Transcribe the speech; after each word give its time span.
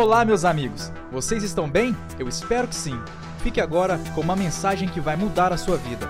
Olá, 0.00 0.24
meus 0.24 0.44
amigos! 0.44 0.92
Vocês 1.10 1.42
estão 1.42 1.68
bem? 1.68 1.92
Eu 2.20 2.28
espero 2.28 2.68
que 2.68 2.74
sim. 2.76 2.96
Fique 3.42 3.60
agora 3.60 3.98
com 4.14 4.20
uma 4.20 4.36
mensagem 4.36 4.88
que 4.88 5.00
vai 5.00 5.16
mudar 5.16 5.52
a 5.52 5.56
sua 5.56 5.76
vida. 5.76 6.06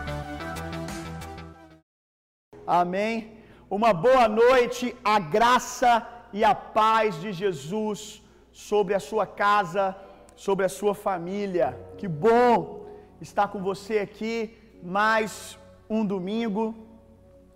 Amém. 2.67 3.39
Uma 3.71 3.95
boa 3.95 4.29
noite, 4.29 4.95
a 5.03 5.19
graça 5.19 6.07
e 6.35 6.45
a 6.45 6.55
paz 6.55 7.19
de 7.23 7.33
Jesus 7.33 8.23
sobre 8.53 8.93
a 8.93 9.01
sua 9.01 9.27
casa, 9.27 9.97
sobre 10.37 10.67
a 10.67 10.69
sua 10.69 10.95
família. 10.95 11.75
Que 11.97 12.07
bom 12.07 12.87
estar 13.23 13.49
com 13.49 13.63
você 13.63 14.01
aqui 14.01 14.55
mais 14.83 15.59
um 15.89 16.05
domingo. 16.05 16.75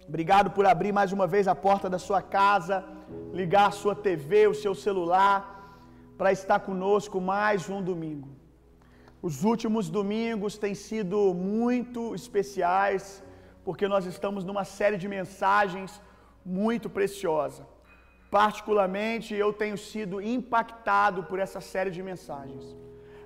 Obrigado 0.08 0.50
por 0.50 0.64
abrir 0.64 0.92
mais 0.92 1.12
uma 1.12 1.26
vez 1.26 1.46
a 1.46 1.54
porta 1.54 1.90
da 1.90 1.98
sua 1.98 2.22
casa, 2.22 2.82
ligar 3.34 3.66
a 3.66 3.78
sua 3.82 3.94
TV, 3.94 4.46
o 4.48 4.54
seu 4.54 4.74
celular 4.74 5.60
para 6.18 6.30
estar 6.32 6.60
conosco 6.60 7.20
mais 7.20 7.68
um 7.68 7.82
domingo. 7.82 8.28
Os 9.20 9.44
últimos 9.44 9.88
domingos 9.88 10.58
têm 10.58 10.74
sido 10.74 11.32
muito 11.32 12.14
especiais, 12.14 13.22
porque 13.64 13.86
nós 13.86 14.04
estamos 14.04 14.44
numa 14.44 14.64
série 14.64 14.96
de 14.96 15.08
mensagens 15.08 16.00
muito 16.44 16.90
preciosa. 16.90 17.66
Particularmente, 18.30 19.34
eu 19.34 19.52
tenho 19.52 19.78
sido 19.78 20.20
impactado 20.20 21.22
por 21.24 21.38
essa 21.38 21.60
série 21.60 21.90
de 21.90 22.02
mensagens. 22.02 22.64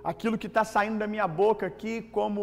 Aquilo 0.03 0.39
que 0.39 0.47
está 0.47 0.65
saindo 0.65 0.99
da 0.99 1.07
minha 1.07 1.27
boca 1.27 1.67
aqui, 1.67 2.03
como 2.03 2.43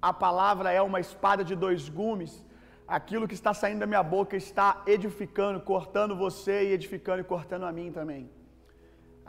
a 0.00 0.12
palavra 0.12 0.70
é 0.70 0.80
uma 0.80 1.00
espada 1.00 1.42
de 1.42 1.54
dois 1.56 1.88
gumes, 1.88 2.44
aquilo 2.86 3.26
que 3.26 3.34
está 3.34 3.52
saindo 3.52 3.80
da 3.80 3.86
minha 3.86 4.02
boca 4.02 4.36
está 4.36 4.82
edificando, 4.86 5.60
cortando 5.60 6.14
você 6.16 6.68
e 6.68 6.72
edificando 6.72 7.20
e 7.20 7.24
cortando 7.24 7.64
a 7.64 7.72
mim 7.72 7.90
também. 7.90 8.30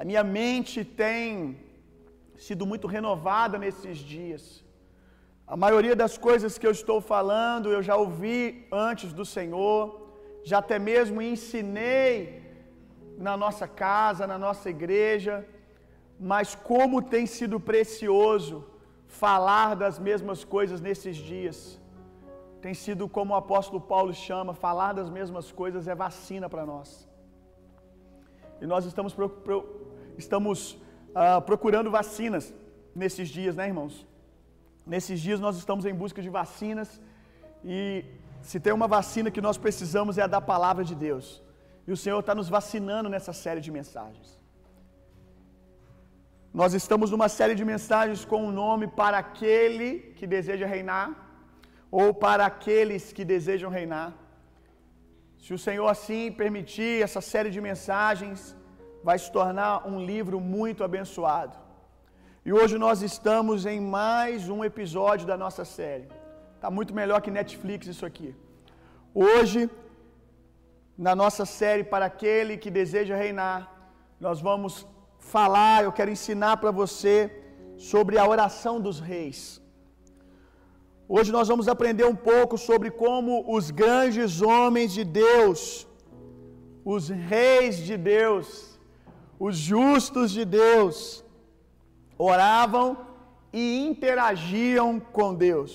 A 0.01 0.05
minha 0.09 0.23
mente 0.23 0.77
tem 1.01 1.29
sido 2.45 2.63
muito 2.71 2.87
renovada 2.95 3.55
nesses 3.63 3.97
dias. 4.11 4.43
A 5.53 5.57
maioria 5.63 5.95
das 6.01 6.13
coisas 6.27 6.57
que 6.59 6.67
eu 6.69 6.73
estou 6.79 6.99
falando 7.13 7.73
eu 7.75 7.81
já 7.87 7.95
ouvi 8.03 8.39
antes 8.89 9.09
do 9.17 9.25
Senhor, 9.25 9.81
já 10.49 10.59
até 10.59 10.77
mesmo 10.91 11.21
ensinei 11.21 12.17
na 13.27 13.35
nossa 13.43 13.67
casa, 13.67 14.29
na 14.33 14.37
nossa 14.45 14.69
igreja, 14.75 15.35
mas 16.31 16.55
como 16.69 17.01
tem 17.15 17.25
sido 17.25 17.59
precioso 17.71 18.57
falar 19.21 19.69
das 19.83 19.99
mesmas 19.99 20.45
coisas 20.55 20.79
nesses 20.87 21.17
dias. 21.17 21.57
Tem 22.61 22.73
sido 22.85 23.09
como 23.17 23.33
o 23.33 23.41
apóstolo 23.43 23.81
Paulo 23.93 24.13
chama, 24.13 24.61
falar 24.65 24.93
das 24.93 25.09
mesmas 25.19 25.51
coisas 25.51 25.89
é 25.89 25.95
vacina 26.07 26.47
para 26.47 26.65
nós. 26.73 26.89
E 28.61 28.65
nós 28.65 28.85
estamos 28.85 29.13
estamos 30.25 30.77
ah, 31.15 31.41
procurando 31.41 31.89
vacinas 31.91 32.53
nesses 32.95 33.27
dias, 33.29 33.55
né, 33.55 33.67
irmãos? 33.67 34.07
Nesses 34.85 35.19
dias 35.19 35.39
nós 35.39 35.55
estamos 35.57 35.85
em 35.85 35.93
busca 35.93 36.21
de 36.21 36.29
vacinas 36.29 36.89
e 37.63 38.05
se 38.41 38.59
tem 38.59 38.73
uma 38.73 38.87
vacina 38.87 39.31
que 39.35 39.41
nós 39.47 39.57
precisamos 39.57 40.17
é 40.17 40.23
a 40.23 40.27
da 40.35 40.41
palavra 40.41 40.83
de 40.83 40.95
Deus. 40.95 41.27
E 41.87 41.91
o 41.91 41.97
Senhor 41.97 42.19
está 42.19 42.33
nos 42.39 42.49
vacinando 42.49 43.09
nessa 43.13 43.33
série 43.33 43.61
de 43.65 43.71
mensagens. 43.71 44.29
Nós 46.53 46.73
estamos 46.73 47.11
numa 47.11 47.29
série 47.29 47.55
de 47.59 47.65
mensagens 47.73 48.25
com 48.25 48.39
o 48.43 48.47
um 48.47 48.51
nome 48.51 48.87
para 48.87 49.17
aquele 49.25 49.89
que 50.17 50.25
deseja 50.35 50.65
reinar, 50.75 51.07
ou 51.91 52.07
para 52.13 52.45
aqueles 52.45 53.13
que 53.13 53.23
desejam 53.33 53.69
reinar. 53.69 54.09
Se 55.43 55.53
o 55.53 55.59
Senhor 55.65 55.87
assim 55.87 56.31
permitir 56.31 57.03
essa 57.07 57.21
série 57.21 57.51
de 57.55 57.61
mensagens, 57.69 58.55
vai 59.03 59.17
se 59.23 59.31
tornar 59.31 59.87
um 59.87 59.97
livro 60.11 60.39
muito 60.39 60.83
abençoado. 60.83 61.57
E 62.45 62.53
hoje 62.53 62.77
nós 62.77 63.01
estamos 63.01 63.65
em 63.65 63.79
mais 63.79 64.49
um 64.49 64.63
episódio 64.63 65.25
da 65.31 65.37
nossa 65.37 65.63
série. 65.65 66.07
Está 66.55 66.69
muito 66.77 66.93
melhor 66.93 67.21
que 67.21 67.31
Netflix 67.39 67.87
isso 67.87 68.05
aqui. 68.05 68.29
Hoje, 69.13 69.69
na 70.97 71.15
nossa 71.15 71.45
série 71.45 71.83
Para 71.83 72.05
aquele 72.05 72.57
que 72.57 72.69
deseja 72.69 73.15
reinar, 73.15 73.59
nós 74.19 74.39
vamos 74.41 74.85
falar, 75.19 75.83
eu 75.83 75.91
quero 75.91 76.11
ensinar 76.11 76.57
para 76.57 76.71
você 76.71 77.15
sobre 77.77 78.17
a 78.17 78.27
oração 78.27 78.75
dos 78.79 78.99
reis. 78.99 79.61
Hoje 81.07 81.31
nós 81.31 81.47
vamos 81.47 81.67
aprender 81.67 82.05
um 82.05 82.15
pouco 82.15 82.57
sobre 82.57 82.91
como 82.91 83.43
os 83.55 83.71
grandes 83.71 84.41
homens 84.41 84.91
de 84.91 85.03
Deus, 85.03 85.87
os 86.83 87.09
reis 87.09 87.77
de 87.77 87.97
Deus, 87.97 88.47
os 89.39 89.55
justos 89.55 90.31
de 90.37 90.43
Deus 90.43 91.23
oravam 92.17 92.87
e 93.53 93.63
interagiam 93.89 94.99
com 95.17 95.33
Deus. 95.33 95.71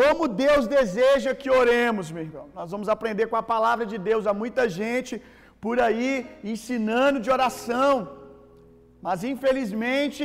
Como 0.00 0.28
Deus 0.28 0.66
deseja 0.66 1.34
que 1.40 1.50
oremos, 1.60 2.10
meu 2.14 2.24
irmão. 2.28 2.48
Nós 2.54 2.70
vamos 2.70 2.88
aprender 2.94 3.26
com 3.28 3.36
a 3.36 3.48
palavra 3.54 3.86
de 3.92 3.96
Deus. 4.08 4.26
Há 4.26 4.34
muita 4.34 4.68
gente 4.68 5.22
por 5.64 5.76
aí 5.80 6.12
ensinando 6.52 7.18
de 7.24 7.30
oração, 7.36 7.92
mas 9.00 9.24
infelizmente 9.24 10.24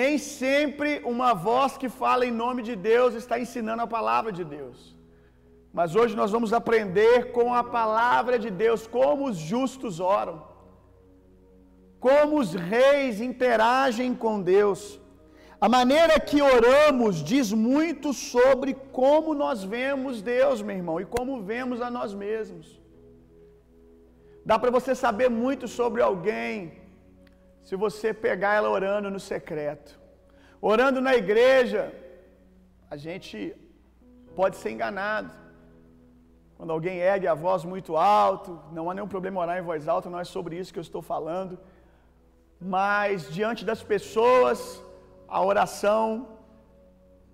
nem 0.00 0.16
sempre 0.16 1.00
uma 1.12 1.32
voz 1.34 1.76
que 1.76 1.88
fala 1.88 2.24
em 2.26 2.34
nome 2.44 2.62
de 2.68 2.74
Deus 2.74 3.14
está 3.14 3.38
ensinando 3.38 3.82
a 3.82 3.92
palavra 3.98 4.32
de 4.38 4.44
Deus. 4.56 4.96
Mas 5.72 5.94
hoje 5.94 6.14
nós 6.20 6.30
vamos 6.30 6.52
aprender 6.52 7.32
com 7.36 7.54
a 7.54 7.64
palavra 7.64 8.38
de 8.44 8.50
Deus 8.50 8.86
como 8.86 9.28
os 9.28 9.36
justos 9.36 10.00
oram 10.00 10.51
como 12.04 12.40
os 12.42 12.52
reis 12.74 13.20
interagem 13.30 14.10
com 14.22 14.34
Deus. 14.54 14.80
A 15.64 15.68
maneira 15.76 16.14
que 16.28 16.38
oramos 16.54 17.14
diz 17.32 17.48
muito 17.52 18.08
sobre 18.12 18.70
como 19.00 19.28
nós 19.42 19.58
vemos 19.74 20.14
Deus, 20.20 20.60
meu 20.60 20.76
irmão, 20.80 20.96
e 21.00 21.06
como 21.16 21.42
vemos 21.50 21.80
a 21.86 21.88
nós 21.96 22.12
mesmos. 22.24 22.66
Dá 24.50 24.56
para 24.58 24.72
você 24.76 24.92
saber 25.04 25.28
muito 25.44 25.68
sobre 25.78 26.02
alguém 26.02 26.54
se 27.68 27.76
você 27.84 28.08
pegar 28.26 28.54
ela 28.58 28.70
orando 28.78 29.08
no 29.16 29.20
secreto. 29.32 29.92
Orando 30.72 31.00
na 31.08 31.14
igreja, 31.22 31.82
a 32.90 32.96
gente 33.04 33.36
pode 34.40 34.56
ser 34.56 34.70
enganado. 34.72 35.30
Quando 36.56 36.72
alguém 36.76 36.98
ergue 37.12 37.28
a 37.28 37.40
voz 37.46 37.62
muito 37.74 37.92
alto, 37.96 38.50
não 38.76 38.90
há 38.90 38.94
nenhum 38.94 39.12
problema 39.14 39.40
orar 39.44 39.58
em 39.60 39.68
voz 39.70 39.86
alta, 39.86 40.10
não 40.10 40.18
é 40.24 40.24
sobre 40.24 40.56
isso 40.60 40.72
que 40.72 40.80
eu 40.82 40.88
estou 40.88 41.04
falando 41.14 41.56
mas 42.64 43.28
diante 43.28 43.64
das 43.64 43.82
pessoas, 43.82 44.58
a 45.26 45.42
oração 45.44 46.28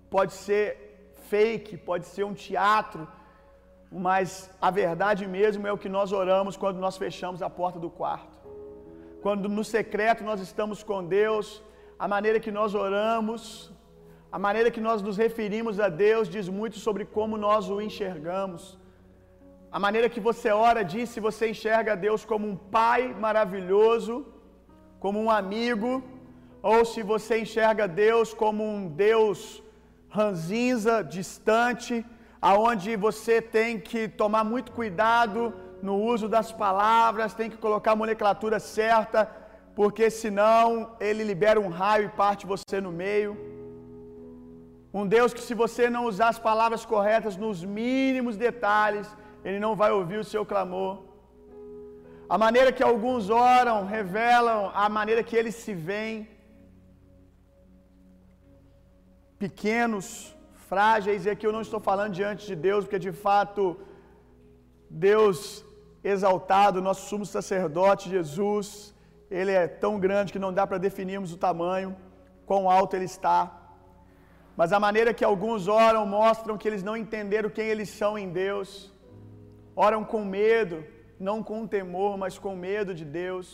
pode 0.09 0.33
ser 0.33 1.13
fake, 1.29 1.77
pode 1.77 2.05
ser 2.07 2.23
um 2.23 2.33
teatro, 2.33 3.07
mas 3.91 4.49
a 4.59 4.71
verdade 4.71 5.27
mesmo 5.27 5.67
é 5.67 5.71
o 5.71 5.77
que 5.77 5.89
nós 5.97 6.11
oramos 6.11 6.57
quando 6.57 6.79
nós 6.79 6.97
fechamos 6.97 7.43
a 7.43 7.49
porta 7.49 7.79
do 7.79 7.91
quarto. 7.91 8.37
Quando 9.21 9.47
no 9.47 9.63
secreto 9.63 10.23
nós 10.23 10.41
estamos 10.41 10.81
com 10.81 11.05
Deus, 11.05 11.61
a 11.97 12.07
maneira 12.07 12.39
que 12.39 12.51
nós 12.51 12.73
oramos, 12.73 13.71
a 14.31 14.39
maneira 14.39 14.71
que 14.71 14.81
nós 14.81 15.01
nos 15.03 15.17
referimos 15.17 15.79
a 15.79 15.89
Deus 15.89 16.27
diz 16.27 16.49
muito 16.49 16.79
sobre 16.79 17.05
como 17.05 17.37
nós 17.37 17.69
o 17.69 17.79
enxergamos. 17.79 18.79
A 19.71 19.79
maneira 19.79 20.09
que 20.09 20.19
você 20.19 20.49
ora 20.49 20.81
diz 20.81 21.09
se 21.09 21.19
você 21.19 21.51
enxerga 21.51 21.95
Deus 21.95 22.25
como 22.25 22.47
um 22.47 22.55
pai 22.55 23.13
maravilhoso 23.13 24.25
como 24.99 25.19
um 25.21 25.31
amigo, 25.31 26.03
ou 26.61 26.83
se 26.83 27.01
você 27.01 27.39
enxerga 27.39 27.87
Deus 27.87 28.33
como 28.33 28.63
um 28.63 28.87
Deus 28.87 29.63
ranzinza, 30.09 31.03
distante, 31.03 32.05
aonde 32.41 32.95
você 32.95 33.41
tem 33.41 33.79
que 33.79 34.07
tomar 34.07 34.43
muito 34.43 34.71
cuidado 34.71 35.53
no 35.81 35.95
uso 36.13 36.27
das 36.27 36.51
palavras, 36.51 37.33
tem 37.33 37.49
que 37.49 37.57
colocar 37.57 37.93
a 37.93 37.95
nomenclatura 37.95 38.59
certa, 38.59 39.29
porque 39.75 40.09
senão 40.09 40.95
ele 40.99 41.23
libera 41.23 41.59
um 41.59 41.69
raio 41.69 42.05
e 42.05 42.09
parte 42.09 42.45
você 42.45 42.81
no 42.81 42.91
meio. 42.91 43.37
Um 44.93 45.05
Deus 45.07 45.33
que, 45.33 45.41
se 45.41 45.53
você 45.53 45.89
não 45.89 46.05
usar 46.05 46.29
as 46.29 46.39
palavras 46.39 46.83
corretas 46.83 47.37
nos 47.37 47.63
mínimos 47.63 48.35
detalhes, 48.35 49.07
ele 49.45 49.59
não 49.59 49.75
vai 49.75 49.91
ouvir 49.91 50.17
o 50.17 50.23
seu 50.23 50.43
clamor. 50.45 51.08
A 52.35 52.37
maneira 52.37 52.71
que 52.77 52.83
alguns 52.83 53.23
oram 53.31 53.77
revelam 53.95 54.59
a 54.83 54.87
maneira 54.97 55.21
que 55.27 55.35
eles 55.39 55.55
se 55.63 55.73
veem. 55.87 56.17
Pequenos, 59.43 60.07
frágeis, 60.67 61.25
e 61.25 61.29
aqui 61.31 61.47
eu 61.47 61.55
não 61.55 61.63
estou 61.67 61.79
falando 61.79 62.13
diante 62.19 62.45
de 62.49 62.55
Deus, 62.67 62.83
porque 62.83 62.99
de 63.07 63.11
fato, 63.11 63.63
Deus 65.07 65.39
exaltado, 66.03 66.85
nosso 66.89 67.09
sumo 67.09 67.25
sacerdote 67.25 68.11
Jesus, 68.15 68.69
ele 69.39 69.53
é 69.63 69.65
tão 69.67 69.93
grande 70.05 70.31
que 70.33 70.43
não 70.45 70.53
dá 70.59 70.67
para 70.67 70.85
definirmos 70.87 71.33
o 71.33 71.41
tamanho, 71.47 71.95
quão 72.45 72.69
alto 72.69 72.95
ele 72.95 73.09
está. 73.13 73.39
Mas 74.55 74.71
a 74.71 74.79
maneira 74.79 75.15
que 75.17 75.25
alguns 75.31 75.67
oram 75.67 76.05
mostram 76.05 76.59
que 76.59 76.67
eles 76.67 76.83
não 76.83 76.95
entenderam 77.03 77.49
quem 77.49 77.67
eles 77.73 77.89
são 77.89 78.13
em 78.19 78.29
Deus, 78.29 78.93
oram 79.75 80.03
com 80.03 80.23
medo, 80.23 80.77
não 81.27 81.37
com 81.43 81.67
temor, 81.67 82.17
mas 82.17 82.37
com 82.37 82.55
medo 82.55 82.93
de 83.01 83.05
Deus. 83.05 83.47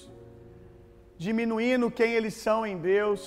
diminuindo 1.25 1.89
quem 1.99 2.11
eles 2.13 2.35
são 2.45 2.59
em 2.69 2.77
Deus. 2.77 3.21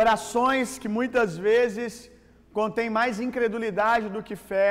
Orações 0.00 0.78
que 0.78 0.88
muitas 0.96 1.36
vezes 1.36 2.10
contêm 2.52 2.90
mais 2.98 3.20
incredulidade 3.26 4.08
do 4.14 4.22
que 4.22 4.36
fé. 4.50 4.70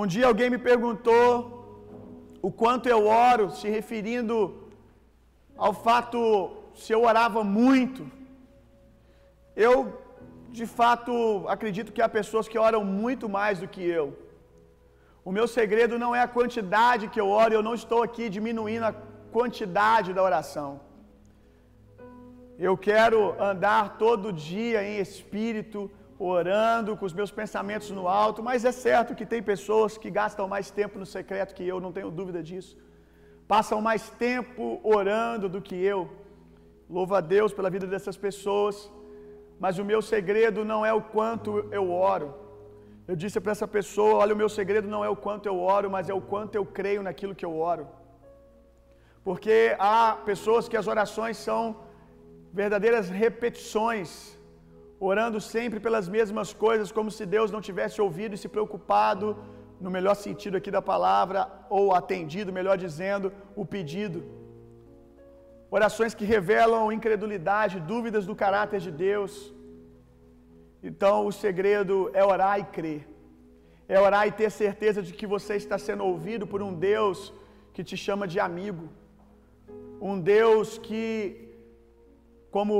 Um 0.00 0.06
dia 0.06 0.26
alguém 0.26 0.50
me 0.54 0.58
perguntou 0.58 1.30
o 2.40 2.50
quanto 2.50 2.88
eu 2.88 3.06
oro, 3.06 3.50
se 3.50 3.68
referindo 3.68 4.36
ao 5.56 5.74
fato 5.86 6.18
se 6.74 6.92
eu 6.92 7.02
orava 7.10 7.42
muito. 7.44 8.10
Eu, 9.54 9.76
de 10.50 10.66
fato, 10.66 11.12
acredito 11.48 11.92
que 11.92 12.02
há 12.02 12.08
pessoas 12.08 12.48
que 12.48 12.58
oram 12.58 12.84
muito 12.84 13.28
mais 13.28 13.58
do 13.60 13.68
que 13.68 13.82
eu. 13.82 14.06
O 15.28 15.32
meu 15.36 15.46
segredo 15.46 15.98
não 16.02 16.12
é 16.18 16.20
a 16.20 16.32
quantidade 16.36 17.08
que 17.12 17.20
eu 17.22 17.28
oro, 17.42 17.54
eu 17.54 17.62
não 17.68 17.74
estou 17.80 18.00
aqui 18.02 18.28
diminuindo 18.36 18.86
a 18.86 18.94
quantidade 19.36 20.12
da 20.16 20.22
oração. 20.30 20.70
Eu 22.68 22.74
quero 22.76 23.18
andar 23.50 23.84
todo 24.02 24.32
dia 24.32 24.80
em 24.88 24.96
espírito, 25.04 25.90
orando, 26.18 26.96
com 26.96 27.06
os 27.10 27.14
meus 27.18 27.32
pensamentos 27.40 27.90
no 27.98 28.06
alto, 28.22 28.42
mas 28.48 28.64
é 28.64 28.72
certo 28.72 29.14
que 29.18 29.26
tem 29.32 29.50
pessoas 29.52 29.96
que 30.02 30.10
gastam 30.10 30.46
mais 30.54 30.70
tempo 30.70 30.98
no 30.98 31.06
secreto 31.16 31.54
que 31.56 31.66
eu, 31.72 31.80
não 31.80 31.92
tenho 31.96 32.10
dúvida 32.10 32.42
disso. 32.50 32.76
Passam 33.54 33.80
mais 33.80 34.04
tempo 34.26 34.80
orando 34.82 35.48
do 35.48 35.62
que 35.68 35.76
eu. 35.92 36.00
Louvo 36.88 37.14
a 37.14 37.20
Deus 37.20 37.52
pela 37.52 37.70
vida 37.70 37.86
dessas 37.86 38.16
pessoas, 38.16 38.76
mas 39.58 39.78
o 39.78 39.84
meu 39.84 40.00
segredo 40.02 40.64
não 40.64 40.84
é 40.84 40.92
o 40.92 41.02
quanto 41.14 41.50
eu 41.78 41.90
oro. 41.90 42.41
Eu 43.12 43.16
disse 43.22 43.38
para 43.44 43.54
essa 43.54 43.68
pessoa: 43.76 44.12
olha, 44.22 44.34
o 44.34 44.40
meu 44.42 44.50
segredo 44.58 44.88
não 44.92 45.02
é 45.06 45.10
o 45.14 45.20
quanto 45.24 45.46
eu 45.50 45.56
oro, 45.76 45.88
mas 45.94 46.08
é 46.12 46.14
o 46.20 46.22
quanto 46.32 46.54
eu 46.58 46.64
creio 46.78 47.02
naquilo 47.06 47.36
que 47.38 47.46
eu 47.48 47.54
oro. 47.72 47.84
Porque 49.26 49.56
há 49.88 50.04
pessoas 50.30 50.68
que 50.70 50.78
as 50.80 50.86
orações 50.92 51.36
são 51.46 51.60
verdadeiras 52.60 53.06
repetições, 53.24 54.08
orando 55.08 55.40
sempre 55.54 55.78
pelas 55.86 56.08
mesmas 56.16 56.48
coisas, 56.64 56.94
como 56.98 57.10
se 57.16 57.26
Deus 57.36 57.52
não 57.54 57.62
tivesse 57.68 57.98
ouvido 58.06 58.34
e 58.34 58.42
se 58.42 58.50
preocupado, 58.54 59.28
no 59.84 59.92
melhor 59.96 60.16
sentido 60.26 60.56
aqui 60.58 60.70
da 60.78 60.82
palavra, 60.92 61.40
ou 61.78 61.84
atendido, 62.00 62.56
melhor 62.60 62.78
dizendo, 62.86 63.30
o 63.62 63.66
pedido. 63.74 64.20
Orações 65.78 66.14
que 66.18 66.30
revelam 66.36 66.92
incredulidade, 66.98 67.84
dúvidas 67.94 68.24
do 68.30 68.36
caráter 68.44 68.80
de 68.86 68.92
Deus. 69.08 69.34
Então, 70.82 71.26
o 71.26 71.32
segredo 71.32 72.10
é 72.12 72.24
orar 72.24 72.58
e 72.58 72.64
crer. 72.64 73.02
É 73.88 74.00
orar 74.00 74.26
e 74.26 74.32
ter 74.32 74.50
certeza 74.50 75.00
de 75.02 75.12
que 75.12 75.26
você 75.26 75.54
está 75.56 75.78
sendo 75.78 76.04
ouvido 76.04 76.46
por 76.46 76.60
um 76.62 76.72
Deus 76.74 77.32
que 77.72 77.84
te 77.84 77.96
chama 77.96 78.26
de 78.26 78.38
amigo. 78.40 78.88
Um 80.00 80.18
Deus 80.18 80.78
que, 80.78 81.48
como 82.50 82.74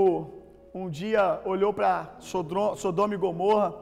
um 0.75 0.89
dia 0.89 1.41
olhou 1.45 1.73
para 1.73 2.17
Sodoma 2.83 3.15
e 3.15 3.23
Gomorra 3.25 3.75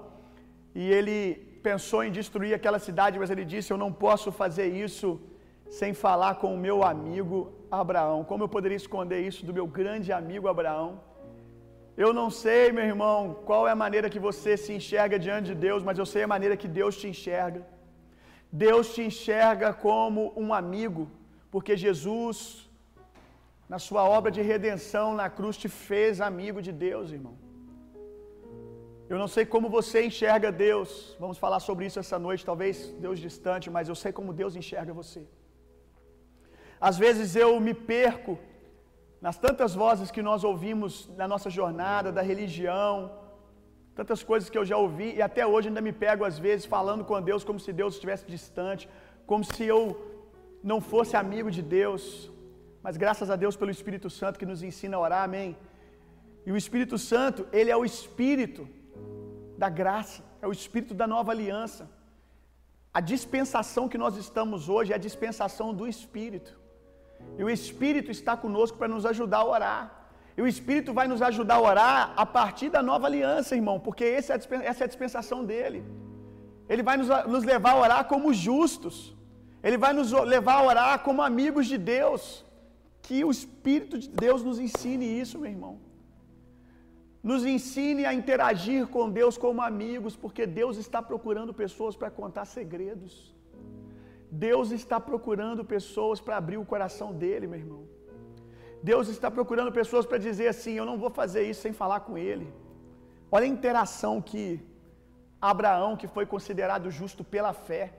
e 0.75 0.91
ele 0.99 1.19
pensou 1.63 2.03
em 2.05 2.11
destruir 2.11 2.53
aquela 2.55 2.79
cidade, 2.79 3.19
mas 3.19 3.31
ele 3.31 3.45
disse: 3.45 3.73
Eu 3.73 3.79
não 3.85 3.93
posso 3.93 4.31
fazer 4.31 4.67
isso 4.87 5.21
sem 5.69 5.93
falar 5.95 6.35
com 6.37 6.55
o 6.55 6.59
meu 6.59 6.83
amigo 6.83 7.53
Abraão. 7.71 8.25
Como 8.25 8.45
eu 8.45 8.49
poderia 8.49 8.77
esconder 8.77 9.21
isso 9.21 9.47
do 9.47 9.55
meu 9.55 9.67
grande 9.67 10.13
amigo 10.13 10.49
Abraão? 10.49 11.01
Eu 12.03 12.11
não 12.19 12.29
sei, 12.43 12.65
meu 12.77 12.87
irmão, 12.93 13.19
qual 13.49 13.63
é 13.69 13.73
a 13.73 13.81
maneira 13.85 14.13
que 14.13 14.23
você 14.27 14.53
se 14.63 14.73
enxerga 14.79 15.17
diante 15.25 15.49
de 15.51 15.57
Deus, 15.67 15.81
mas 15.87 15.99
eu 16.01 16.07
sei 16.13 16.23
a 16.25 16.33
maneira 16.35 16.57
que 16.61 16.69
Deus 16.79 16.95
te 17.01 17.07
enxerga. 17.13 17.61
Deus 18.67 18.87
te 18.95 19.03
enxerga 19.09 19.69
como 19.87 20.21
um 20.43 20.49
amigo, 20.61 21.03
porque 21.53 21.75
Jesus, 21.85 22.35
na 23.73 23.79
sua 23.87 24.03
obra 24.17 24.31
de 24.37 24.43
redenção 24.53 25.07
na 25.21 25.29
cruz, 25.39 25.57
te 25.63 25.69
fez 25.89 26.23
amigo 26.31 26.61
de 26.67 26.73
Deus, 26.87 27.13
irmão. 27.19 27.37
Eu 29.13 29.19
não 29.23 29.29
sei 29.35 29.45
como 29.55 29.75
você 29.79 29.99
enxerga 30.09 30.59
Deus, 30.67 30.91
vamos 31.23 31.39
falar 31.45 31.61
sobre 31.69 31.85
isso 31.89 32.01
essa 32.05 32.19
noite, 32.27 32.49
talvez 32.51 32.77
Deus 33.07 33.19
distante, 33.29 33.69
mas 33.77 33.89
eu 33.91 33.99
sei 34.05 34.13
como 34.19 34.39
Deus 34.43 34.57
enxerga 34.63 34.95
você. 35.03 35.23
Às 36.89 36.97
vezes 37.05 37.37
eu 37.45 37.51
me 37.69 37.75
perco 37.95 38.35
nas 39.21 39.37
tantas 39.37 39.75
vozes 39.75 40.11
que 40.11 40.23
nós 40.23 40.45
ouvimos 40.45 40.93
na 41.17 41.27
nossa 41.29 41.51
jornada, 41.51 42.11
da 42.11 42.23
religião, 42.23 42.93
tantas 43.95 44.23
coisas 44.23 44.49
que 44.49 44.57
eu 44.57 44.65
já 44.65 44.77
ouvi 44.77 45.09
e 45.15 45.23
até 45.29 45.47
hoje 45.47 45.69
ainda 45.69 45.83
me 45.89 45.93
pego 45.93 46.25
às 46.25 46.39
vezes 46.39 46.65
falando 46.65 47.05
com 47.05 47.21
Deus 47.21 47.45
como 47.45 47.61
se 47.61 47.73
Deus 47.81 47.95
estivesse 47.95 48.25
distante, 48.27 48.89
como 49.27 49.45
se 49.45 49.65
eu 49.65 49.83
não 50.63 50.81
fosse 50.81 51.17
amigo 51.17 51.51
de 51.51 51.63
Deus. 51.63 52.31
Mas 52.83 52.97
graças 52.97 53.29
a 53.31 53.37
Deus 53.37 53.57
pelo 53.57 53.71
Espírito 53.71 54.09
Santo 54.09 54.39
que 54.39 54.47
nos 54.47 54.63
ensina 54.63 54.97
a 54.97 55.01
orar, 55.01 55.25
amém. 55.25 55.57
E 56.47 56.51
o 56.53 56.57
Espírito 56.57 56.97
Santo, 56.97 57.47
ele 57.53 57.71
é 57.71 57.77
o 57.77 57.85
espírito 57.85 58.67
da 59.59 59.69
graça, 59.69 60.23
é 60.41 60.47
o 60.47 60.53
espírito 60.53 60.95
da 60.95 61.07
nova 61.07 61.31
aliança. 61.33 61.83
A 62.93 63.01
dispensação 63.01 63.89
que 63.89 63.99
nós 63.99 64.17
estamos 64.17 64.69
hoje 64.69 64.93
é 64.93 64.97
a 64.97 65.05
dispensação 65.09 65.73
do 65.73 65.87
Espírito. 65.87 66.59
E 67.39 67.45
o 67.45 67.51
Espírito 67.51 68.11
está 68.11 68.37
conosco 68.37 68.77
para 68.79 68.89
nos 68.89 69.07
ajudar 69.07 69.39
a 69.39 69.45
orar. 69.57 69.83
E 70.37 70.43
o 70.43 70.47
Espírito 70.47 70.93
vai 70.93 71.07
nos 71.09 71.23
ajudar 71.23 71.57
a 71.57 71.61
orar 71.61 72.13
a 72.17 72.25
partir 72.25 72.69
da 72.71 72.83
nova 72.83 73.07
aliança, 73.07 73.57
irmão, 73.57 73.79
porque 73.81 74.05
é 74.05 74.15
essa 74.15 74.33
é 74.33 74.85
a 74.85 74.87
dispensação 74.87 75.45
dele. 75.45 75.85
Ele 76.69 76.83
vai 76.83 76.97
nos, 76.97 77.09
nos 77.27 77.45
levar 77.45 77.73
a 77.73 77.81
orar 77.81 78.05
como 78.13 78.33
justos. 78.33 79.15
Ele 79.63 79.77
vai 79.77 79.93
nos 79.93 80.13
levar 80.13 80.55
a 80.59 80.65
orar 80.65 80.99
como 81.03 81.21
amigos 81.21 81.67
de 81.67 81.77
Deus. 81.77 82.45
Que 83.03 83.25
o 83.25 83.31
Espírito 83.31 83.99
de 83.99 84.09
Deus 84.09 84.43
nos 84.43 84.59
ensine 84.59 85.07
isso, 85.23 85.39
meu 85.39 85.51
irmão. 85.51 85.81
Nos 87.23 87.45
ensine 87.45 88.07
a 88.07 88.15
interagir 88.15 88.87
com 88.87 89.11
Deus 89.11 89.37
como 89.37 89.61
amigos, 89.61 90.15
porque 90.17 90.47
Deus 90.47 90.77
está 90.77 91.03
procurando 91.03 91.53
pessoas 91.53 91.97
para 91.97 92.11
contar 92.11 92.45
segredos. 92.45 93.35
Deus 94.31 94.71
está 94.71 94.99
procurando 95.01 95.65
pessoas 95.65 96.21
para 96.21 96.37
abrir 96.37 96.59
o 96.59 96.65
coração 96.65 97.13
dele, 97.13 97.47
meu 97.47 97.59
irmão. 97.59 97.83
Deus 98.83 99.09
está 99.09 99.31
procurando 99.31 99.73
pessoas 99.73 100.07
para 100.07 100.19
dizer 100.19 100.49
assim: 100.49 100.75
Eu 100.75 100.87
não 100.87 100.99
vou 100.99 101.11
fazer 101.11 101.43
isso 101.51 101.63
sem 101.63 101.73
falar 101.73 102.01
com 102.01 102.17
ele. 102.17 102.53
Olha 103.31 103.45
a 103.45 103.55
interação 103.57 104.21
que 104.21 104.45
Abraão, 105.41 105.97
que 105.97 106.07
foi 106.07 106.27
considerado 106.27 106.91
justo 106.91 107.23
pela 107.25 107.53
fé, 107.53 107.93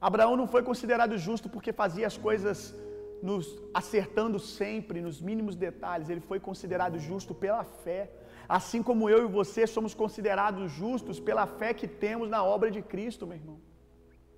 Abraão 0.00 0.36
não 0.36 0.46
foi 0.46 0.62
considerado 0.62 1.16
justo 1.16 1.48
porque 1.48 1.72
fazia 1.72 2.06
as 2.06 2.16
coisas 2.16 2.74
nos 3.22 3.46
acertando 3.72 4.38
sempre, 4.38 5.00
nos 5.00 5.20
mínimos 5.20 5.54
detalhes, 5.54 6.08
ele 6.08 6.20
foi 6.20 6.40
considerado 6.40 6.98
justo 6.98 7.32
pela 7.32 7.62
fé. 7.62 8.10
Assim 8.48 8.82
como 8.82 9.08
eu 9.08 9.24
e 9.24 9.32
você 9.38 9.66
somos 9.66 9.94
considerados 9.94 10.72
justos 10.72 11.20
pela 11.20 11.46
fé 11.46 11.72
que 11.72 11.86
temos 11.86 12.28
na 12.28 12.42
obra 12.44 12.70
de 12.70 12.82
Cristo, 12.82 13.26
meu 13.26 13.36
irmão. 13.36 13.58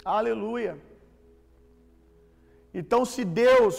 Aleluia. 0.05 0.73
Então, 2.81 3.05
se 3.05 3.25
Deus, 3.25 3.77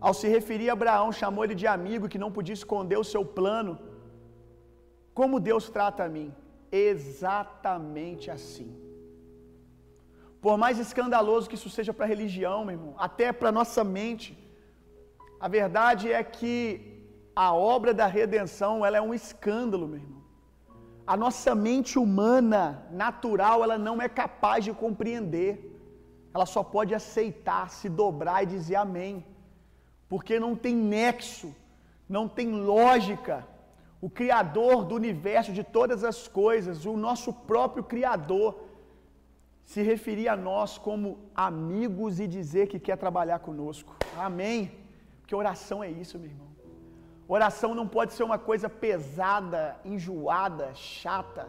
ao 0.00 0.14
se 0.14 0.28
referir 0.28 0.68
a 0.70 0.74
Abraão, 0.74 1.10
chamou 1.20 1.44
ele 1.44 1.56
de 1.62 1.66
amigo 1.66 2.08
que 2.12 2.22
não 2.24 2.30
podia 2.36 2.58
esconder 2.60 2.98
o 2.98 3.08
seu 3.12 3.24
plano, 3.24 3.78
como 5.18 5.40
Deus 5.40 5.68
trata 5.76 6.04
a 6.04 6.08
mim? 6.08 6.28
Exatamente 6.70 8.30
assim. 8.30 8.70
Por 10.40 10.56
mais 10.62 10.78
escandaloso 10.78 11.48
que 11.48 11.58
isso 11.60 11.70
seja 11.70 11.92
para 11.94 12.04
a 12.06 12.12
religião, 12.14 12.64
meu 12.64 12.76
irmão, 12.76 12.94
até 12.98 13.32
para 13.32 13.48
a 13.50 13.56
nossa 13.60 13.82
mente, 13.84 14.30
a 15.40 15.48
verdade 15.48 16.12
é 16.12 16.22
que 16.22 16.56
a 17.34 17.52
obra 17.54 17.92
da 17.94 18.06
redenção 18.06 18.84
ela 18.86 18.96
é 18.96 19.02
um 19.02 19.14
escândalo, 19.14 19.88
meu 19.88 20.00
irmão. 20.00 20.21
A 21.06 21.16
nossa 21.16 21.54
mente 21.54 21.98
humana, 21.98 22.86
natural, 22.90 23.62
ela 23.64 23.76
não 23.76 24.00
é 24.00 24.08
capaz 24.08 24.64
de 24.64 24.72
compreender. 24.72 25.68
Ela 26.34 26.46
só 26.46 26.62
pode 26.62 26.94
aceitar, 26.94 27.70
se 27.70 27.88
dobrar 27.88 28.42
e 28.42 28.46
dizer 28.46 28.76
amém. 28.76 29.24
Porque 30.08 30.38
não 30.38 30.54
tem 30.54 30.74
nexo, 30.74 31.54
não 32.08 32.28
tem 32.28 32.52
lógica. 32.52 33.46
O 34.00 34.08
Criador 34.08 34.84
do 34.84 34.94
universo, 34.94 35.52
de 35.52 35.64
todas 35.64 36.04
as 36.04 36.28
coisas, 36.28 36.86
o 36.86 36.96
nosso 36.96 37.32
próprio 37.32 37.84
Criador, 37.84 38.68
se 39.64 39.82
referir 39.82 40.28
a 40.28 40.36
nós 40.36 40.78
como 40.78 41.18
amigos 41.34 42.20
e 42.20 42.26
dizer 42.26 42.66
que 42.68 42.78
quer 42.78 42.96
trabalhar 42.96 43.38
conosco. 43.38 43.94
Amém? 44.16 44.72
Porque 45.20 45.34
oração 45.34 45.82
é 45.82 45.90
isso, 45.90 46.18
meu 46.18 46.30
irmão. 46.30 46.51
Oração 47.28 47.74
não 47.74 47.86
pode 47.86 48.12
ser 48.12 48.24
uma 48.24 48.38
coisa 48.38 48.68
pesada, 48.68 49.76
enjoada, 49.84 50.74
chata. 50.74 51.48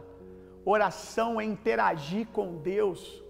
Oração 0.65 1.41
é 1.41 1.43
interagir 1.43 2.27
com 2.27 2.55
Deus, 2.55 3.21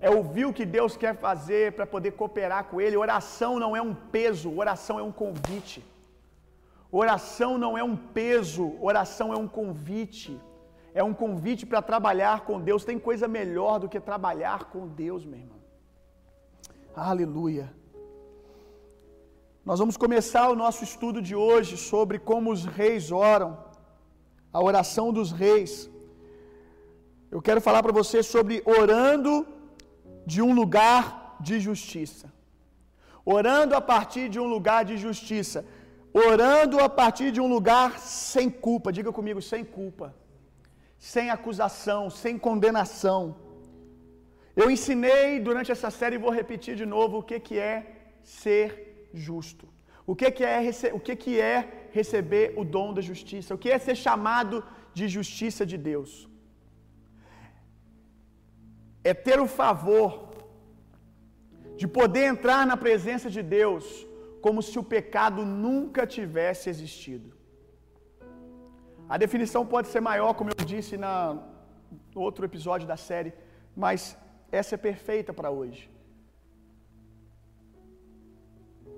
é 0.00 0.08
ouvir 0.08 0.46
o 0.46 0.52
que 0.52 0.64
Deus 0.64 0.96
quer 0.96 1.14
fazer 1.16 1.72
para 1.72 1.86
poder 1.86 2.12
cooperar 2.12 2.64
com 2.64 2.80
Ele. 2.80 2.96
Oração 2.96 3.58
não 3.58 3.76
é 3.76 3.82
um 3.82 3.94
peso, 3.94 4.56
oração 4.56 4.98
é 4.98 5.02
um 5.02 5.12
convite. 5.12 5.84
Oração 6.90 7.58
não 7.58 7.76
é 7.76 7.84
um 7.84 7.96
peso, 7.96 8.76
oração 8.80 9.32
é 9.32 9.36
um 9.36 9.46
convite. 9.46 10.40
É 10.92 11.04
um 11.04 11.14
convite 11.14 11.64
para 11.66 11.80
trabalhar 11.80 12.40
com 12.40 12.60
Deus. 12.60 12.84
Tem 12.84 12.98
coisa 12.98 13.28
melhor 13.28 13.78
do 13.78 13.88
que 13.88 14.00
trabalhar 14.00 14.64
com 14.70 14.88
Deus, 14.88 15.24
meu 15.24 15.38
irmão. 15.38 15.60
Aleluia. 16.94 17.72
Nós 19.68 19.78
vamos 19.78 19.96
começar 20.04 20.48
o 20.48 20.56
nosso 20.56 20.82
estudo 20.84 21.20
de 21.20 21.34
hoje 21.34 21.76
sobre 21.76 22.18
como 22.18 22.50
os 22.50 22.64
reis 22.64 23.12
oram, 23.12 23.58
a 24.50 24.60
oração 24.68 25.12
dos 25.12 25.30
reis. 25.30 25.72
Eu 27.30 27.42
quero 27.42 27.60
falar 27.60 27.82
para 27.82 27.92
você 27.92 28.22
sobre 28.22 28.62
orando 28.64 29.46
de 30.26 30.40
um 30.40 30.54
lugar 30.54 31.36
de 31.40 31.60
justiça. 31.60 32.32
Orando 33.22 33.74
a 33.76 33.82
partir 33.82 34.30
de 34.30 34.40
um 34.40 34.48
lugar 34.54 34.82
de 34.82 34.96
justiça. 34.96 35.64
Orando 36.12 36.80
a 36.80 36.88
partir 36.88 37.30
de 37.30 37.40
um 37.40 37.46
lugar 37.56 37.98
sem 37.98 38.48
culpa. 38.48 38.90
Diga 38.90 39.12
comigo, 39.12 39.42
sem 39.42 39.62
culpa. 39.62 40.14
Sem 40.98 41.28
acusação, 41.28 42.08
sem 42.08 42.38
condenação. 42.38 43.36
Eu 44.56 44.70
ensinei 44.70 45.38
durante 45.38 45.70
essa 45.70 45.90
série 45.90 46.16
e 46.16 46.24
vou 46.26 46.30
repetir 46.30 46.76
de 46.76 46.86
novo 46.86 47.18
o 47.18 47.22
que, 47.22 47.38
que 47.38 47.58
é 47.58 47.74
ser 48.22 48.89
justo. 49.12 49.68
O 50.06 50.14
que, 50.16 50.30
que, 50.30 50.44
é, 50.44 50.60
o 50.92 51.00
que, 51.00 51.14
que 51.14 51.40
é 51.40 51.88
receber 51.92 52.54
o 52.56 52.64
dom 52.64 52.92
da 52.92 53.00
justiça? 53.00 53.54
O 53.54 53.58
que 53.58 53.70
é 53.70 53.78
ser 53.78 53.94
chamado 53.94 54.64
de 54.92 55.06
justiça 55.08 55.64
de 55.64 55.76
Deus? 55.76 56.28
É 59.04 59.14
ter 59.14 59.38
o 59.40 59.46
favor 59.46 60.30
de 61.76 61.86
poder 61.88 62.24
entrar 62.32 62.66
na 62.66 62.76
presença 62.76 63.28
de 63.30 63.42
Deus 63.42 63.84
como 64.40 64.62
se 64.62 64.78
o 64.78 64.84
pecado 64.84 65.44
nunca 65.44 66.06
tivesse 66.06 66.68
existido. 66.68 67.28
A 69.08 69.16
definição 69.16 69.62
pode 69.66 69.88
ser 69.88 70.00
maior, 70.00 70.34
como 70.34 70.50
eu 70.50 70.64
disse 70.64 70.96
na 70.96 71.14
outro 72.14 72.44
episódio 72.44 72.86
da 72.86 72.96
série, 72.96 73.32
mas 73.76 74.16
essa 74.52 74.74
é 74.74 74.78
perfeita 74.78 75.32
para 75.32 75.50
hoje. 75.50 75.90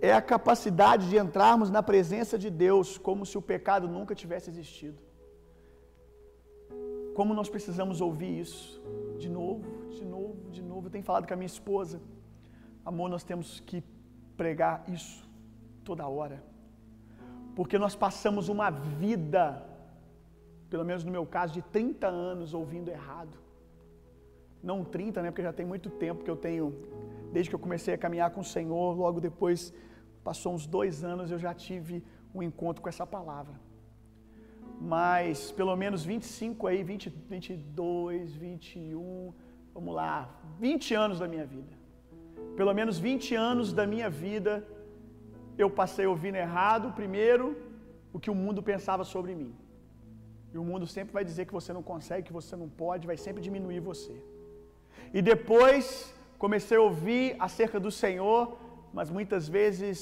É 0.09 0.13
a 0.13 0.21
capacidade 0.35 1.09
de 1.09 1.17
entrarmos 1.25 1.71
na 1.77 1.83
presença 1.91 2.37
de 2.45 2.51
Deus 2.51 2.99
como 2.99 3.25
se 3.25 3.39
o 3.39 3.43
pecado 3.53 3.87
nunca 3.97 4.17
tivesse 4.23 4.51
existido. 4.51 4.99
Como 7.19 7.33
nós 7.39 7.49
precisamos 7.55 8.01
ouvir 8.07 8.33
isso 8.45 8.83
de 9.23 9.29
novo, 9.29 9.65
de 9.99 10.05
novo, 10.05 10.51
de 10.51 10.63
novo. 10.71 10.87
Eu 10.87 10.91
tenho 10.95 11.05
falado 11.05 11.27
com 11.29 11.35
a 11.35 11.37
minha 11.37 11.53
esposa. 11.57 12.01
Amor, 12.85 13.09
nós 13.15 13.23
temos 13.23 13.61
que 13.61 13.79
pregar 14.37 14.83
isso 14.89 15.17
toda 15.85 16.09
hora. 16.17 16.43
Porque 17.55 17.79
nós 17.79 17.95
passamos 17.95 18.49
uma 18.49 18.71
vida, 18.71 19.65
pelo 20.69 20.85
menos 20.85 21.05
no 21.05 21.13
meu 21.13 21.25
caso, 21.25 21.55
de 21.55 21.63
30 21.63 22.09
anos 22.09 22.55
ouvindo 22.55 22.91
errado. 22.91 23.37
Não 24.61 24.83
30, 24.85 25.23
né? 25.23 25.31
Porque 25.31 25.43
já 25.43 25.53
tem 25.53 25.67
muito 25.67 25.89
tempo 25.91 26.25
que 26.25 26.31
eu 26.35 26.37
tenho, 26.37 26.75
desde 27.33 27.51
que 27.51 27.55
eu 27.55 27.65
comecei 27.67 27.95
a 27.95 27.99
caminhar 27.99 28.31
com 28.31 28.41
o 28.41 28.51
Senhor, 28.57 28.97
logo 28.97 29.21
depois, 29.21 29.73
passou 30.29 30.55
uns 30.55 30.67
dois 30.67 31.03
anos, 31.13 31.31
eu 31.31 31.39
já 31.39 31.53
tive 31.67 32.05
um 32.35 32.43
encontro 32.43 32.83
com 32.83 32.89
essa 32.89 33.07
palavra. 33.07 33.55
Mas 34.81 35.51
pelo 35.53 35.75
menos 35.77 36.05
25 36.05 36.67
aí, 36.67 36.83
20, 36.83 37.11
22, 37.29 38.35
21, 38.35 39.33
vamos 39.75 39.95
lá, 39.95 40.17
20 40.59 40.95
anos 40.95 41.19
da 41.23 41.29
minha 41.29 41.47
vida. 41.55 41.73
Pelo 42.57 42.73
menos 42.75 42.99
20 42.99 43.35
anos 43.35 43.73
da 43.73 43.87
minha 43.87 44.11
vida, 44.11 44.53
eu 45.57 45.69
passei 45.71 46.07
ouvindo 46.07 46.37
errado, 46.37 46.93
primeiro, 46.93 47.47
o 48.13 48.19
que 48.21 48.31
o 48.31 48.35
mundo 48.35 48.63
pensava 48.63 49.05
sobre 49.05 49.35
mim. 49.35 49.53
E 50.53 50.59
o 50.59 50.65
mundo 50.65 50.87
sempre 50.87 51.13
vai 51.19 51.25
dizer 51.25 51.47
que 51.47 51.59
você 51.59 51.73
não 51.73 51.83
consegue, 51.83 52.27
que 52.29 52.39
você 52.41 52.55
não 52.63 52.69
pode, 52.69 53.07
vai 53.07 53.17
sempre 53.17 53.41
diminuir 53.49 53.81
você. 53.81 54.15
E 55.15 55.23
depois 55.23 56.15
comecei 56.39 56.77
a 56.77 56.83
ouvir 56.89 57.37
acerca 57.39 57.79
do 57.81 57.91
Senhor, 57.91 58.59
mas 58.97 59.11
muitas 59.17 59.49
vezes 59.57 59.93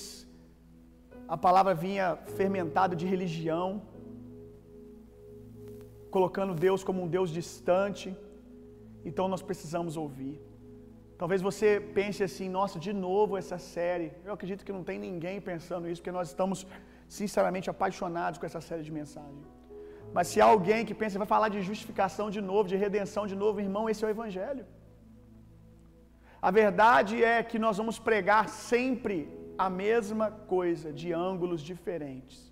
a 1.35 1.37
palavra 1.47 1.75
vinha 1.87 2.06
fermentada 2.38 2.94
de 3.00 3.06
religião, 3.14 3.66
colocando 6.16 6.61
Deus 6.66 6.82
como 6.88 7.02
um 7.04 7.09
Deus 7.16 7.30
distante. 7.40 8.09
Então 9.09 9.26
nós 9.35 9.42
precisamos 9.50 9.97
ouvir. 10.04 10.37
Talvez 11.20 11.40
você 11.49 11.68
pense 11.99 12.20
assim, 12.28 12.49
nossa, 12.59 12.76
de 12.87 12.92
novo 13.06 13.37
essa 13.42 13.59
série. 13.75 14.09
Eu 14.25 14.32
acredito 14.37 14.64
que 14.66 14.76
não 14.76 14.85
tem 14.90 14.99
ninguém 15.09 15.37
pensando 15.50 15.88
isso, 15.90 16.00
porque 16.00 16.18
nós 16.18 16.28
estamos 16.32 16.66
sinceramente 17.20 17.68
apaixonados 17.75 18.38
com 18.38 18.47
essa 18.50 18.62
série 18.68 18.85
de 18.88 18.92
mensagens. 19.00 19.47
Mas 20.16 20.28
se 20.30 20.40
há 20.40 20.47
alguém 20.54 20.85
que 20.88 20.94
pensa, 21.00 21.23
vai 21.25 21.30
falar 21.37 21.49
de 21.54 21.61
justificação 21.70 22.26
de 22.37 22.40
novo, 22.50 22.68
de 22.73 22.76
redenção 22.85 23.25
de 23.32 23.37
novo, 23.42 23.61
irmão, 23.68 23.88
esse 23.90 24.02
é 24.04 24.09
o 24.09 24.14
Evangelho. 24.16 24.64
A 26.42 26.50
verdade 26.50 27.23
é 27.23 27.42
que 27.42 27.59
nós 27.59 27.76
vamos 27.76 27.99
pregar 27.99 28.49
sempre 28.49 29.16
a 29.59 29.68
mesma 29.68 30.30
coisa, 30.30 30.90
de 30.90 31.12
ângulos 31.12 31.61
diferentes. 31.61 32.50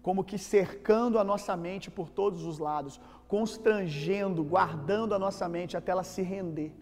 Como 0.00 0.24
que 0.24 0.38
cercando 0.38 1.18
a 1.18 1.24
nossa 1.24 1.54
mente 1.54 1.90
por 1.90 2.08
todos 2.08 2.44
os 2.44 2.58
lados, 2.58 2.98
constrangendo, 3.26 4.42
guardando 4.42 5.14
a 5.14 5.18
nossa 5.18 5.46
mente 5.46 5.76
até 5.76 5.92
ela 5.92 6.02
se 6.02 6.22
render. 6.22 6.72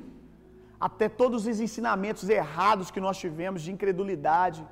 Até 0.78 1.08
todos 1.08 1.46
os 1.46 1.58
ensinamentos 1.58 2.28
errados 2.28 2.92
que 2.92 3.00
nós 3.00 3.18
tivemos 3.18 3.62
de 3.62 3.72
incredulidade, 3.72 4.64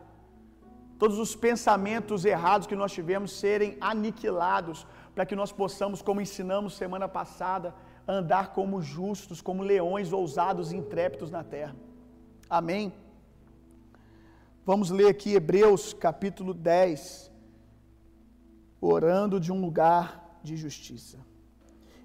todos 0.97 1.19
os 1.19 1.35
pensamentos 1.35 2.25
errados 2.25 2.69
que 2.69 2.77
nós 2.77 2.93
tivemos 2.93 3.33
serem 3.33 3.77
aniquilados, 3.81 4.87
para 5.13 5.27
que 5.27 5.35
nós 5.35 5.51
possamos, 5.51 6.01
como 6.03 6.21
ensinamos 6.21 6.77
semana 6.77 7.09
passada, 7.09 7.75
andar 8.07 8.53
como 8.53 8.83
justos, 8.83 9.41
como 9.41 9.63
leões 9.63 10.13
ousados 10.13 10.73
e 10.73 10.77
intrépidos 10.77 11.31
na 11.31 11.43
terra. 11.43 11.77
Amém? 12.49 12.93
Vamos 14.65 14.91
ler 14.91 15.09
aqui 15.09 15.35
Hebreus 15.35 15.93
capítulo 15.93 16.55
10, 16.55 17.31
orando 18.81 19.39
de 19.39 19.53
um 19.53 19.61
lugar 19.61 20.39
de 20.43 20.57
justiça. 20.57 21.19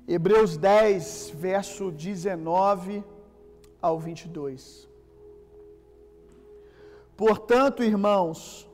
Hebreus 0.07 0.57
10, 0.57 1.33
verso 1.35 1.91
19 1.91 3.03
ao 3.81 3.99
22. 3.99 4.87
Portanto, 7.15 7.83
irmãos, 7.83 8.68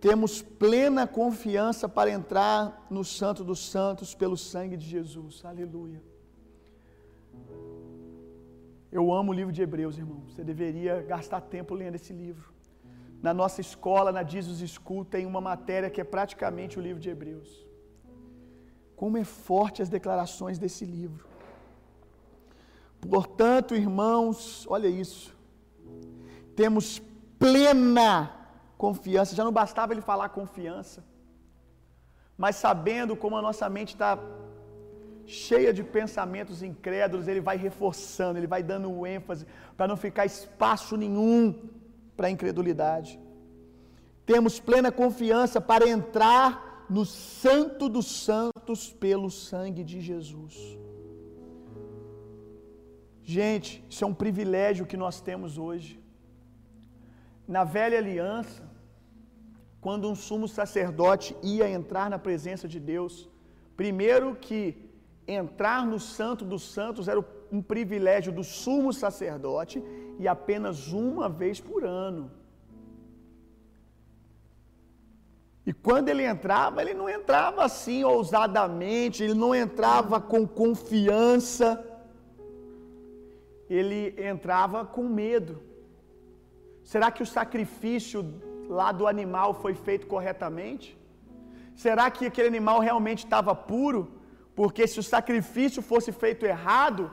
temos 0.00 0.40
plena 0.40 1.06
confiança 1.06 1.88
para 1.88 2.10
entrar 2.10 2.86
no 2.88 3.04
Santo 3.04 3.44
dos 3.44 3.70
Santos 3.70 4.14
pelo 4.14 4.36
sangue 4.36 4.76
de 4.76 4.86
Jesus. 4.86 5.44
Aleluia. 5.44 6.02
Eu 8.90 9.12
amo 9.12 9.30
o 9.30 9.34
livro 9.34 9.52
de 9.52 9.62
Hebreus, 9.62 9.98
irmão. 9.98 10.22
Você 10.28 10.42
deveria 10.42 11.02
gastar 11.02 11.42
tempo 11.42 11.74
lendo 11.74 11.96
esse 11.96 12.12
livro. 12.12 12.52
Na 13.22 13.34
nossa 13.34 13.60
escola, 13.60 14.10
na 14.10 14.22
Jesus 14.22 14.58
School, 14.70 15.04
tem 15.04 15.26
uma 15.26 15.40
matéria 15.40 15.90
que 15.90 16.00
é 16.00 16.04
praticamente 16.04 16.78
o 16.78 16.82
livro 16.82 17.00
de 17.00 17.10
Hebreus. 17.10 17.66
Como 18.96 19.18
é 19.18 19.24
forte 19.24 19.82
as 19.82 19.90
declarações 19.90 20.58
desse 20.58 20.86
livro. 20.86 21.28
Portanto, 23.00 23.74
irmãos, 23.74 24.66
olha 24.68 24.88
isso. 24.88 25.36
Temos 26.56 27.00
plena 27.38 28.39
confiança. 28.84 29.36
Já 29.38 29.44
não 29.48 29.56
bastava 29.62 29.92
ele 29.92 30.08
falar 30.10 30.28
confiança, 30.40 31.04
mas 32.42 32.56
sabendo 32.56 33.14
como 33.22 33.36
a 33.36 33.42
nossa 33.48 33.68
mente 33.76 33.92
está 33.96 34.12
cheia 35.26 35.72
de 35.78 35.82
pensamentos 35.98 36.62
incrédulos, 36.70 37.28
ele 37.28 37.42
vai 37.48 37.56
reforçando, 37.66 38.38
ele 38.38 38.52
vai 38.54 38.62
dando 38.62 39.06
ênfase 39.06 39.44
para 39.76 39.88
não 39.90 39.96
ficar 40.06 40.24
espaço 40.24 40.96
nenhum 40.96 41.40
para 42.16 42.26
a 42.28 42.30
incredulidade. 42.30 43.12
Temos 44.30 44.54
plena 44.68 44.90
confiança 45.02 45.60
para 45.60 45.88
entrar 45.96 46.86
no 46.96 47.04
Santo 47.04 47.88
dos 47.88 48.08
Santos 48.28 48.80
pelo 49.04 49.30
sangue 49.30 49.84
de 49.90 50.00
Jesus. 50.00 50.54
Gente, 53.22 53.84
isso 53.90 54.02
é 54.04 54.08
um 54.12 54.18
privilégio 54.24 54.88
que 54.90 54.96
nós 55.04 55.20
temos 55.28 55.58
hoje. 55.66 55.92
Na 57.46 57.62
velha 57.76 57.98
aliança, 57.98 58.69
quando 59.80 60.08
um 60.10 60.14
sumo 60.14 60.46
sacerdote 60.46 61.34
ia 61.42 61.68
entrar 61.68 62.10
na 62.10 62.18
presença 62.18 62.68
de 62.68 62.78
Deus, 62.78 63.28
primeiro 63.76 64.36
que 64.36 64.60
entrar 65.26 65.86
no 65.86 65.98
Santo 65.98 66.44
dos 66.44 66.62
Santos 66.62 67.08
era 67.08 67.24
um 67.50 67.62
privilégio 67.62 68.32
do 68.32 68.44
sumo 68.44 68.92
sacerdote 68.92 69.82
e 70.18 70.28
apenas 70.28 70.92
uma 70.92 71.28
vez 71.28 71.60
por 71.60 71.84
ano. 71.84 72.30
E 75.64 75.72
quando 75.72 76.08
ele 76.08 76.24
entrava, 76.24 76.82
ele 76.82 76.94
não 76.94 77.08
entrava 77.08 77.64
assim 77.64 78.02
ousadamente, 78.02 79.22
ele 79.22 79.34
não 79.34 79.54
entrava 79.54 80.20
com 80.20 80.46
confiança, 80.46 81.68
ele 83.68 84.14
entrava 84.18 84.84
com 84.84 85.04
medo. 85.04 85.62
Será 86.82 87.10
que 87.10 87.22
o 87.22 87.26
sacrifício 87.26 88.18
lá 88.78 88.88
do 88.98 89.06
animal 89.14 89.50
foi 89.62 89.74
feito 89.86 90.06
corretamente? 90.12 90.86
Será 91.84 92.06
que 92.14 92.26
aquele 92.30 92.50
animal 92.54 92.78
realmente 92.88 93.22
estava 93.24 93.52
puro? 93.72 94.02
Porque 94.60 94.84
se 94.92 94.98
o 95.02 95.06
sacrifício 95.14 95.82
fosse 95.90 96.10
feito 96.22 96.44
errado, 96.54 97.04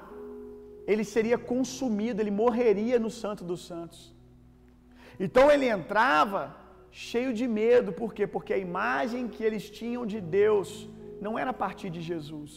ele 0.92 1.04
seria 1.16 1.38
consumido, 1.52 2.22
ele 2.22 2.36
morreria 2.44 2.98
no 3.06 3.12
Santo 3.22 3.44
dos 3.50 3.62
Santos. 3.70 4.00
Então 5.26 5.46
ele 5.54 5.68
entrava 5.78 6.42
cheio 7.10 7.32
de 7.40 7.48
medo, 7.60 7.92
por 8.02 8.14
quê? 8.16 8.26
Porque 8.36 8.54
a 8.54 8.64
imagem 8.70 9.24
que 9.34 9.44
eles 9.48 9.66
tinham 9.80 10.06
de 10.14 10.20
Deus 10.40 10.70
não 11.26 11.34
era 11.42 11.52
a 11.56 11.60
partir 11.66 11.90
de 11.98 12.02
Jesus. 12.10 12.52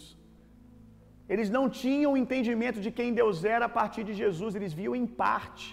Eles 1.32 1.48
não 1.56 1.64
tinham 1.82 2.16
entendimento 2.22 2.80
de 2.84 2.90
quem 2.98 3.14
Deus 3.20 3.44
era 3.56 3.66
a 3.66 3.74
partir 3.80 4.02
de 4.08 4.14
Jesus, 4.22 4.54
eles 4.54 4.72
viam 4.80 4.94
em 5.02 5.06
parte. 5.06 5.66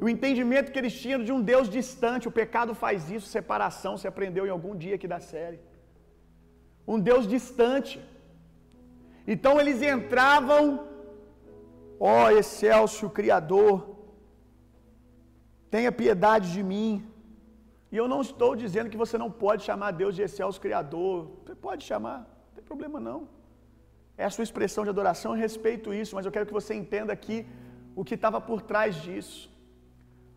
O 0.00 0.08
entendimento 0.08 0.72
que 0.72 0.78
eles 0.78 0.94
tinham 1.02 1.22
de 1.22 1.32
um 1.32 1.40
Deus 1.40 1.68
distante, 1.68 2.28
o 2.28 2.36
pecado 2.40 2.74
faz 2.74 3.10
isso, 3.10 3.26
separação, 3.26 3.96
se 3.96 4.06
aprendeu 4.08 4.46
em 4.46 4.50
algum 4.50 4.74
dia 4.76 4.96
aqui 4.96 5.08
da 5.14 5.20
série. 5.20 5.60
Um 6.86 6.98
Deus 6.98 7.26
distante. 7.26 8.00
Então 9.26 9.58
eles 9.60 9.80
entravam, 9.80 10.86
ó 11.98 12.24
oh, 12.24 12.30
excelso 12.30 13.08
Criador, 13.08 13.74
tenha 15.70 15.90
piedade 15.90 16.52
de 16.52 16.62
mim. 16.62 16.92
E 17.90 17.96
eu 17.96 18.06
não 18.08 18.20
estou 18.20 18.54
dizendo 18.56 18.90
que 18.90 18.96
você 18.96 19.16
não 19.16 19.30
pode 19.30 19.62
chamar 19.62 19.92
Deus 19.92 20.14
de 20.16 20.22
excelso 20.22 20.60
Criador. 20.60 21.30
Você 21.40 21.54
pode 21.54 21.84
chamar, 21.84 22.18
não 22.18 22.54
tem 22.56 22.64
problema 22.64 23.00
não. 23.00 23.28
É 24.16 24.24
a 24.24 24.30
sua 24.30 24.44
expressão 24.44 24.84
de 24.84 24.90
adoração, 24.90 25.32
eu 25.32 25.40
respeito 25.40 25.92
isso, 25.92 26.14
mas 26.14 26.26
eu 26.26 26.32
quero 26.32 26.46
que 26.46 26.52
você 26.52 26.74
entenda 26.74 27.12
aqui 27.12 27.46
o 27.96 28.04
que 28.04 28.14
estava 28.14 28.40
por 28.40 28.60
trás 28.62 28.96
disso. 28.96 29.53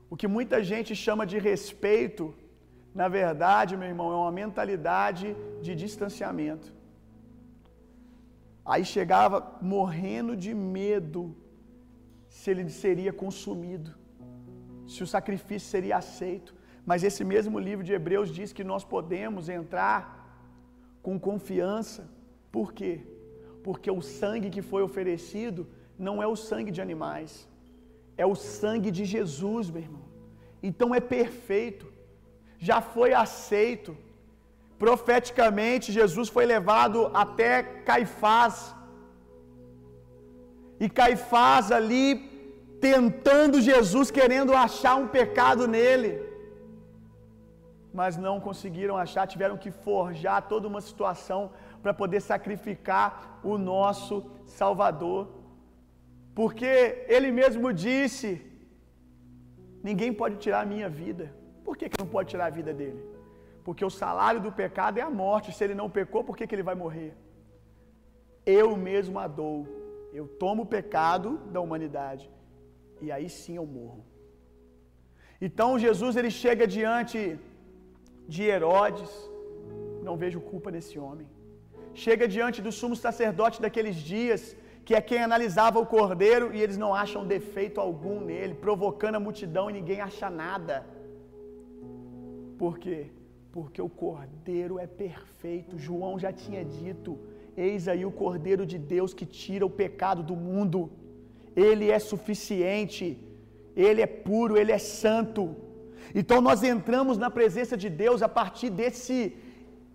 O 0.10 0.16
que 0.16 0.28
muita 0.28 0.64
gente 0.64 0.96
chama 0.96 1.26
de 1.26 1.38
respeito, 1.38 2.34
na 2.94 3.08
verdade, 3.08 3.76
meu 3.76 3.90
irmão, 3.94 4.12
é 4.12 4.16
uma 4.16 4.32
mentalidade 4.32 5.36
de 5.62 5.76
distanciamento. 5.76 6.68
Aí 8.66 8.84
chegava 8.84 9.36
morrendo 9.62 10.36
de 10.36 10.54
medo 10.54 11.36
se 12.30 12.52
ele 12.52 12.70
seria 12.70 13.14
consumido, 13.14 13.92
se 14.88 15.02
o 15.04 15.08
sacrifício 15.08 15.70
seria 15.70 15.98
aceito. 15.98 16.54
Mas 16.86 17.04
esse 17.04 17.24
mesmo 17.24 17.60
livro 17.60 17.84
de 17.84 17.94
Hebreus 17.94 18.30
diz 18.30 18.54
que 18.58 18.64
nós 18.64 18.84
podemos 18.84 19.50
entrar 19.50 20.02
com 21.02 21.20
confiança. 21.20 22.10
Por 22.52 22.72
quê? 22.74 22.94
Porque 23.64 23.90
o 23.92 24.02
sangue 24.02 24.50
que 24.50 24.62
foi 24.62 24.82
oferecido 24.82 25.68
não 25.98 26.22
é 26.24 26.28
o 26.28 26.36
sangue 26.36 26.72
de 26.72 26.82
animais, 26.82 27.48
é 28.18 28.26
o 28.26 28.36
sangue 28.36 28.92
de 28.98 29.06
Jesus, 29.06 29.70
meu 29.70 29.84
irmão. 29.88 30.06
Então 30.62 30.94
é 30.94 31.00
perfeito, 31.00 31.88
já 32.58 32.80
foi 32.82 33.14
aceito. 33.14 33.96
Profeticamente, 34.84 35.92
Jesus 35.92 36.28
foi 36.30 36.46
levado 36.46 37.10
até 37.14 37.52
Caifás. 37.90 38.76
E 40.80 40.88
Caifás 40.88 41.72
ali 41.72 42.06
tentando 42.80 43.60
Jesus, 43.60 44.12
querendo 44.12 44.54
achar 44.54 44.96
um 44.96 45.08
pecado 45.08 45.68
nele. 45.68 46.12
Mas 47.94 48.18
não 48.18 48.40
conseguiram 48.40 48.96
achar, 48.96 49.26
tiveram 49.26 49.58
que 49.58 49.72
forjar 49.72 50.48
toda 50.48 50.68
uma 50.68 50.82
situação 50.82 51.52
para 51.82 51.94
poder 51.94 52.22
sacrificar 52.22 53.40
o 53.44 53.58
nosso 53.58 54.24
Salvador. 54.46 55.28
Porque 56.40 56.72
ele 57.16 57.30
mesmo 57.42 57.68
disse: 57.86 58.30
Ninguém 59.88 60.12
pode 60.22 60.36
tirar 60.44 60.60
a 60.64 60.72
minha 60.74 60.90
vida. 61.04 61.26
Por 61.66 61.76
que, 61.78 61.90
que 61.90 62.02
não 62.02 62.10
pode 62.16 62.30
tirar 62.34 62.46
a 62.48 62.56
vida 62.58 62.74
dele? 62.80 63.02
Porque 63.66 63.84
o 63.88 63.94
salário 64.02 64.42
do 64.46 64.52
pecado 64.60 65.00
é 65.02 65.04
a 65.06 65.16
morte. 65.24 65.56
Se 65.56 65.64
ele 65.66 65.78
não 65.80 65.88
pecou, 65.98 66.22
por 66.28 66.36
que, 66.38 66.48
que 66.48 66.56
ele 66.56 66.68
vai 66.70 66.76
morrer? 66.84 67.12
Eu 68.60 68.68
mesmo 68.90 69.18
a 69.24 69.28
dou. 69.40 69.58
Eu 70.20 70.26
tomo 70.44 70.62
o 70.66 70.72
pecado 70.76 71.32
da 71.56 71.60
humanidade. 71.66 72.26
E 73.06 73.10
aí 73.16 73.28
sim 73.40 73.56
eu 73.62 73.66
morro. 73.80 74.04
Então 75.48 75.70
Jesus 75.88 76.14
ele 76.20 76.34
chega 76.44 76.72
diante 76.78 77.20
de 78.36 78.44
Herodes. 78.54 79.12
Não 80.10 80.16
vejo 80.24 80.48
culpa 80.52 80.70
nesse 80.78 80.96
homem. 81.08 81.28
Chega 82.06 82.28
diante 82.38 82.62
do 82.68 82.74
sumo 82.80 82.96
sacerdote 83.08 83.60
daqueles 83.68 83.98
dias 84.14 84.44
que 84.88 84.96
é 84.96 85.02
quem 85.08 85.22
analisava 85.22 85.78
o 85.82 85.90
cordeiro 85.94 86.46
e 86.56 86.62
eles 86.64 86.78
não 86.84 86.92
acham 87.04 87.30
defeito 87.36 87.78
algum 87.86 88.18
nele, 88.28 88.54
provocando 88.66 89.16
a 89.16 89.24
multidão 89.26 89.66
e 89.70 89.74
ninguém 89.78 90.00
acha 90.00 90.28
nada. 90.30 90.76
Por 92.62 92.74
quê? 92.84 93.00
Porque 93.56 93.82
o 93.88 93.90
cordeiro 94.04 94.80
é 94.86 94.88
perfeito. 94.88 95.78
João 95.88 96.14
já 96.18 96.32
tinha 96.44 96.64
dito: 96.64 97.20
Eis 97.66 97.90
aí 97.90 98.06
o 98.06 98.14
cordeiro 98.24 98.66
de 98.72 98.78
Deus 98.78 99.14
que 99.14 99.26
tira 99.26 99.66
o 99.66 99.76
pecado 99.84 100.24
do 100.24 100.38
mundo. 100.48 100.90
Ele 101.54 101.92
é 101.98 102.00
suficiente, 102.00 103.06
ele 103.76 104.02
é 104.02 104.10
puro, 104.30 104.56
ele 104.56 104.72
é 104.72 104.82
santo. 105.04 105.54
Então 106.16 106.40
nós 106.40 106.64
entramos 106.74 107.18
na 107.18 107.30
presença 107.30 107.76
de 107.76 107.90
Deus 107.90 108.22
a 108.22 108.30
partir 108.30 108.70
desse 108.70 109.20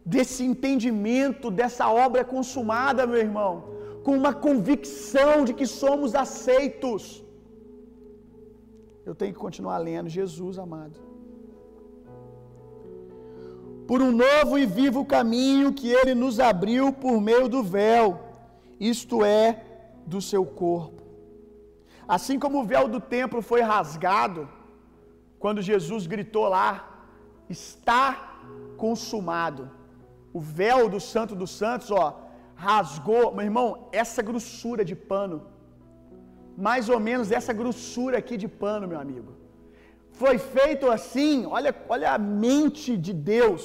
desse 0.04 0.44
entendimento 0.44 1.50
dessa 1.50 1.86
obra 2.06 2.22
consumada, 2.36 3.06
meu 3.06 3.22
irmão 3.28 3.72
com 4.04 4.14
uma 4.20 4.32
convicção 4.46 5.44
de 5.44 5.52
que 5.58 5.66
somos 5.66 6.14
aceitos. 6.14 7.24
Eu 9.04 9.14
tenho 9.14 9.32
que 9.34 9.38
continuar 9.46 9.78
lendo. 9.78 10.08
Jesus 10.08 10.58
amado. 10.58 10.96
Por 13.86 14.00
um 14.00 14.12
novo 14.12 14.58
e 14.58 14.64
vivo 14.64 15.04
caminho 15.04 15.72
que 15.72 15.88
ele 15.90 16.14
nos 16.14 16.38
abriu 16.38 16.92
por 16.92 17.20
meio 17.20 17.48
do 17.48 17.62
véu, 17.62 18.20
isto 18.78 19.24
é, 19.24 19.46
do 20.06 20.20
seu 20.20 20.44
corpo. 20.44 21.02
Assim 22.06 22.38
como 22.38 22.60
o 22.60 22.64
véu 22.64 22.86
do 22.88 23.00
templo 23.00 23.40
foi 23.42 23.60
rasgado, 23.60 24.48
quando 25.38 25.66
Jesus 25.70 26.06
gritou 26.06 26.48
lá: 26.48 26.70
Está 27.48 28.40
consumado. 28.76 29.70
O 30.32 30.40
véu 30.40 30.88
do 30.88 31.00
Santo 31.12 31.34
dos 31.34 31.50
Santos, 31.50 31.90
ó, 31.90 32.06
rasgou, 32.66 33.24
meu 33.36 33.44
irmão, 33.50 33.68
essa 34.02 34.20
grossura 34.28 34.82
de 34.90 34.96
pano, 35.10 35.36
mais 36.66 36.84
ou 36.94 36.98
menos 37.08 37.32
essa 37.38 37.52
grossura 37.60 38.16
aqui 38.22 38.36
de 38.42 38.48
pano, 38.62 38.90
meu 38.92 39.00
amigo. 39.04 39.30
Foi 40.20 40.34
feito 40.56 40.84
assim, 40.96 41.34
olha, 41.56 41.70
olha 41.94 42.08
a 42.16 42.18
mente 42.48 42.90
de 43.06 43.12
Deus, 43.34 43.62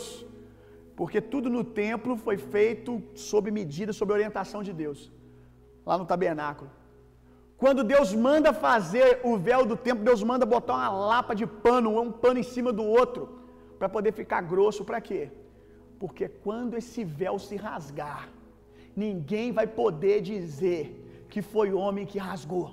porque 0.99 1.19
tudo 1.33 1.47
no 1.55 1.63
templo 1.81 2.13
foi 2.25 2.37
feito 2.55 2.91
sob 3.29 3.51
medida, 3.59 3.93
sob 3.99 4.11
orientação 4.17 4.61
de 4.67 4.73
Deus, 4.83 4.99
lá 5.89 5.97
no 6.01 6.07
tabernáculo. 6.13 6.69
Quando 7.61 7.89
Deus 7.93 8.09
manda 8.27 8.51
fazer 8.67 9.07
o 9.29 9.33
véu 9.47 9.61
do 9.71 9.77
templo, 9.85 10.07
Deus 10.09 10.23
manda 10.31 10.53
botar 10.55 10.75
uma 10.79 10.89
lapa 11.11 11.35
de 11.41 11.45
pano, 11.65 11.99
um 12.07 12.11
pano 12.23 12.39
em 12.43 12.49
cima 12.55 12.71
do 12.79 12.85
outro, 12.99 13.21
para 13.77 13.89
poder 13.95 14.11
ficar 14.21 14.41
grosso, 14.53 14.87
para 14.89 15.01
quê? 15.07 15.21
Porque 16.01 16.25
quando 16.45 16.75
esse 16.81 17.03
véu 17.21 17.37
se 17.47 17.55
rasgar, 17.67 18.23
ninguém 19.05 19.51
vai 19.51 19.67
poder 19.81 20.17
dizer 20.21 20.81
que 21.29 21.41
foi 21.53 21.71
homem 21.71 22.05
que 22.11 22.17
rasgou. 22.17 22.67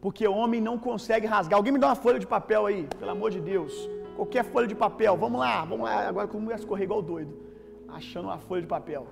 Porque 0.00 0.26
homem 0.26 0.60
não 0.68 0.78
consegue 0.78 1.26
rasgar. 1.26 1.56
Alguém 1.58 1.72
me 1.72 1.78
dá 1.78 1.88
uma 1.88 1.96
folha 2.04 2.18
de 2.18 2.26
papel 2.26 2.64
aí, 2.66 2.88
pelo 2.98 3.10
amor 3.10 3.30
de 3.30 3.40
Deus. 3.40 3.72
Qualquer 4.16 4.44
folha 4.44 4.66
de 4.66 4.74
papel. 4.74 5.16
Vamos 5.16 5.38
lá, 5.40 5.64
vamos 5.64 5.84
lá. 5.88 6.08
Agora 6.08 6.26
como 6.26 6.50
ia 6.50 6.56
escorrer 6.56 6.84
igual 6.84 7.02
doido. 7.02 7.32
Achando 7.88 8.26
uma 8.26 8.38
folha 8.38 8.62
de 8.62 8.68
papel. 8.68 9.06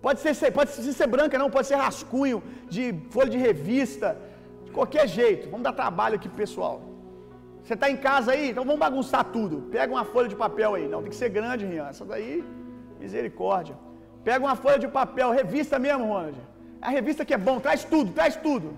Pode 0.00 0.20
ser, 0.20 0.50
pode 0.52 0.70
ser 0.70 1.06
branca, 1.06 1.38
não, 1.38 1.50
pode 1.50 1.66
ser 1.66 1.76
rascunho 1.76 2.42
de 2.68 2.84
folha 3.10 3.30
de 3.30 3.38
revista. 3.38 4.16
De 4.64 4.70
qualquer 4.70 5.06
jeito. 5.06 5.50
Vamos 5.50 5.64
dar 5.64 5.72
trabalho 5.72 6.16
aqui 6.16 6.28
pessoal. 6.28 6.80
Você 7.62 7.74
está 7.74 7.90
em 7.90 7.96
casa 7.96 8.32
aí? 8.32 8.50
Então 8.50 8.64
vamos 8.64 8.80
bagunçar 8.80 9.24
tudo. 9.24 9.68
Pega 9.70 9.92
uma 9.92 10.04
folha 10.04 10.28
de 10.28 10.36
papel 10.36 10.74
aí. 10.74 10.88
Não, 10.88 11.00
tem 11.02 11.10
que 11.10 11.16
ser 11.16 11.28
grande, 11.28 11.66
Rian. 11.66 11.88
Essa 11.88 12.04
daí, 12.04 12.44
misericórdia. 12.98 13.76
Pega 14.28 14.44
uma 14.44 14.56
folha 14.62 14.78
de 14.78 14.88
papel, 14.88 15.30
revista 15.30 15.78
mesmo, 15.78 16.04
Ronald. 16.12 16.38
A 16.80 16.90
revista 16.90 17.24
que 17.24 17.34
é 17.34 17.38
bom, 17.48 17.58
traz 17.66 17.84
tudo, 17.84 18.12
traz 18.12 18.36
tudo. 18.36 18.68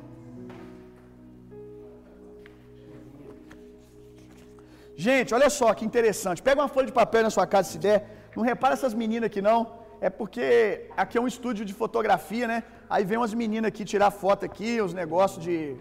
Gente, 4.96 5.34
olha 5.34 5.50
só 5.50 5.68
que 5.74 5.84
interessante. 5.84 6.42
Pega 6.42 6.60
uma 6.60 6.68
folha 6.68 6.86
de 6.86 6.92
papel 6.92 7.22
na 7.22 7.30
sua 7.30 7.46
casa 7.46 7.70
se 7.70 7.78
der. 7.78 8.30
Não 8.36 8.44
repara 8.44 8.74
essas 8.74 8.94
meninas 8.94 9.26
aqui 9.26 9.42
não. 9.42 9.60
É 10.00 10.10
porque 10.10 10.86
aqui 10.96 11.16
é 11.18 11.20
um 11.20 11.26
estúdio 11.26 11.64
de 11.64 11.74
fotografia, 11.82 12.46
né? 12.46 12.62
Aí 12.88 13.04
vem 13.04 13.18
umas 13.18 13.34
meninas 13.34 13.68
aqui 13.68 13.84
tirar 13.84 14.10
foto 14.10 14.44
aqui, 14.44 14.80
os 14.80 14.94
negócios 14.94 15.42
de 15.42 15.76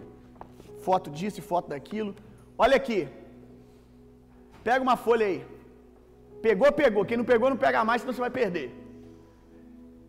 foto 0.86 1.10
disso 1.10 1.38
e 1.40 1.42
foto 1.42 1.68
daquilo. 1.68 2.14
Olha 2.58 2.76
aqui. 2.76 3.08
Pega 4.62 4.82
uma 4.82 4.96
folha 4.96 5.26
aí. 5.26 5.46
Pegou, 6.42 6.70
pegou. 6.72 7.04
Quem 7.04 7.16
não 7.16 7.24
pegou, 7.24 7.50
não 7.50 7.56
pega 7.56 7.84
mais, 7.84 8.02
senão 8.02 8.14
você 8.14 8.20
vai 8.20 8.30
perder. 8.30 8.83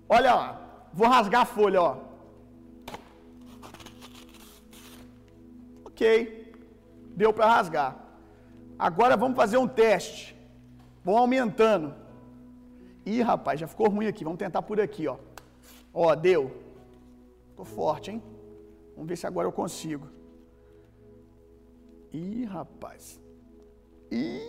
Olha, 0.08 0.36
ó, 0.36 0.56
vou 0.94 1.08
rasgar 1.08 1.42
a 1.42 1.46
folha, 1.46 1.82
ó. 1.82 1.98
Ok, 5.86 6.54
deu 7.16 7.34
para 7.34 7.48
rasgar. 7.48 7.98
Agora 8.78 9.16
vamos 9.16 9.36
fazer 9.36 9.58
um 9.58 9.68
teste. 9.68 10.36
Vamos 11.04 11.22
aumentando. 11.22 11.94
Ih, 13.06 13.22
rapaz, 13.22 13.60
já 13.60 13.68
ficou 13.68 13.90
ruim 13.90 14.08
aqui. 14.08 14.24
Vamos 14.24 14.40
tentar 14.40 14.62
por 14.62 14.80
aqui, 14.82 15.08
ó. 15.08 15.18
Ó, 15.94 16.14
deu. 16.16 16.52
Tô 17.56 17.64
forte, 17.64 18.12
hein? 18.12 18.22
Vamos 18.96 19.08
ver 19.08 19.16
se 19.16 19.26
agora 19.26 19.48
eu 19.48 19.52
consigo. 19.52 20.08
Ih, 22.12 22.46
rapaz. 22.46 23.22
e 24.12 24.42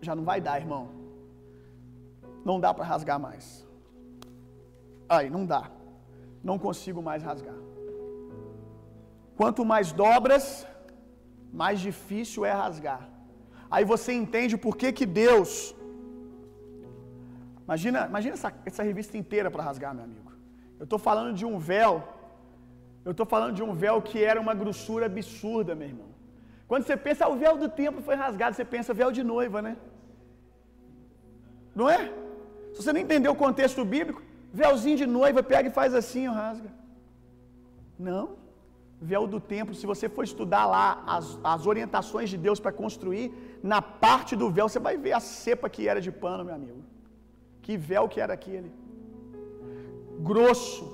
já 0.00 0.14
não 0.14 0.24
vai 0.24 0.40
dar, 0.40 0.60
irmão. 0.60 0.88
Não 2.44 2.60
dá 2.60 2.72
para 2.72 2.84
rasgar 2.84 3.18
mais. 3.18 3.65
Aí, 5.08 5.28
não 5.30 5.44
dá. 5.46 5.70
Não 6.42 6.58
consigo 6.58 7.00
mais 7.02 7.22
rasgar. 7.22 7.54
Quanto 9.36 9.64
mais 9.64 9.92
dobras, 9.92 10.66
mais 11.52 11.80
difícil 11.80 12.44
é 12.44 12.52
rasgar. 12.52 13.08
Aí 13.70 13.84
você 13.84 14.12
entende 14.12 14.56
por 14.56 14.76
que 14.76 14.92
que 14.92 15.04
Deus 15.04 15.74
Imagina, 17.66 18.06
imagina 18.06 18.34
essa, 18.34 18.52
essa 18.64 18.82
revista 18.88 19.14
inteira 19.18 19.50
para 19.50 19.62
rasgar, 19.68 19.92
meu 19.92 20.04
amigo. 20.04 20.32
Eu 20.78 20.84
estou 20.84 21.00
falando 21.06 21.32
de 21.34 21.44
um 21.44 21.58
véu. 21.58 21.94
Eu 23.04 23.10
estou 23.10 23.26
falando 23.26 23.54
de 23.58 23.62
um 23.62 23.72
véu 23.74 24.00
que 24.00 24.22
era 24.30 24.40
uma 24.40 24.54
grossura 24.54 25.06
absurda, 25.06 25.74
meu 25.74 25.88
irmão. 25.88 26.10
Quando 26.68 26.84
você 26.84 26.96
pensa, 26.96 27.24
ah, 27.24 27.28
o 27.28 27.36
véu 27.36 27.56
do 27.62 27.68
templo 27.68 28.00
foi 28.08 28.14
rasgado, 28.14 28.54
você 28.54 28.64
pensa 28.64 28.94
véu 28.94 29.10
de 29.10 29.22
noiva, 29.32 29.60
né? 29.66 29.76
Não 31.74 31.88
é? 31.90 32.00
Se 32.72 32.82
você 32.82 32.92
não 32.92 33.00
entendeu 33.00 33.32
o 33.32 33.42
contexto 33.44 33.84
bíblico, 33.84 34.22
véuzinho 34.60 34.98
de 35.02 35.06
noiva, 35.18 35.48
pega 35.52 35.68
e 35.68 35.76
faz 35.78 35.92
assim, 36.00 36.24
rasga. 36.40 36.70
Não. 38.08 38.24
Véu 39.10 39.24
do 39.32 39.38
templo, 39.52 39.74
se 39.78 39.86
você 39.92 40.06
for 40.14 40.24
estudar 40.30 40.64
lá 40.74 40.86
as, 41.16 41.26
as 41.54 41.62
orientações 41.72 42.28
de 42.32 42.38
Deus 42.46 42.58
para 42.64 42.78
construir, 42.82 43.26
na 43.72 43.80
parte 44.06 44.32
do 44.40 44.48
véu 44.56 44.68
você 44.68 44.80
vai 44.88 44.96
ver 45.04 45.14
a 45.18 45.20
cepa 45.20 45.68
que 45.74 45.82
era 45.92 46.00
de 46.06 46.12
pano, 46.22 46.44
meu 46.48 46.54
amigo. 46.60 46.82
Que 47.64 47.76
véu 47.90 48.04
que 48.12 48.20
era 48.24 48.34
aquele? 48.38 48.70
Grosso, 50.28 50.84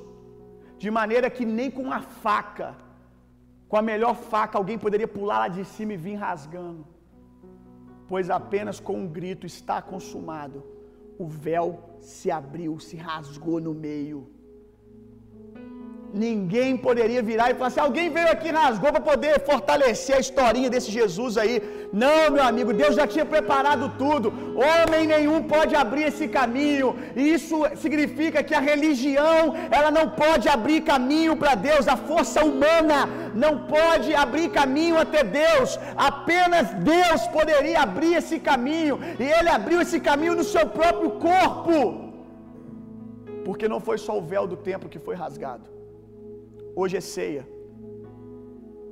de 0.83 0.90
maneira 0.98 1.29
que 1.37 1.44
nem 1.59 1.70
com 1.75 1.83
uma 1.90 2.03
faca, 2.25 2.70
com 3.70 3.77
a 3.81 3.88
melhor 3.90 4.14
faca, 4.33 4.59
alguém 4.59 4.79
poderia 4.85 5.11
pular 5.16 5.38
lá 5.42 5.48
de 5.57 5.64
cima 5.75 5.92
e 5.94 6.03
vir 6.07 6.16
rasgando. 6.27 6.85
Pois 8.11 8.29
apenas 8.38 8.81
com 8.87 8.94
um 9.03 9.07
grito 9.18 9.46
está 9.55 9.77
consumado, 9.92 10.59
o 11.18 11.27
véu 11.27 11.98
se 12.01 12.31
abriu, 12.31 12.79
se 12.79 12.96
rasgou 12.96 13.61
no 13.61 13.75
meio. 13.75 14.32
Ninguém 16.12 16.77
poderia 16.77 17.22
virar 17.22 17.51
e 17.51 17.55
falar 17.55 17.68
assim: 17.68 17.81
alguém 17.81 18.11
veio 18.16 18.31
aqui 18.31 18.48
e 18.48 18.53
rasgou 18.53 18.90
para 18.92 19.01
poder 19.01 19.40
fortalecer 19.51 20.16
a 20.16 20.20
historinha 20.20 20.68
desse 20.68 20.90
Jesus 20.90 21.38
aí. 21.38 21.55
Não, 21.90 22.31
meu 22.35 22.42
amigo, 22.48 22.70
Deus 22.81 22.94
já 22.96 23.07
tinha 23.07 23.25
preparado 23.25 23.87
tudo. 24.03 24.29
Homem 24.66 25.07
nenhum 25.07 25.38
pode 25.55 25.75
abrir 25.75 26.05
esse 26.11 26.29
caminho. 26.29 26.88
E 27.16 27.33
isso 27.37 27.57
significa 27.77 28.42
que 28.42 28.55
a 28.55 28.61
religião, 28.61 29.55
ela 29.79 29.90
não 29.90 30.07
pode 30.22 30.51
abrir 30.57 30.83
caminho 30.92 31.35
para 31.35 31.55
Deus. 31.55 31.88
A 31.88 31.96
força 31.96 32.44
humana 32.44 33.01
não 33.44 33.55
pode 33.75 34.14
abrir 34.14 34.51
caminho 34.61 34.98
até 34.98 35.25
Deus. 35.25 35.81
Apenas 35.96 36.68
Deus 36.94 37.27
poderia 37.38 37.81
abrir 37.88 38.14
esse 38.20 38.38
caminho. 38.38 38.98
E 39.18 39.25
Ele 39.38 39.48
abriu 39.48 39.81
esse 39.81 39.98
caminho 39.98 40.35
no 40.35 40.44
seu 40.44 40.66
próprio 40.79 41.12
corpo. 41.29 41.77
Porque 43.46 43.66
não 43.66 43.81
foi 43.81 43.96
só 43.96 44.14
o 44.18 44.27
véu 44.33 44.46
do 44.46 44.59
templo 44.70 44.90
que 44.90 44.98
foi 44.98 45.14
rasgado. 45.14 45.72
Hoje 46.74 46.96
é 46.96 47.00
ceia. 47.00 47.48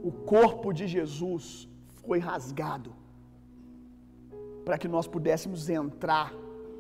O 0.03 0.13
corpo 0.13 0.73
de 0.73 0.87
Jesus 0.87 1.69
foi 2.07 2.19
rasgado 2.19 2.93
para 4.65 4.79
que 4.79 4.89
nós 4.89 5.07
pudéssemos 5.07 5.69
entrar 5.69 6.33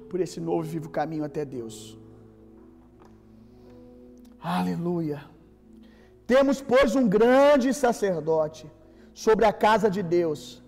por 0.08 0.20
esse 0.20 0.40
novo 0.40 0.66
e 0.66 0.70
vivo 0.70 0.90
caminho 0.90 1.24
até 1.24 1.44
Deus. 1.44 1.98
Aleluia. 4.40 5.24
Temos, 6.26 6.60
pois, 6.60 6.94
um 6.94 7.06
grande 7.08 7.72
sacerdote 7.74 8.70
sobre 9.12 9.44
a 9.44 9.52
casa 9.52 9.90
de 9.90 10.02
Deus. 10.02 10.62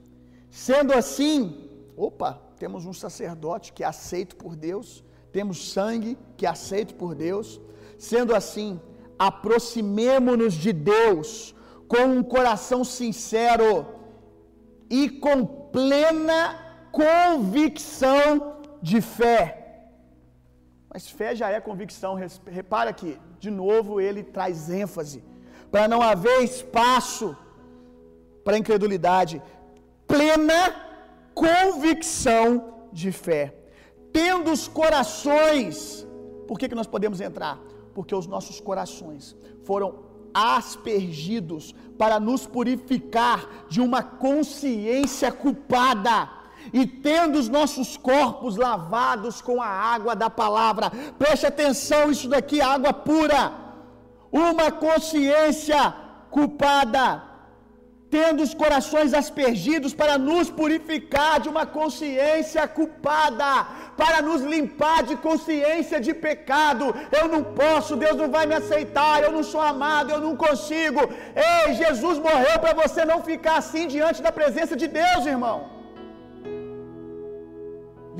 Sendo 0.50 0.92
assim, 0.92 1.70
opa, 1.96 2.40
temos 2.58 2.84
um 2.84 2.92
sacerdote 2.92 3.72
que 3.72 3.84
é 3.84 3.86
aceito 3.86 4.36
por 4.36 4.54
Deus, 4.54 5.04
temos 5.30 5.72
sangue 5.72 6.18
que 6.36 6.46
é 6.46 6.48
aceito 6.48 6.94
por 6.94 7.14
Deus. 7.14 7.60
Sendo 7.98 8.34
assim, 8.34 8.80
aproximemo-nos 9.28 10.54
de 10.64 10.72
Deus 10.72 11.54
com 11.92 12.04
um 12.16 12.22
coração 12.34 12.80
sincero 12.98 13.70
e 14.98 15.02
com 15.24 15.38
plena 15.76 16.40
convicção 17.00 18.26
de 18.90 19.00
fé. 19.16 19.42
Mas 20.92 21.08
fé 21.18 21.30
já 21.40 21.48
é 21.56 21.58
convicção, 21.68 22.12
repara 22.60 22.92
que, 22.92 23.10
de 23.44 23.50
novo, 23.50 24.00
ele 24.06 24.22
traz 24.36 24.68
ênfase, 24.82 25.18
para 25.70 25.86
não 25.92 26.00
haver 26.10 26.38
espaço 26.42 27.26
para 28.44 28.58
incredulidade. 28.62 29.36
Plena 30.06 30.62
convicção 31.34 32.46
de 32.92 33.10
fé. 33.24 33.42
Tendo 34.12 34.50
os 34.56 34.64
corações, 34.80 36.06
por 36.46 36.58
que, 36.58 36.68
que 36.68 36.74
nós 36.80 36.90
podemos 36.94 37.20
entrar? 37.28 37.58
Porque 37.94 38.14
os 38.14 38.26
nossos 38.26 38.60
corações 38.60 39.36
foram 39.64 40.10
aspergidos 40.34 41.74
para 41.98 42.18
nos 42.18 42.46
purificar 42.46 43.66
de 43.68 43.80
uma 43.80 44.02
consciência 44.02 45.30
culpada 45.30 46.28
e 46.72 46.86
tendo 46.86 47.38
os 47.38 47.48
nossos 47.48 47.96
corpos 47.96 48.56
lavados 48.56 49.40
com 49.40 49.60
a 49.60 49.66
água 49.66 50.14
da 50.14 50.30
palavra. 50.30 50.90
Preste 51.18 51.46
atenção, 51.46 52.10
isso 52.10 52.28
daqui 52.28 52.60
é 52.60 52.64
água 52.64 52.92
pura. 52.92 53.52
Uma 54.30 54.70
consciência 54.70 55.94
culpada 56.30 57.31
tendo 58.14 58.40
os 58.46 58.52
corações 58.62 59.10
aspergidos 59.20 59.92
para 60.00 60.14
nos 60.28 60.46
purificar 60.58 61.34
de 61.42 61.48
uma 61.52 61.64
consciência 61.78 62.62
culpada, 62.78 63.52
para 64.00 64.18
nos 64.26 64.42
limpar 64.54 64.98
de 65.10 65.14
consciência 65.26 65.98
de 66.06 66.12
pecado. 66.26 66.86
Eu 67.18 67.24
não 67.34 67.42
posso, 67.60 68.00
Deus 68.04 68.16
não 68.22 68.28
vai 68.36 68.44
me 68.50 68.56
aceitar, 68.60 69.16
eu 69.26 69.32
não 69.36 69.44
sou 69.52 69.62
amado, 69.72 70.12
eu 70.16 70.20
não 70.26 70.34
consigo. 70.46 71.00
Ei, 71.50 71.74
Jesus 71.82 72.18
morreu 72.28 72.56
para 72.64 72.74
você 72.82 73.02
não 73.12 73.18
ficar 73.30 73.56
assim 73.62 73.86
diante 73.96 74.20
da 74.26 74.32
presença 74.40 74.76
de 74.82 74.88
Deus, 75.00 75.30
irmão. 75.36 75.58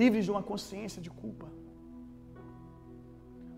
Livres 0.02 0.24
de 0.26 0.32
uma 0.34 0.44
consciência 0.52 1.02
de 1.06 1.10
culpa. 1.22 1.48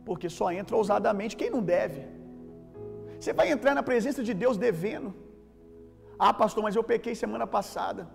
Porque 0.08 0.28
só 0.38 0.48
entra 0.60 0.76
ousadamente 0.80 1.38
quem 1.42 1.50
não 1.56 1.62
deve. 1.76 2.00
Você 3.20 3.32
vai 3.40 3.46
entrar 3.54 3.74
na 3.78 3.84
presença 3.92 4.22
de 4.30 4.34
Deus 4.42 4.58
devendo. 4.68 5.10
Ah, 6.18 6.32
pastor, 6.32 6.62
mas 6.62 6.76
eu 6.76 6.84
pequei 6.92 7.14
semana 7.14 7.46
passada. 7.46 8.08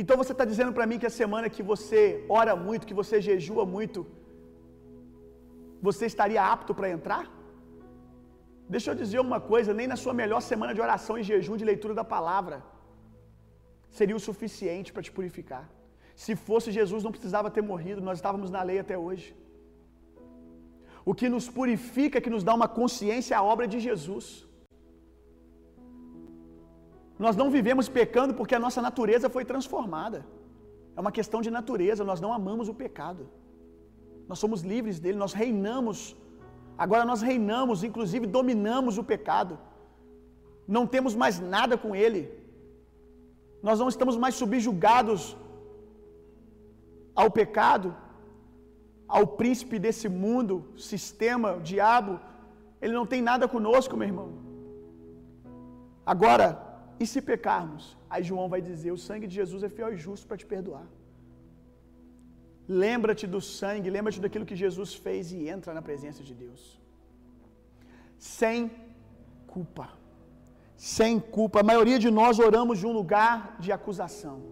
Então 0.00 0.16
você 0.16 0.32
está 0.32 0.44
dizendo 0.44 0.72
para 0.72 0.86
mim 0.86 0.98
que 0.98 1.06
a 1.06 1.16
semana 1.22 1.50
que 1.54 1.62
você 1.62 2.24
ora 2.28 2.54
muito, 2.54 2.86
que 2.86 2.94
você 2.94 3.20
jejua 3.20 3.64
muito, 3.66 4.06
você 5.86 6.06
estaria 6.06 6.42
apto 6.54 6.74
para 6.74 6.90
entrar? 6.96 7.24
Deixa 8.74 8.90
eu 8.90 8.94
dizer 9.02 9.20
uma 9.20 9.40
coisa: 9.52 9.72
nem 9.80 9.88
na 9.92 9.96
sua 9.96 10.14
melhor 10.22 10.40
semana 10.40 10.74
de 10.74 10.80
oração 10.80 11.16
e 11.18 11.22
jejum 11.22 11.56
de 11.56 11.64
leitura 11.64 11.94
da 12.00 12.04
palavra 12.04 12.58
seria 13.98 14.16
o 14.16 14.24
suficiente 14.28 14.92
para 14.92 15.02
te 15.06 15.12
purificar. 15.18 15.64
Se 16.24 16.34
fosse 16.48 16.70
Jesus, 16.78 17.02
não 17.04 17.12
precisava 17.16 17.50
ter 17.56 17.62
morrido, 17.62 18.00
nós 18.08 18.18
estávamos 18.18 18.50
na 18.56 18.62
lei 18.62 18.78
até 18.84 18.96
hoje. 19.06 19.28
O 21.10 21.14
que 21.18 21.28
nos 21.34 21.48
purifica, 21.48 22.20
que 22.24 22.34
nos 22.34 22.44
dá 22.48 22.52
uma 22.54 22.68
consciência, 22.68 23.34
é 23.34 23.38
a 23.38 23.42
obra 23.42 23.66
de 23.72 23.78
Jesus. 23.80 24.47
Nós 27.24 27.34
não 27.40 27.50
vivemos 27.56 27.88
pecando 27.88 28.32
porque 28.38 28.54
a 28.54 28.64
nossa 28.64 28.80
natureza 28.80 29.28
foi 29.28 29.44
transformada. 29.44 30.24
É 30.96 31.00
uma 31.00 31.12
questão 31.18 31.40
de 31.46 31.50
natureza, 31.58 32.04
nós 32.10 32.20
não 32.24 32.32
amamos 32.32 32.68
o 32.68 32.74
pecado. 32.82 33.28
Nós 34.28 34.38
somos 34.38 34.62
livres 34.72 34.98
dele, 35.02 35.18
nós 35.24 35.32
reinamos. 35.32 35.98
Agora 36.84 37.04
nós 37.04 37.22
reinamos, 37.30 37.82
inclusive 37.88 38.26
dominamos 38.38 38.98
o 38.98 39.04
pecado. 39.12 39.58
Não 40.76 40.86
temos 40.94 41.14
mais 41.22 41.40
nada 41.40 41.76
com 41.76 41.94
ele. 42.04 42.22
Nós 43.62 43.78
não 43.80 43.88
estamos 43.88 44.16
mais 44.16 44.34
subjugados 44.34 45.36
ao 47.14 47.30
pecado, 47.30 47.96
ao 49.08 49.26
príncipe 49.26 49.76
desse 49.84 50.08
mundo, 50.08 50.54
sistema, 50.76 51.58
diabo. 51.70 52.20
Ele 52.80 52.92
não 52.92 53.06
tem 53.12 53.20
nada 53.30 53.48
conosco, 53.48 53.96
meu 53.96 54.06
irmão. 54.06 54.28
Agora, 56.06 56.67
e 57.00 57.06
se 57.06 57.20
pecarmos? 57.20 57.96
Aí 58.10 58.22
João 58.22 58.48
vai 58.48 58.60
dizer: 58.60 58.90
o 58.92 58.98
sangue 58.98 59.26
de 59.26 59.34
Jesus 59.34 59.62
é 59.62 59.68
fiel 59.68 59.92
e 59.92 59.96
justo 59.96 60.26
para 60.26 60.36
te 60.36 60.46
perdoar. 60.46 60.86
Lembra-te 62.68 63.26
do 63.26 63.40
sangue, 63.40 63.88
lembra-te 63.88 64.20
daquilo 64.20 64.44
que 64.44 64.56
Jesus 64.64 64.94
fez 64.94 65.32
e 65.32 65.48
entra 65.48 65.72
na 65.72 65.80
presença 65.80 66.22
de 66.22 66.34
Deus. 66.34 66.78
Sem 68.18 68.70
culpa. 69.46 69.88
Sem 70.76 71.18
culpa. 71.18 71.60
A 71.60 71.62
maioria 71.62 71.98
de 71.98 72.10
nós 72.10 72.38
oramos 72.38 72.78
de 72.78 72.86
um 72.86 72.92
lugar 72.92 73.56
de 73.58 73.72
acusação, 73.72 74.42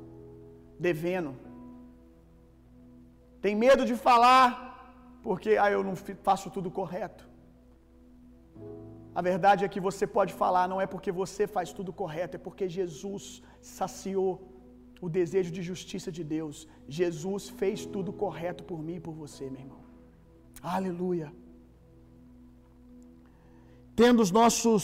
devendo. 0.78 1.36
Tem 3.42 3.54
medo 3.54 3.84
de 3.84 3.94
falar, 3.94 5.20
porque 5.22 5.50
ah, 5.56 5.70
eu 5.70 5.84
não 5.84 5.94
faço 6.28 6.50
tudo 6.50 6.70
correto. 6.70 7.25
A 9.18 9.22
verdade 9.30 9.64
é 9.64 9.68
que 9.74 9.80
você 9.88 10.04
pode 10.16 10.32
falar, 10.40 10.64
não 10.70 10.80
é 10.84 10.86
porque 10.92 11.10
você 11.20 11.44
faz 11.54 11.68
tudo 11.76 11.90
correto, 12.00 12.36
é 12.36 12.40
porque 12.46 12.66
Jesus 12.78 13.24
saciou 13.76 14.30
o 15.00 15.08
desejo 15.08 15.50
de 15.56 15.62
justiça 15.70 16.10
de 16.16 16.22
Deus. 16.36 16.68
Jesus 16.86 17.48
fez 17.60 17.86
tudo 17.94 18.12
correto 18.24 18.62
por 18.70 18.78
mim 18.86 18.96
e 18.96 19.04
por 19.06 19.14
você, 19.22 19.44
meu 19.48 19.62
irmão. 19.62 19.82
Aleluia. 20.76 21.28
Tendo 24.02 24.20
os 24.20 24.30
nossos 24.30 24.78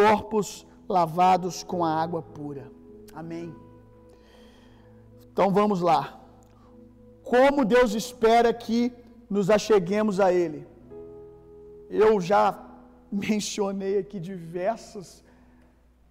corpos 0.00 0.66
lavados 0.88 1.62
com 1.62 1.84
a 1.84 1.94
água 2.04 2.22
pura. 2.22 2.66
Amém. 3.22 3.54
Então 5.30 5.50
vamos 5.60 5.82
lá. 5.90 6.02
Como 7.22 7.70
Deus 7.76 7.92
espera 7.92 8.54
que 8.54 8.90
nos 9.28 9.50
acheguemos 9.50 10.18
a 10.18 10.32
Ele? 10.32 10.66
Eu 11.90 12.12
já 12.22 12.46
mencionei 13.14 13.98
aqui 13.98 14.18
diversos, 14.18 15.24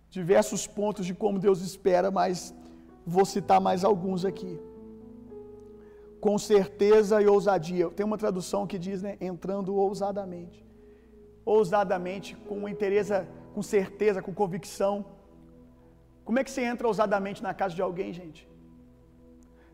diversos 0.10 0.66
pontos 0.66 1.06
de 1.06 1.14
como 1.14 1.40
Deus 1.40 1.62
espera, 1.62 2.10
mas 2.12 2.54
vou 3.06 3.26
citar 3.26 3.60
mais 3.60 3.84
alguns 3.84 4.24
aqui. 4.26 4.60
Com 6.20 6.38
certeza 6.38 7.22
e 7.22 7.28
ousadia. 7.28 7.90
Tem 7.90 8.06
uma 8.06 8.18
tradução 8.18 8.66
que 8.66 8.80
diz, 8.80 9.02
né, 9.02 9.18
entrando 9.20 9.76
ousadamente. 9.76 10.66
Ousadamente, 11.46 12.36
com 12.48 12.70
interesse, 12.70 13.14
com 13.54 13.62
certeza, 13.62 14.22
com 14.22 14.34
convicção. 14.34 15.06
Como 16.24 16.40
é 16.40 16.44
que 16.44 16.52
você 16.52 16.64
entra 16.64 16.88
ousadamente 16.88 17.44
na 17.44 17.54
casa 17.54 17.76
de 17.76 17.82
alguém, 17.82 18.14
gente? 18.14 18.48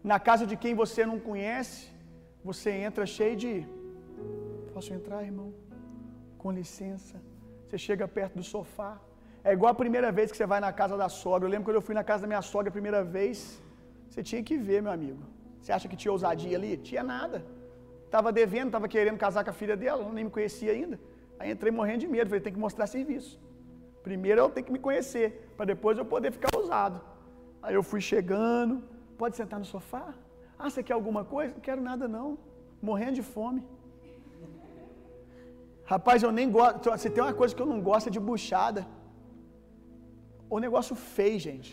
Na 0.03 0.19
casa 0.19 0.45
de 0.47 0.55
quem 0.57 0.73
você 0.73 1.05
não 1.05 1.19
conhece, 1.19 1.91
você 2.43 2.71
entra 2.71 3.05
cheio 3.05 3.35
de. 3.35 3.67
Posso 4.73 4.91
entrar, 4.93 5.23
irmão? 5.23 5.53
Com 6.41 6.51
licença. 6.59 7.15
Você 7.65 7.77
chega 7.87 8.05
perto 8.17 8.35
do 8.39 8.45
sofá. 8.53 8.91
É 9.43 9.51
igual 9.57 9.71
a 9.71 9.79
primeira 9.83 10.09
vez 10.17 10.31
que 10.31 10.37
você 10.37 10.47
vai 10.53 10.59
na 10.67 10.71
casa 10.81 10.95
da 11.03 11.09
sogra. 11.21 11.45
Eu 11.47 11.51
lembro 11.53 11.65
quando 11.67 11.79
eu 11.81 11.87
fui 11.89 11.95
na 11.99 12.05
casa 12.09 12.21
da 12.23 12.29
minha 12.33 12.41
sogra 12.53 12.69
a 12.69 12.77
primeira 12.77 13.01
vez. 13.17 13.37
Você 14.09 14.21
tinha 14.29 14.41
que 14.47 14.57
ver, 14.67 14.81
meu 14.85 14.93
amigo. 14.97 15.21
Você 15.61 15.71
acha 15.77 15.87
que 15.91 15.97
tinha 16.01 16.11
ousadia 16.11 16.55
ali? 16.59 16.71
Tinha 16.89 17.03
nada. 17.15 17.39
Tava 18.09 18.31
devendo, 18.31 18.71
tava 18.71 18.87
querendo 18.87 19.17
casar 19.25 19.43
com 19.43 19.51
a 19.51 19.57
filha 19.61 19.77
dela, 19.77 20.01
nem 20.17 20.25
me 20.25 20.31
conhecia 20.37 20.71
ainda. 20.71 20.99
Aí 21.37 21.51
entrei 21.51 21.71
morrendo 21.79 21.99
de 21.99 22.07
medo. 22.07 22.27
Falei, 22.29 22.41
tem 22.41 22.53
que 22.53 22.63
mostrar 22.67 22.87
serviço. 22.87 23.33
Primeiro 24.07 24.41
eu 24.41 24.49
tenho 24.49 24.65
que 24.65 24.71
me 24.71 24.79
conhecer, 24.79 25.27
para 25.55 25.65
depois 25.73 25.97
eu 25.97 26.05
poder 26.05 26.31
ficar 26.31 26.49
ousado. 26.57 27.01
Aí 27.61 27.75
eu 27.79 27.83
fui 27.83 28.01
chegando. 28.01 28.81
Pode 29.17 29.35
sentar 29.35 29.59
no 29.59 29.65
sofá? 29.65 30.13
Ah, 30.57 30.69
você 30.69 30.81
quer 30.81 30.93
alguma 30.93 31.23
coisa? 31.23 31.53
Não 31.53 31.61
quero 31.61 31.81
nada 31.81 32.07
não. 32.07 32.37
Morrendo 32.81 33.13
de 33.13 33.23
fome. 33.35 33.61
Rapaz, 35.91 36.21
eu 36.25 36.31
nem 36.37 36.47
gosto. 36.55 36.97
Se 37.03 37.09
tem 37.13 37.23
uma 37.23 37.37
coisa 37.41 37.55
que 37.55 37.63
eu 37.65 37.71
não 37.73 37.81
gosto 37.89 38.07
é 38.09 38.15
de 38.15 38.21
buchada. 38.29 38.81
O 40.55 40.59
negócio 40.65 40.95
feio, 41.15 41.39
gente. 41.47 41.71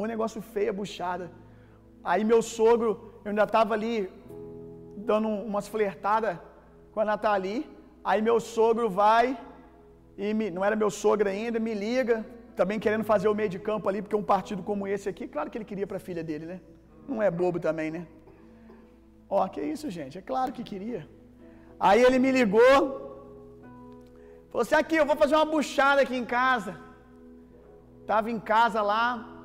O 0.00 0.06
negócio 0.12 0.40
feio 0.52 0.70
é 0.72 0.78
buchada. 0.80 1.26
Aí 2.10 2.22
meu 2.30 2.40
sogro, 2.56 2.90
eu 3.24 3.30
ainda 3.30 3.46
estava 3.50 3.72
ali 3.76 3.94
dando 5.10 5.28
umas 5.50 5.66
flertadas 5.74 6.36
com 6.92 7.00
a 7.00 7.08
Nathalie. 7.10 7.60
Aí 8.10 8.20
meu 8.28 8.38
sogro 8.54 8.88
vai 9.02 9.26
e 10.24 10.32
me, 10.38 10.46
não 10.56 10.64
era 10.68 10.76
meu 10.76 10.90
sogro 11.02 11.28
ainda, 11.34 11.58
me 11.66 11.74
liga, 11.74 12.16
também 12.60 12.78
querendo 12.84 13.04
fazer 13.12 13.28
o 13.28 13.34
meio 13.34 13.48
de 13.54 13.60
campo 13.68 13.88
ali, 13.88 14.02
porque 14.02 14.16
um 14.22 14.28
partido 14.34 14.62
como 14.70 14.86
esse 14.94 15.08
aqui, 15.12 15.26
claro 15.26 15.50
que 15.50 15.58
ele 15.58 15.70
queria 15.70 15.86
para 15.86 15.98
a 16.00 16.06
filha 16.08 16.24
dele, 16.28 16.46
né? 16.52 16.60
Não 17.08 17.22
é 17.22 17.30
bobo 17.30 17.58
também, 17.68 17.90
né? 17.90 18.06
Ó, 19.28 19.46
que 19.48 19.62
isso, 19.74 19.88
gente? 19.98 20.18
É 20.18 20.22
claro 20.22 20.52
que 20.52 20.62
queria. 20.62 21.08
Aí 21.78 22.02
ele 22.02 22.18
me 22.24 22.30
ligou, 22.30 23.11
falou 24.52 24.62
assim: 24.64 24.78
aqui, 24.80 24.96
eu 25.00 25.06
vou 25.10 25.16
fazer 25.22 25.34
uma 25.40 25.50
buchada 25.56 26.00
aqui 26.04 26.16
em 26.22 26.28
casa. 26.38 26.72
Estava 28.02 28.30
em 28.34 28.40
casa 28.52 28.80
lá, 28.92 29.04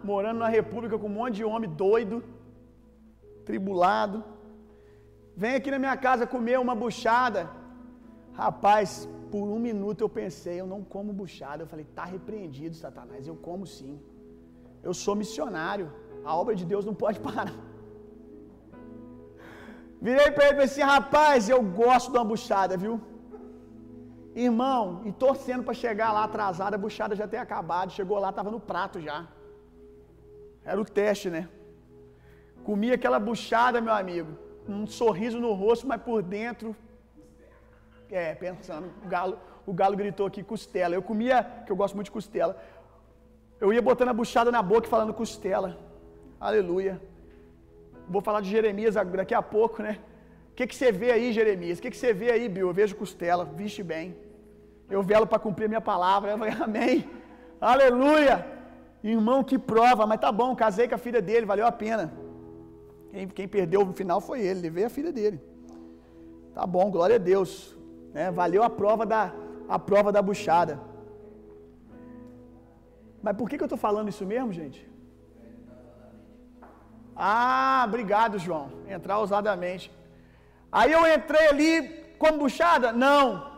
morando 0.10 0.40
na 0.46 0.50
República 0.58 0.98
com 1.02 1.08
um 1.12 1.18
monte 1.20 1.36
de 1.40 1.46
homem 1.52 1.70
doido, 1.84 2.18
tribulado. 3.50 4.18
Vem 5.42 5.54
aqui 5.56 5.70
na 5.74 5.80
minha 5.84 5.98
casa 6.06 6.32
comer 6.36 6.58
uma 6.66 6.76
buchada. 6.84 7.42
Rapaz, 8.42 8.90
por 9.34 9.46
um 9.56 9.60
minuto 9.68 10.02
eu 10.04 10.10
pensei, 10.22 10.56
eu 10.62 10.68
não 10.74 10.82
como 10.94 11.18
buchada. 11.22 11.64
Eu 11.64 11.72
falei, 11.74 11.86
tá 11.98 12.06
repreendido, 12.16 12.76
Satanás, 12.84 13.28
eu 13.28 13.36
como 13.48 13.66
sim. 13.78 13.94
Eu 14.88 14.94
sou 15.04 15.16
missionário. 15.24 15.88
A 16.30 16.36
obra 16.42 16.56
de 16.60 16.66
Deus 16.72 16.86
não 16.90 16.96
pode 17.04 17.20
parar. 17.28 17.54
Virei 20.08 20.30
para 20.32 20.44
ele 20.46 20.54
e 20.54 20.58
falei 20.58 20.70
assim, 20.72 20.86
rapaz, 20.96 21.50
eu 21.54 21.62
gosto 21.82 22.12
de 22.12 22.18
uma 22.18 22.30
buchada, 22.32 22.76
viu? 22.86 22.96
Irmão, 24.46 25.02
e 25.04 25.12
torcendo 25.12 25.64
para 25.64 25.74
chegar 25.74 26.10
lá 26.14 26.24
atrasado, 26.24 26.76
a 26.76 26.78
buchada 26.78 27.16
já 27.16 27.28
ter 27.28 27.38
acabado. 27.38 27.92
Chegou 27.92 28.20
lá, 28.20 28.30
estava 28.30 28.52
no 28.52 28.60
prato 28.60 29.02
já. 29.02 29.18
Era 30.64 30.80
o 30.80 30.86
teste, 30.86 31.28
né? 31.36 31.50
Comi 32.64 32.92
aquela 32.92 33.20
buchada, 33.20 33.82
meu 33.82 33.94
amigo. 33.94 34.32
Um 34.70 34.86
sorriso 34.86 35.40
no 35.40 35.54
rosto, 35.54 35.88
mas 35.88 36.00
por 36.08 36.22
dentro. 36.22 36.76
É, 38.12 38.36
pensando, 38.36 38.92
o 39.04 39.08
galo, 39.08 39.40
o 39.66 39.74
galo 39.74 39.98
gritou 39.98 40.28
aqui, 40.28 40.44
costela. 40.44 40.94
Eu 40.94 41.02
comia, 41.02 41.38
que 41.66 41.72
eu 41.72 41.76
gosto 41.76 41.96
muito 41.96 42.10
de 42.12 42.18
costela. 42.20 42.56
Eu 43.60 43.74
ia 43.74 43.82
botando 43.82 44.10
a 44.10 44.14
buchada 44.14 44.52
na 44.52 44.62
boca 44.62 44.86
e 44.86 44.90
falando 44.90 45.16
costela. 45.16 45.80
Aleluia. 46.40 47.02
Vou 48.08 48.22
falar 48.22 48.42
de 48.42 48.52
Jeremias 48.52 48.94
daqui 48.94 49.34
a 49.34 49.42
pouco, 49.42 49.82
né? 49.82 49.98
O 50.52 50.56
que, 50.58 50.68
que 50.68 50.76
você 50.76 50.92
vê 50.92 51.12
aí, 51.12 51.34
Jeremias? 51.34 51.80
O 51.80 51.82
que, 51.82 51.90
que 51.90 51.98
você 51.98 52.14
vê 52.14 52.30
aí, 52.30 52.48
Bill? 52.48 52.68
Eu 52.68 52.74
vejo 52.74 52.96
costela, 52.96 53.44
viste 53.44 53.82
bem. 53.82 54.27
Eu 54.90 55.02
velo 55.04 55.28
para 55.28 55.40
cumprir 55.40 55.66
a 55.66 55.68
minha 55.68 55.82
palavra. 55.82 56.32
Eu 56.32 56.38
falei, 56.38 56.54
amém. 56.62 57.10
Aleluia. 57.60 58.46
Irmão, 59.04 59.44
que 59.44 59.58
prova, 59.58 60.06
mas 60.06 60.20
tá 60.20 60.32
bom, 60.32 60.56
casei 60.56 60.88
com 60.88 60.96
a 60.96 60.98
filha 60.98 61.22
dele, 61.22 61.46
valeu 61.46 61.66
a 61.66 61.72
pena. 61.72 62.12
Quem, 63.12 63.28
quem 63.28 63.48
perdeu 63.48 63.86
no 63.86 63.94
final 63.94 64.20
foi 64.20 64.42
ele, 64.42 64.62
levei 64.62 64.86
a 64.86 64.90
filha 64.90 65.12
dele. 65.12 65.42
Tá 66.54 66.66
bom, 66.66 66.90
glória 66.90 67.16
a 67.16 67.20
Deus. 67.20 67.76
Né? 68.14 68.32
Valeu 68.32 68.64
a 68.64 68.70
prova 68.70 69.06
da, 69.06 69.34
a 69.70 69.78
prova 69.78 70.12
da 70.12 70.22
buchada. 70.22 70.80
Mas 73.22 73.36
por 73.36 73.50
que, 73.50 73.58
que 73.58 73.64
eu 73.64 73.68
estou 73.68 73.78
falando 73.78 74.10
isso 74.10 74.26
mesmo, 74.26 74.52
gente? 74.52 74.90
Ah, 77.16 77.84
obrigado, 77.88 78.38
João. 78.38 78.72
Entrar 78.88 79.20
ousadamente. 79.20 79.92
Aí 80.72 80.92
eu 80.92 81.02
entrei 81.12 81.48
ali 81.48 81.72
como 82.20 82.40
buchada? 82.40 82.92
Não. 82.92 83.57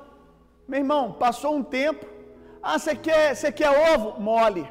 Meu 0.71 0.79
irmão, 0.84 1.03
passou 1.23 1.51
um 1.60 1.63
tempo. 1.79 2.03
Ah, 2.62 2.77
você 2.77 2.93
quer, 3.05 3.23
você 3.36 3.49
quer 3.60 3.71
ovo? 3.91 4.10
Mole. 4.27 4.65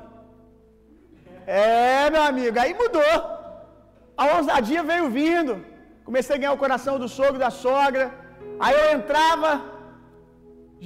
É, 1.46 2.08
meu 2.14 2.22
amigo, 2.30 2.56
aí 2.62 2.72
mudou. 2.82 3.14
A 4.22 4.24
ousadia 4.36 4.82
veio 4.90 5.06
vindo. 5.20 5.54
Comecei 6.08 6.34
a 6.36 6.38
ganhar 6.40 6.52
o 6.56 6.62
coração 6.64 6.94
do 7.02 7.08
sogro, 7.16 7.44
da 7.46 7.50
sogra. 7.64 8.04
Aí 8.64 8.76
eu 8.82 8.88
entrava, 8.98 9.50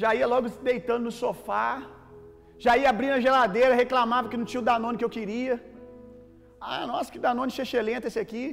já 0.00 0.14
ia 0.14 0.26
logo 0.32 0.48
deitando 0.70 1.04
no 1.08 1.14
sofá. 1.22 1.66
Já 2.64 2.72
ia 2.80 2.88
abrindo 2.94 3.14
a 3.18 3.24
geladeira, 3.26 3.80
reclamava 3.84 4.30
que 4.30 4.40
não 4.40 4.48
tinha 4.50 4.62
o 4.62 4.68
Danone 4.70 4.98
que 4.98 5.06
eu 5.08 5.14
queria. 5.18 5.54
Ah, 6.60 6.86
nossa, 6.86 7.12
que 7.12 7.24
Danone 7.26 7.58
chechelento 7.60 8.06
esse 8.06 8.20
aqui. 8.24 8.44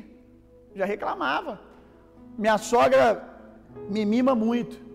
Já 0.75 0.85
reclamava. 0.93 1.53
Minha 2.43 2.57
sogra 2.57 3.05
me 3.95 4.03
mima 4.13 4.35
muito. 4.45 4.88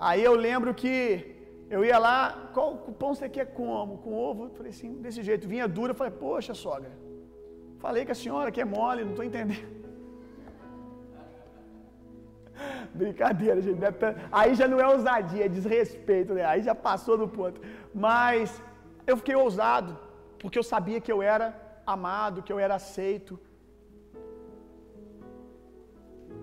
Aí 0.00 0.22
eu 0.22 0.34
lembro 0.34 0.72
que 0.74 1.34
eu 1.70 1.84
ia 1.84 1.98
lá, 1.98 2.50
qual 2.54 2.76
pão 3.00 3.14
você 3.14 3.28
quer 3.28 3.46
como? 3.46 3.98
Com 3.98 4.14
ovo? 4.14 4.44
Eu 4.44 4.50
falei 4.50 4.70
assim, 4.70 4.92
desse 5.02 5.22
jeito. 5.22 5.48
Vinha 5.48 5.66
dura, 5.66 5.90
eu 5.92 5.96
falei, 5.96 6.12
poxa, 6.12 6.54
sogra. 6.54 6.92
Falei 7.78 8.04
com 8.06 8.12
a 8.12 8.14
senhora 8.14 8.50
que 8.50 8.60
é 8.60 8.64
mole, 8.64 9.04
não 9.04 9.10
estou 9.10 9.24
entendendo. 9.24 9.68
Brincadeira, 12.94 13.60
gente. 13.60 13.80
Aí 14.32 14.54
já 14.54 14.66
não 14.66 14.80
é 14.80 14.86
ousadia, 14.86 15.44
é 15.44 15.48
desrespeito, 15.48 16.32
né? 16.34 16.44
Aí 16.44 16.62
já 16.62 16.74
passou 16.74 17.18
do 17.18 17.28
ponto. 17.28 17.60
Mas 17.94 18.62
eu 19.06 19.16
fiquei 19.16 19.34
ousado, 19.34 19.98
porque 20.38 20.58
eu 20.58 20.62
sabia 20.62 21.00
que 21.00 21.12
eu 21.12 21.20
era 21.22 21.46
amado, 21.86 22.42
que 22.42 22.52
eu 22.52 22.58
era 22.58 22.74
aceito. 22.76 23.38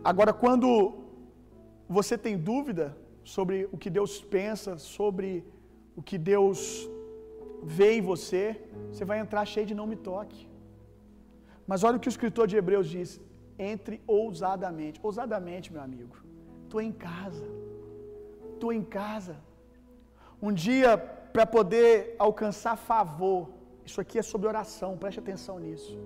Agora, 0.04 0.32
quando 0.34 0.70
você 1.88 2.16
tem 2.18 2.38
dúvida 2.38 2.96
sobre 3.34 3.56
o 3.74 3.78
que 3.84 3.90
Deus 3.98 4.14
pensa, 4.38 4.72
sobre 4.78 5.30
o 6.00 6.02
que 6.08 6.18
Deus 6.32 6.60
vê 7.78 7.90
em 7.98 8.04
você, 8.12 8.44
você 8.92 9.04
vai 9.12 9.18
entrar 9.20 9.44
cheio 9.54 9.68
de 9.70 9.76
não 9.80 9.88
me 9.92 9.98
toque. 10.10 10.42
Mas 11.70 11.84
olha 11.84 11.98
o 11.98 12.00
que 12.04 12.12
o 12.12 12.16
escritor 12.16 12.46
de 12.52 12.58
Hebreus 12.62 12.88
diz: 12.96 13.10
entre 13.58 14.02
ousadamente. 14.06 15.00
Ousadamente, 15.02 15.72
meu 15.74 15.82
amigo. 15.82 16.16
Estou 16.64 16.82
em 16.82 16.92
casa. 16.92 17.48
Estou 18.54 18.72
em 18.72 18.84
casa. 18.84 19.36
Um 20.42 20.54
dia, 20.66 20.98
para 21.34 21.46
poder 21.46 22.16
alcançar 22.20 22.76
favor, 22.76 23.50
isso 23.86 24.00
aqui 24.02 24.20
é 24.20 24.22
sobre 24.22 24.48
oração, 24.48 24.98
preste 24.98 25.20
atenção 25.20 25.60
nisso. 25.60 25.98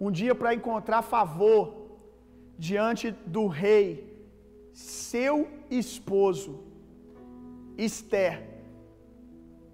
Um 0.00 0.10
dia, 0.10 0.34
para 0.34 0.54
encontrar 0.54 1.02
favor 1.02 1.62
diante 2.58 3.10
do 3.10 3.46
rei, 3.46 3.86
seu 4.72 5.34
esposo, 5.70 6.64
Esther, 7.76 8.42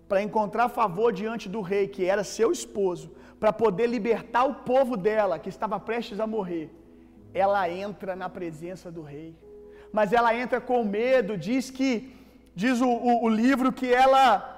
para 0.08 0.22
encontrar 0.22 0.68
favor 0.68 1.12
diante 1.12 1.48
do 1.48 1.60
rei, 1.60 1.88
que 1.88 2.04
era 2.04 2.24
seu 2.24 2.52
esposo, 2.52 3.10
para 3.40 3.52
poder 3.52 3.86
libertar 3.86 4.44
o 4.44 4.54
povo 4.56 4.96
dela, 4.96 5.38
que 5.38 5.48
estava 5.48 5.80
prestes 5.80 6.20
a 6.20 6.26
morrer, 6.26 6.70
ela 7.34 7.68
entra 7.68 8.14
na 8.14 8.28
presença 8.28 8.90
do 8.90 9.02
rei. 9.02 9.34
Mas 9.92 10.12
ela 10.12 10.34
entra 10.34 10.60
com 10.60 10.84
medo, 10.84 11.36
diz 11.36 11.70
que, 11.70 12.14
diz 12.54 12.80
o, 12.80 12.88
o, 12.88 13.24
o 13.24 13.28
livro 13.28 13.72
que 13.72 13.92
ela 13.92 14.48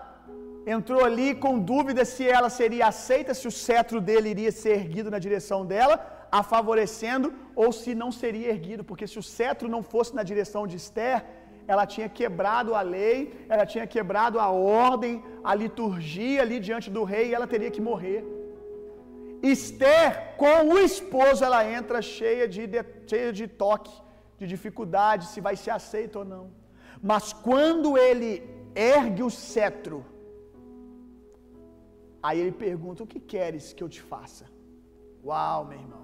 entrou 0.67 1.05
ali 1.05 1.35
com 1.35 1.59
dúvida 1.59 2.05
se 2.05 2.27
ela 2.27 2.49
seria 2.49 2.87
aceita, 2.87 3.35
se 3.35 3.47
o 3.47 3.51
cetro 3.51 4.01
dele 4.01 4.31
iria 4.31 4.53
ser 4.53 4.77
erguido 4.79 5.11
na 5.11 5.19
direção 5.19 5.65
dela, 5.65 6.14
a 6.39 6.43
favorecendo, 6.53 7.27
ou 7.63 7.69
se 7.81 7.91
não 8.01 8.11
seria 8.21 8.49
erguido, 8.55 8.83
porque 8.89 9.07
se 9.11 9.19
o 9.23 9.27
cetro 9.37 9.67
não 9.75 9.83
fosse 9.93 10.13
na 10.19 10.25
direção 10.31 10.63
de 10.71 10.77
Esther, 10.83 11.19
ela 11.73 11.85
tinha 11.93 12.09
quebrado 12.19 12.71
a 12.81 12.83
lei, 12.97 13.19
ela 13.53 13.65
tinha 13.73 13.87
quebrado 13.95 14.39
a 14.47 14.49
ordem, 14.87 15.15
a 15.51 15.53
liturgia 15.63 16.41
ali 16.45 16.59
diante 16.69 16.89
do 16.97 17.05
rei, 17.13 17.25
e 17.29 17.35
ela 17.37 17.49
teria 17.53 17.71
que 17.77 17.85
morrer. 17.91 18.21
Esther, 19.55 20.11
com 20.43 20.57
o 20.73 20.79
esposo, 20.89 21.41
ela 21.49 21.61
entra 21.79 22.01
cheia 22.17 22.47
de, 22.55 22.63
de, 22.75 22.81
cheia 23.11 23.33
de 23.41 23.47
toque, 23.65 23.95
de 24.41 24.47
dificuldade, 24.55 25.31
se 25.33 25.41
vai 25.47 25.57
ser 25.65 25.73
aceita 25.79 26.19
ou 26.21 26.27
não. 26.35 26.47
Mas 27.11 27.27
quando 27.49 27.91
ele 28.07 28.33
ergue 28.75 29.23
o 29.29 29.31
cetro, 29.31 29.99
aí 32.27 32.41
ele 32.43 32.57
pergunta: 32.67 33.05
O 33.05 33.11
que 33.13 33.21
queres 33.35 33.67
que 33.77 33.85
eu 33.85 33.91
te 33.97 34.03
faça? 34.13 34.47
Uau, 35.29 35.61
meu 35.71 35.79
irmão. 35.85 36.04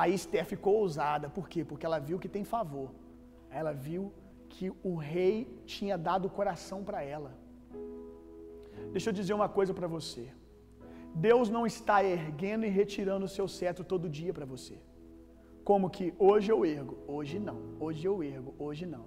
Aí 0.00 0.12
Esther 0.20 0.44
ficou 0.52 0.74
ousada, 0.82 1.26
por 1.36 1.48
quê? 1.48 1.64
Porque 1.64 1.86
ela 1.86 2.00
viu 2.08 2.18
que 2.22 2.28
tem 2.36 2.44
favor. 2.56 2.88
Ela 3.58 3.72
viu 3.72 4.02
que 4.54 4.66
o 4.90 4.94
rei 4.96 5.36
tinha 5.64 5.96
dado 6.08 6.24
o 6.26 6.34
coração 6.38 6.82
para 6.88 7.00
ela. 7.14 7.32
Deixa 8.94 9.10
eu 9.10 9.14
dizer 9.20 9.34
uma 9.34 9.48
coisa 9.58 9.72
para 9.78 9.86
você. 9.86 10.24
Deus 11.14 11.48
não 11.56 11.64
está 11.64 12.02
erguendo 12.02 12.64
e 12.66 12.74
retirando 12.80 13.24
o 13.26 13.34
seu 13.36 13.46
cetro 13.46 13.84
todo 13.92 14.14
dia 14.20 14.34
para 14.34 14.44
você. 14.54 14.76
Como 15.62 15.88
que 15.88 16.12
hoje 16.18 16.50
eu 16.50 16.60
ergo, 16.66 16.98
hoje 17.06 17.38
não. 17.38 17.58
Hoje 17.78 18.04
eu 18.04 18.16
ergo, 18.22 18.52
hoje 18.58 18.84
não. 18.84 19.06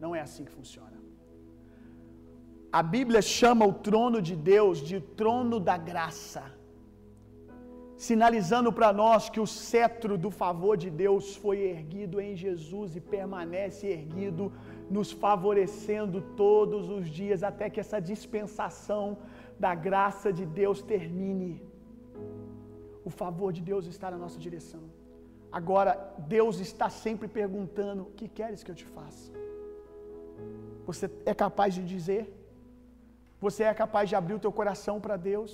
Não 0.00 0.14
é 0.14 0.20
assim 0.20 0.44
que 0.44 0.50
funciona. 0.50 0.98
A 2.70 2.82
Bíblia 2.82 3.22
chama 3.22 3.64
o 3.64 3.72
trono 3.72 4.20
de 4.20 4.34
Deus 4.36 4.78
de 4.78 5.00
trono 5.00 5.58
da 5.58 5.76
graça, 5.76 6.42
sinalizando 8.06 8.70
para 8.72 8.90
nós 8.92 9.28
que 9.28 9.40
o 9.44 9.46
cetro 9.46 10.16
do 10.24 10.30
favor 10.30 10.74
de 10.82 10.88
Deus 10.88 11.34
foi 11.44 11.58
erguido 11.74 12.20
em 12.20 12.36
Jesus 12.44 12.94
e 12.94 13.00
permanece 13.00 13.88
erguido, 13.88 14.52
nos 14.88 15.10
favorecendo 15.24 16.20
todos 16.36 16.88
os 16.88 17.08
dias 17.08 17.42
até 17.42 17.68
que 17.68 17.80
essa 17.80 18.00
dispensação 18.00 19.18
da 19.58 19.74
graça 19.74 20.32
de 20.32 20.46
Deus 20.46 20.80
termine. 20.80 21.60
O 23.04 23.10
favor 23.10 23.52
de 23.52 23.62
Deus 23.70 23.84
está 23.86 24.08
na 24.12 24.16
nossa 24.24 24.38
direção. 24.38 24.84
Agora, 25.50 25.92
Deus 26.36 26.60
está 26.60 26.88
sempre 26.88 27.26
perguntando: 27.26 28.02
O 28.02 28.12
que 28.18 28.28
queres 28.28 28.62
que 28.62 28.70
eu 28.70 28.78
te 28.82 28.84
faça? 28.84 29.32
Você 30.86 31.10
é 31.26 31.34
capaz 31.34 31.74
de 31.74 31.82
dizer? 31.94 32.24
Você 33.40 33.64
é 33.64 33.74
capaz 33.74 34.08
de 34.08 34.14
abrir 34.14 34.34
o 34.34 34.44
teu 34.44 34.52
coração 34.52 35.00
para 35.00 35.16
Deus? 35.16 35.52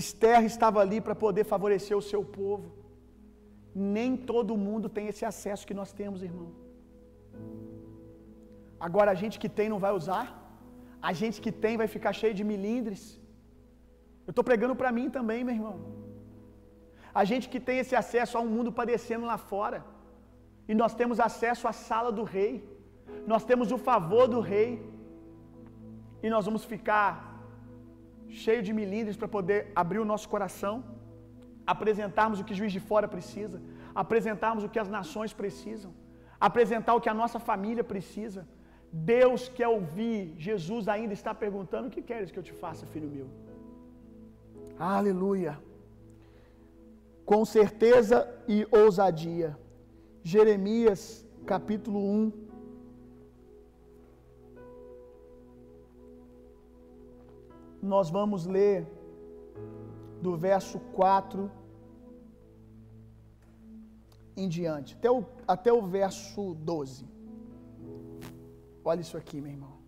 Esther 0.00 0.40
estava 0.52 0.78
ali 0.84 0.98
para 1.06 1.14
poder 1.24 1.44
favorecer 1.52 1.96
o 1.96 2.06
seu 2.10 2.22
povo. 2.38 2.68
Nem 3.94 4.10
todo 4.30 4.62
mundo 4.66 4.88
tem 4.96 5.06
esse 5.12 5.24
acesso 5.30 5.66
que 5.68 5.78
nós 5.80 5.92
temos, 6.00 6.22
irmão. 6.30 6.50
Agora 8.86 9.10
a 9.12 9.18
gente 9.22 9.36
que 9.42 9.50
tem 9.58 9.68
não 9.74 9.80
vai 9.84 9.92
usar. 10.00 10.26
A 11.10 11.12
gente 11.20 11.38
que 11.44 11.52
tem 11.64 11.76
vai 11.82 11.88
ficar 11.96 12.12
cheio 12.20 12.34
de 12.38 12.44
milindres. 12.50 13.02
Eu 14.26 14.32
estou 14.32 14.44
pregando 14.50 14.76
para 14.80 14.90
mim 14.96 15.08
também, 15.18 15.42
meu 15.48 15.56
irmão. 15.58 15.76
A 17.20 17.24
gente 17.30 17.46
que 17.52 17.60
tem 17.68 17.78
esse 17.82 17.94
acesso 18.02 18.36
a 18.36 18.42
um 18.46 18.50
mundo 18.56 18.70
padecendo 18.80 19.26
lá 19.30 19.38
fora. 19.52 19.78
E 20.70 20.74
nós 20.80 20.94
temos 21.00 21.18
acesso 21.28 21.66
à 21.70 21.72
sala 21.88 22.10
do 22.18 22.24
rei. 22.36 22.52
Nós 23.32 23.44
temos 23.50 23.70
o 23.76 23.78
favor 23.90 24.26
do 24.34 24.40
rei. 24.52 24.70
E 26.22 26.28
nós 26.34 26.44
vamos 26.48 26.64
ficar 26.74 27.06
cheio 28.28 28.62
de 28.62 28.72
milindres 28.72 29.16
para 29.16 29.28
poder 29.28 29.72
abrir 29.74 29.98
o 29.98 30.04
nosso 30.04 30.28
coração, 30.28 30.84
apresentarmos 31.66 32.40
o 32.40 32.44
que 32.44 32.52
o 32.52 32.56
juiz 32.60 32.72
de 32.72 32.80
fora 32.80 33.08
precisa, 33.08 33.60
apresentarmos 33.94 34.64
o 34.64 34.68
que 34.68 34.78
as 34.78 34.88
nações 34.88 35.32
precisam, 35.32 35.92
apresentar 36.40 36.94
o 36.94 37.00
que 37.00 37.08
a 37.08 37.18
nossa 37.22 37.38
família 37.38 37.84
precisa. 37.84 38.46
Deus 38.92 39.48
quer 39.48 39.68
ouvir, 39.68 40.34
Jesus 40.38 40.88
ainda 40.88 41.12
está 41.12 41.34
perguntando: 41.34 41.88
O 41.88 41.90
que 41.90 42.02
queres 42.02 42.30
que 42.30 42.38
eu 42.38 42.42
te 42.42 42.52
faça, 42.52 42.86
filho 42.86 43.08
meu? 43.08 43.28
Aleluia. 44.78 45.58
Com 47.24 47.44
certeza 47.44 48.26
e 48.46 48.66
ousadia. 48.70 49.58
Jeremias 50.22 51.26
capítulo 51.44 51.98
1. 51.98 52.47
Nós 57.82 58.10
vamos 58.10 58.46
ler 58.46 58.86
do 60.20 60.36
verso 60.36 60.78
4 60.94 61.50
em 64.36 64.48
diante, 64.48 64.94
até 64.94 65.10
o, 65.10 65.24
até 65.46 65.72
o 65.72 65.82
verso 65.82 66.54
12. 66.54 67.06
Olha 68.84 69.00
isso 69.00 69.16
aqui, 69.16 69.40
meu 69.40 69.52
irmão. 69.52 69.78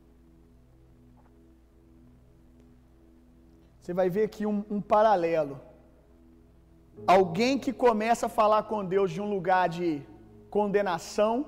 Você 3.80 3.94
vai 3.94 4.08
ver 4.10 4.24
aqui 4.24 4.44
um, 4.44 4.64
um 4.70 4.80
paralelo. 4.80 5.60
Alguém 7.06 7.58
que 7.58 7.72
começa 7.72 8.26
a 8.26 8.28
falar 8.28 8.64
com 8.64 8.84
Deus 8.84 9.10
de 9.10 9.20
um 9.20 9.30
lugar 9.30 9.68
de 9.68 10.02
condenação, 10.50 11.46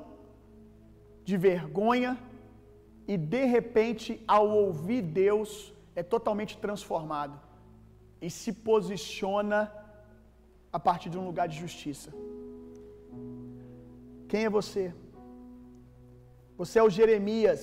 de 1.24 1.36
vergonha, 1.36 2.18
e 3.06 3.16
de 3.16 3.44
repente, 3.44 4.22
ao 4.26 4.48
ouvir 4.48 5.02
Deus, 5.02 5.74
é 5.94 6.02
totalmente 6.14 6.54
transformado 6.64 7.36
e 8.20 8.28
se 8.30 8.52
posiciona 8.68 9.60
a 10.72 10.80
partir 10.88 11.08
de 11.10 11.18
um 11.20 11.26
lugar 11.30 11.46
de 11.52 11.56
justiça. 11.64 12.10
Quem 14.30 14.44
é 14.44 14.50
você? 14.58 14.84
Você 16.60 16.78
é 16.78 16.84
o 16.88 16.94
Jeremias 16.98 17.62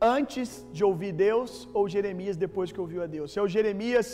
antes 0.00 0.50
de 0.76 0.82
ouvir 0.88 1.12
Deus 1.12 1.50
ou 1.72 1.88
Jeremias 1.96 2.36
depois 2.36 2.70
que 2.72 2.82
ouviu 2.84 3.02
a 3.02 3.08
Deus? 3.16 3.26
Você 3.30 3.40
é 3.40 3.42
o 3.48 3.52
Jeremias 3.56 4.08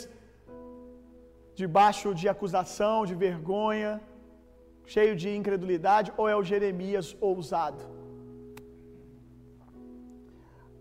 debaixo 1.61 2.09
de 2.19 2.27
acusação, 2.33 2.97
de 3.09 3.15
vergonha, 3.27 3.91
cheio 4.95 5.15
de 5.21 5.29
incredulidade, 5.39 6.11
ou 6.17 6.27
é 6.33 6.35
o 6.35 6.47
Jeremias 6.51 7.07
ousado? 7.29 7.83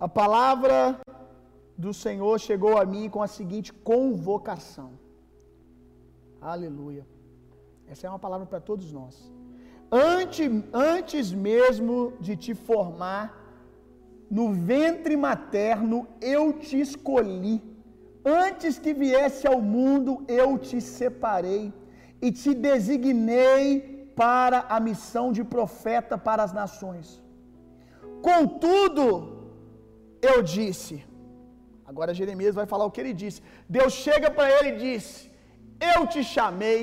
A 0.06 0.08
palavra 0.20 0.78
do 1.84 1.92
Senhor 1.94 2.34
chegou 2.48 2.76
a 2.76 2.84
mim 2.92 3.08
com 3.08 3.22
a 3.22 3.28
seguinte 3.38 3.72
convocação. 3.90 4.90
Aleluia. 6.40 7.06
Essa 7.90 8.06
é 8.06 8.10
uma 8.10 8.18
palavra 8.26 8.46
para 8.52 8.60
todos 8.60 8.92
nós. 8.92 9.14
Antes, 9.90 10.50
antes 10.72 11.32
mesmo 11.32 12.12
de 12.20 12.34
te 12.36 12.52
formar 12.68 13.24
no 14.38 14.52
ventre 14.52 15.16
materno, 15.16 16.06
eu 16.20 16.44
te 16.52 16.78
escolhi. 16.86 17.56
Antes 18.24 18.78
que 18.78 18.92
viesse 18.92 19.46
ao 19.46 19.60
mundo, 19.60 20.22
eu 20.28 20.58
te 20.58 20.80
separei 20.80 21.72
e 22.20 22.30
te 22.30 22.52
designei 22.52 24.12
para 24.14 24.66
a 24.68 24.80
missão 24.80 25.26
de 25.32 25.42
profeta 25.44 26.18
para 26.18 26.42
as 26.42 26.52
nações. 26.52 27.22
Contudo, 28.20 29.06
eu 30.20 30.42
disse, 30.42 31.07
agora 31.90 32.16
Jeremias 32.20 32.54
vai 32.60 32.66
falar 32.72 32.86
o 32.86 32.92
que 32.94 33.02
ele 33.02 33.14
disse. 33.22 33.40
Deus 33.76 33.92
chega 34.06 34.28
para 34.36 34.48
ele 34.56 34.70
e 34.72 34.78
disse: 34.86 35.16
Eu 35.92 36.00
te 36.12 36.22
chamei, 36.34 36.80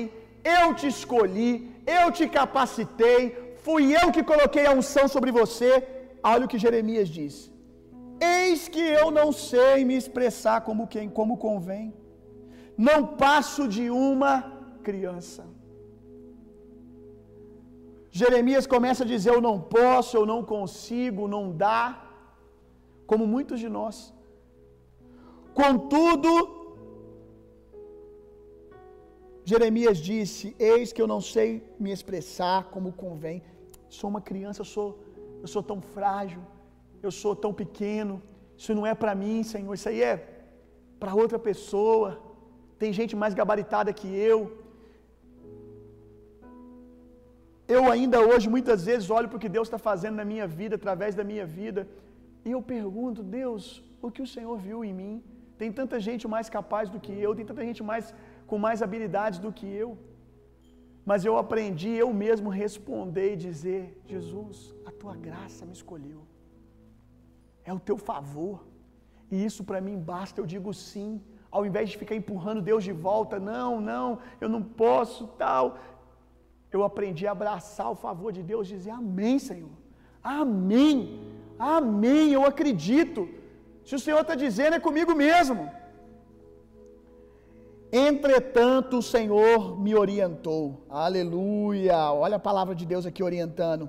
eu 0.58 0.66
te 0.78 0.86
escolhi, 0.94 1.50
eu 1.98 2.06
te 2.16 2.26
capacitei, 2.38 3.20
fui 3.66 3.84
eu 4.00 4.06
que 4.14 4.24
coloquei 4.32 4.64
a 4.66 4.76
unção 4.80 5.06
sobre 5.16 5.32
você. 5.40 5.70
Olha 6.32 6.46
o 6.46 6.50
que 6.52 6.64
Jeremias 6.66 7.08
diz: 7.18 7.34
Eis 8.38 8.62
que 8.74 8.84
eu 9.00 9.08
não 9.18 9.28
sei 9.50 9.76
me 9.90 9.96
expressar 10.02 10.58
como 10.68 10.90
quem 10.94 11.08
como 11.18 11.36
convém. 11.46 11.86
Não 12.88 12.98
passo 13.22 13.62
de 13.76 13.84
uma 14.08 14.34
criança. 14.88 15.42
Jeremias 18.20 18.66
começa 18.74 19.02
a 19.04 19.10
dizer: 19.14 19.30
Eu 19.34 19.42
não 19.48 19.56
posso, 19.78 20.12
eu 20.16 20.26
não 20.32 20.40
consigo, 20.54 21.32
não 21.36 21.44
dá, 21.64 21.80
como 23.10 23.32
muitos 23.34 23.60
de 23.64 23.70
nós. 23.78 23.96
Contudo, 25.62 26.30
Jeremias 29.50 29.98
disse: 30.10 30.46
Eis 30.70 30.92
que 30.94 31.02
eu 31.02 31.08
não 31.12 31.20
sei 31.34 31.48
me 31.82 31.90
expressar 31.96 32.58
como 32.74 32.96
convém. 33.04 33.38
Sou 33.98 34.08
uma 34.12 34.22
criança, 34.28 34.60
eu 34.60 34.68
sou, 34.74 34.88
eu 35.42 35.48
sou 35.54 35.62
tão 35.70 35.78
frágil, 35.94 36.42
eu 37.06 37.12
sou 37.22 37.34
tão 37.44 37.52
pequeno, 37.62 38.14
Isso 38.60 38.74
não 38.78 38.86
é 38.90 38.94
para 39.02 39.14
mim, 39.22 39.38
Senhor, 39.52 39.72
isso 39.78 39.88
aí 39.90 40.00
é 40.12 40.14
para 41.00 41.14
outra 41.22 41.38
pessoa. 41.48 42.08
Tem 42.82 42.90
gente 42.98 43.14
mais 43.22 43.34
gabaritada 43.40 43.96
que 43.98 44.08
eu. 44.30 44.38
Eu 47.76 47.82
ainda 47.94 48.18
hoje, 48.30 48.46
muitas 48.56 48.80
vezes, 48.88 49.10
olho 49.18 49.28
para 49.30 49.38
o 49.38 49.44
que 49.44 49.54
Deus 49.56 49.66
está 49.68 49.80
fazendo 49.90 50.16
na 50.20 50.26
minha 50.32 50.46
vida, 50.60 50.74
através 50.80 51.14
da 51.20 51.24
minha 51.30 51.46
vida, 51.60 51.80
e 52.46 52.50
eu 52.56 52.60
pergunto, 52.74 53.22
Deus, 53.40 53.62
o 54.06 54.10
que 54.14 54.22
o 54.26 54.30
Senhor 54.34 54.56
viu 54.66 54.80
em 54.88 54.94
mim? 55.00 55.16
Tem 55.60 55.70
tanta 55.80 55.98
gente 56.06 56.24
mais 56.34 56.48
capaz 56.56 56.86
do 56.94 57.00
que 57.04 57.12
eu, 57.24 57.34
tem 57.38 57.46
tanta 57.50 57.64
gente 57.68 57.82
mais 57.90 58.14
com 58.46 58.58
mais 58.66 58.82
habilidades 58.86 59.38
do 59.44 59.52
que 59.58 59.66
eu. 59.84 59.90
Mas 61.10 61.24
eu 61.28 61.34
aprendi 61.42 61.90
eu 62.04 62.08
mesmo 62.24 62.48
responder 62.62 63.28
e 63.32 63.42
dizer: 63.48 63.80
Jesus, 64.12 64.74
a 64.84 64.92
tua 65.00 65.14
graça 65.26 65.64
me 65.68 65.74
escolheu. 65.80 66.20
É 67.64 67.72
o 67.72 67.80
teu 67.88 67.96
favor. 68.10 68.56
E 69.30 69.44
isso 69.48 69.62
para 69.68 69.80
mim 69.86 69.96
basta, 70.12 70.40
eu 70.40 70.46
digo 70.54 70.72
sim. 70.74 71.10
Ao 71.56 71.64
invés 71.68 71.88
de 71.90 71.96
ficar 72.02 72.16
empurrando 72.20 72.66
Deus 72.70 72.82
de 72.88 72.92
volta, 73.08 73.38
não, 73.52 73.80
não, 73.80 74.18
eu 74.40 74.48
não 74.54 74.62
posso, 74.62 75.26
tal. 75.42 75.78
Eu 76.74 76.82
aprendi 76.88 77.24
a 77.26 77.32
abraçar 77.32 77.88
o 77.90 78.00
favor 78.06 78.30
de 78.36 78.42
Deus, 78.42 78.68
dizer 78.74 78.90
amém, 78.90 79.38
Senhor. 79.38 79.76
Amém. 80.22 80.96
Amém. 81.58 82.32
Eu 82.32 82.44
acredito. 82.44 83.28
Se 83.88 83.94
o 83.94 84.02
Senhor 84.04 84.20
está 84.22 84.34
dizendo, 84.34 84.74
é 84.76 84.80
comigo 84.80 85.12
mesmo. 85.14 85.70
Entretanto, 87.92 88.98
o 88.98 89.06
Senhor 89.14 89.80
me 89.84 89.94
orientou. 89.94 90.84
Aleluia. 90.90 91.98
Olha 92.24 92.36
a 92.36 92.46
palavra 92.48 92.74
de 92.74 92.84
Deus 92.92 93.06
aqui 93.06 93.22
orientando. 93.22 93.88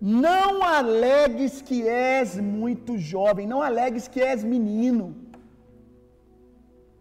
Não 0.00 0.62
alegues 0.62 1.54
que 1.62 1.78
és 1.88 2.38
muito 2.38 2.98
jovem, 2.98 3.46
não 3.46 3.62
alegues 3.62 4.06
que 4.06 4.20
és 4.20 4.44
menino. 4.44 5.06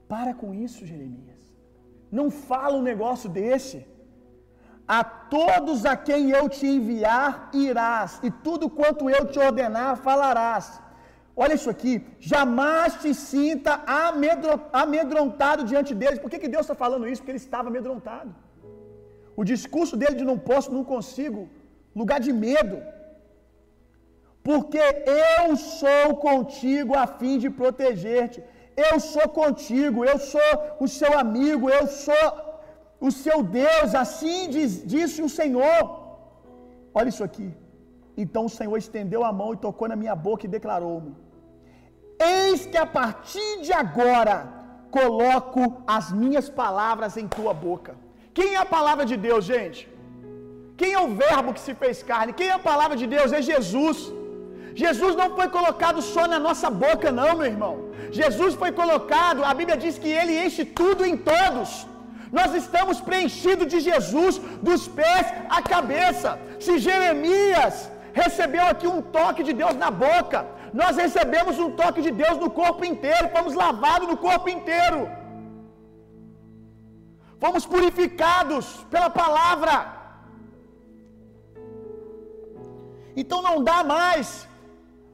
Para 0.08 0.34
com 0.34 0.54
isso, 0.54 0.86
Jeremias. 0.86 1.44
Não 2.10 2.32
fala 2.32 2.78
um 2.78 2.82
negócio 2.82 3.30
desse. 3.30 3.86
A 4.88 5.04
todos 5.04 5.86
a 5.86 5.98
quem 5.98 6.32
eu 6.32 6.48
te 6.48 6.66
enviar 6.66 7.50
irás, 7.54 8.22
e 8.24 8.32
tudo 8.32 8.70
quanto 8.70 9.10
eu 9.10 9.26
te 9.28 9.38
ordenar 9.38 9.98
falarás. 9.98 10.87
Olha 11.44 11.56
isso 11.58 11.70
aqui, 11.74 11.94
jamais 12.32 12.92
te 13.02 13.12
sinta 13.30 13.72
amedrontado 14.84 15.62
diante 15.72 15.92
deles. 16.02 16.22
Por 16.22 16.30
que, 16.32 16.42
que 16.44 16.54
Deus 16.54 16.64
está 16.66 16.76
falando 16.84 17.08
isso? 17.10 17.22
Porque 17.22 17.34
ele 17.36 17.46
estava 17.46 17.70
amedrontado. 17.72 18.32
O 19.40 19.44
discurso 19.54 19.96
dele 20.02 20.16
de 20.20 20.30
não 20.30 20.38
posso, 20.50 20.74
não 20.78 20.84
consigo, 20.94 21.42
lugar 22.00 22.20
de 22.28 22.34
medo. 22.46 22.78
Porque 24.48 24.84
eu 25.42 25.48
sou 25.82 26.08
contigo 26.28 26.94
a 27.04 27.06
fim 27.20 27.36
de 27.44 27.50
proteger-te. 27.60 28.42
Eu 28.90 28.96
sou 29.14 29.28
contigo, 29.42 30.00
eu 30.12 30.18
sou 30.34 30.52
o 30.86 30.88
seu 30.98 31.12
amigo, 31.24 31.66
eu 31.78 31.86
sou 32.06 32.28
o 33.08 33.12
seu 33.24 33.38
Deus, 33.62 33.90
assim 34.04 34.40
diz, 34.56 34.72
disse 34.94 35.20
o 35.28 35.32
Senhor. 35.40 35.82
Olha 36.98 37.10
isso 37.14 37.24
aqui. 37.30 37.48
Então 38.24 38.44
o 38.46 38.54
Senhor 38.58 38.78
estendeu 38.84 39.24
a 39.30 39.32
mão 39.40 39.50
e 39.54 39.64
tocou 39.68 39.88
na 39.92 39.98
minha 40.04 40.16
boca 40.28 40.46
e 40.46 40.54
declarou-me: 40.58 41.12
Eis 42.20 42.66
que 42.66 42.78
a 42.78 42.86
partir 42.86 43.62
de 43.62 43.72
agora 43.84 44.36
coloco 44.98 45.62
as 45.98 46.12
minhas 46.12 46.50
palavras 46.50 47.16
em 47.22 47.28
tua 47.38 47.54
boca. 47.54 47.94
Quem 48.38 48.50
é 48.56 48.60
a 48.66 48.72
palavra 48.78 49.06
de 49.12 49.18
Deus, 49.28 49.44
gente? 49.54 49.82
Quem 50.80 50.92
é 50.98 51.02
o 51.06 51.14
Verbo 51.24 51.54
que 51.56 51.64
se 51.68 51.74
fez 51.82 51.98
carne? 52.12 52.38
Quem 52.40 52.48
é 52.50 52.56
a 52.58 52.68
palavra 52.72 52.96
de 53.02 53.08
Deus? 53.16 53.32
É 53.40 53.42
Jesus. 53.42 54.00
Jesus 54.84 55.14
não 55.22 55.30
foi 55.38 55.48
colocado 55.58 56.00
só 56.14 56.24
na 56.34 56.40
nossa 56.48 56.70
boca, 56.86 57.12
não, 57.20 57.32
meu 57.40 57.48
irmão. 57.54 57.76
Jesus 58.20 58.54
foi 58.62 58.72
colocado, 58.82 59.44
a 59.52 59.54
Bíblia 59.60 59.78
diz 59.84 59.96
que 60.04 60.12
ele 60.20 60.34
enche 60.46 60.64
tudo 60.82 61.04
em 61.10 61.16
todos. 61.32 61.70
Nós 62.38 62.52
estamos 62.62 62.98
preenchidos 63.10 63.68
de 63.74 63.80
Jesus, 63.90 64.36
dos 64.68 64.82
pés 65.00 65.28
à 65.58 65.62
cabeça. 65.74 66.30
Se 66.66 66.74
Jeremias 66.88 67.76
recebeu 68.22 68.66
aqui 68.74 68.88
um 68.96 69.02
toque 69.18 69.42
de 69.48 69.54
Deus 69.62 69.76
na 69.84 69.90
boca, 70.06 70.40
nós 70.74 70.98
recebemos 70.98 71.60
um 71.60 71.72
toque 71.72 72.02
de 72.02 72.12
Deus 72.12 72.38
no 72.38 72.50
corpo 72.50 72.84
inteiro, 72.86 73.30
fomos 73.36 73.54
lavados 73.54 74.08
no 74.08 74.18
corpo 74.18 74.50
inteiro, 74.50 75.10
fomos 77.40 77.66
purificados 77.66 78.66
pela 78.92 79.10
palavra. 79.10 79.76
Então 83.22 83.42
não 83.42 83.64
dá 83.64 83.84
mais 83.84 84.48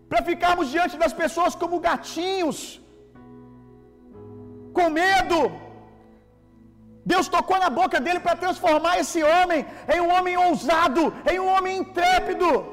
para 0.09 0.21
ficarmos 0.29 0.69
diante 0.69 0.95
das 0.97 1.13
pessoas 1.21 1.55
como 1.55 1.79
gatinhos, 1.79 2.81
com 4.77 4.89
medo. 4.89 5.39
Deus 7.05 7.27
tocou 7.27 7.57
na 7.59 7.69
boca 7.69 7.99
dele 7.99 8.19
para 8.25 8.41
transformar 8.43 8.97
esse 8.97 9.21
homem 9.23 9.65
em 9.93 9.99
um 10.01 10.11
homem 10.15 10.35
ousado, 10.37 11.13
em 11.31 11.39
um 11.39 11.47
homem 11.53 11.77
intrépido. 11.79 12.72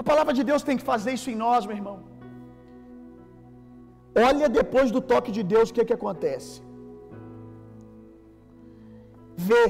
A 0.00 0.02
palavra 0.10 0.32
de 0.38 0.44
Deus 0.50 0.62
tem 0.68 0.76
que 0.80 0.86
fazer 0.92 1.12
isso 1.18 1.30
em 1.32 1.38
nós, 1.44 1.64
meu 1.68 1.76
irmão. 1.80 1.96
Olha 4.28 4.48
depois 4.60 4.88
do 4.96 5.00
toque 5.12 5.30
de 5.36 5.42
Deus 5.52 5.68
o 5.68 5.74
que, 5.74 5.82
é 5.82 5.88
que 5.90 5.98
acontece. 6.00 6.54
Vê. 9.48 9.64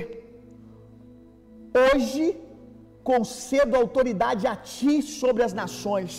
Hoje 1.83 2.25
concedo 3.11 3.77
autoridade 3.77 4.45
a 4.53 4.57
ti 4.73 4.95
sobre 5.21 5.43
as 5.47 5.55
nações. 5.63 6.13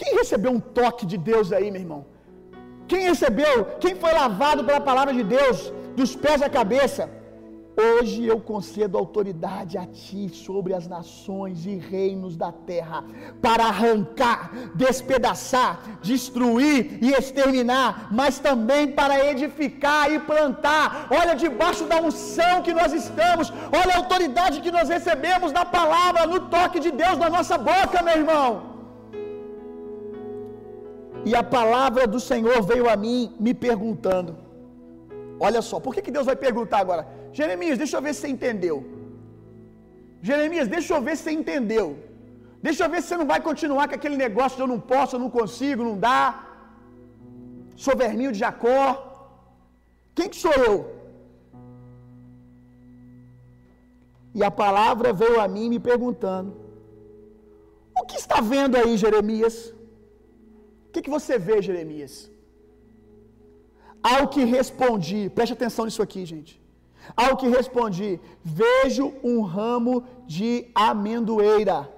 Quem 0.00 0.16
recebeu 0.20 0.50
um 0.56 0.62
toque 0.80 1.04
de 1.12 1.18
Deus 1.30 1.48
aí, 1.56 1.68
meu 1.70 1.82
irmão? 1.84 2.02
Quem 2.90 3.02
recebeu? 3.10 3.56
Quem 3.82 3.94
foi 4.02 4.12
lavado 4.22 4.62
pela 4.68 4.80
palavra 4.90 5.12
de 5.18 5.24
Deus, 5.36 5.58
dos 5.98 6.12
pés 6.24 6.40
à 6.46 6.50
cabeça? 6.58 7.02
Hoje 7.74 8.26
eu 8.26 8.38
concedo 8.38 8.98
autoridade 8.98 9.78
a 9.78 9.86
ti 9.86 10.28
sobre 10.28 10.74
as 10.74 10.86
nações 10.86 11.64
e 11.64 11.76
reinos 11.76 12.36
da 12.36 12.52
terra, 12.52 13.02
para 13.40 13.64
arrancar, 13.64 14.52
despedaçar, 14.74 15.80
destruir 16.02 16.98
e 17.00 17.12
exterminar, 17.12 18.08
mas 18.12 18.38
também 18.38 18.88
para 18.88 19.24
edificar 19.30 20.12
e 20.12 20.18
plantar. 20.18 21.08
Olha 21.10 21.34
debaixo 21.34 21.84
da 21.84 21.98
unção 22.00 22.62
que 22.62 22.74
nós 22.74 22.92
estamos, 22.92 23.50
olha 23.72 23.94
a 23.94 23.98
autoridade 23.98 24.60
que 24.60 24.70
nós 24.70 24.90
recebemos 24.90 25.50
da 25.50 25.64
palavra, 25.64 26.26
no 26.26 26.40
toque 26.40 26.78
de 26.78 26.90
Deus 26.90 27.16
na 27.16 27.30
nossa 27.30 27.56
boca, 27.56 28.02
meu 28.02 28.16
irmão. 28.18 28.72
E 31.24 31.34
a 31.34 31.42
palavra 31.42 32.06
do 32.06 32.20
Senhor 32.20 32.60
veio 32.62 32.90
a 32.90 32.96
mim 32.96 33.34
me 33.40 33.54
perguntando. 33.54 34.41
Olha 35.46 35.60
só, 35.68 35.76
por 35.84 35.92
que, 35.94 36.04
que 36.06 36.14
Deus 36.16 36.26
vai 36.30 36.36
perguntar 36.46 36.78
agora? 36.84 37.02
Jeremias, 37.38 37.78
deixa 37.82 37.96
eu 37.96 38.02
ver 38.06 38.12
se 38.14 38.20
você 38.20 38.28
entendeu. 38.34 38.76
Jeremias, 40.28 40.68
deixa 40.74 40.92
eu 40.94 41.02
ver 41.06 41.14
se 41.16 41.22
você 41.24 41.32
entendeu. 41.40 41.86
Deixa 42.66 42.80
eu 42.84 42.90
ver 42.92 43.00
se 43.00 43.08
você 43.08 43.16
não 43.20 43.28
vai 43.32 43.40
continuar 43.48 43.86
com 43.88 43.96
aquele 43.98 44.18
negócio 44.24 44.56
de 44.58 44.62
eu 44.64 44.72
não 44.72 44.80
posso, 44.92 45.14
eu 45.16 45.22
não 45.24 45.30
consigo, 45.38 45.88
não 45.88 45.96
dá. 46.08 46.20
Sou 47.84 47.96
verminho 48.04 48.32
de 48.34 48.40
Jacó. 48.44 48.82
Quem 50.16 50.28
que 50.32 50.40
sou 50.44 50.56
eu? 50.68 50.76
E 54.38 54.42
a 54.50 54.52
palavra 54.64 55.12
veio 55.22 55.38
a 55.44 55.48
mim 55.54 55.68
me 55.74 55.80
perguntando: 55.90 56.50
O 58.00 58.04
que 58.10 58.18
está 58.24 58.40
vendo 58.54 58.76
aí, 58.82 58.92
Jeremias? 59.04 59.56
O 60.86 60.92
que, 60.92 61.02
que 61.06 61.14
você 61.18 61.36
vê, 61.48 61.56
Jeremias? 61.68 62.14
Ao 64.02 64.26
que 64.28 64.44
respondi, 64.44 65.30
preste 65.30 65.52
atenção 65.52 65.84
nisso 65.84 66.02
aqui, 66.02 66.24
gente. 66.26 66.60
Ao 67.16 67.36
que 67.36 67.48
respondi, 67.48 68.20
vejo 68.42 69.12
um 69.22 69.42
ramo 69.42 70.04
de 70.26 70.70
amendoeira. 70.74 71.88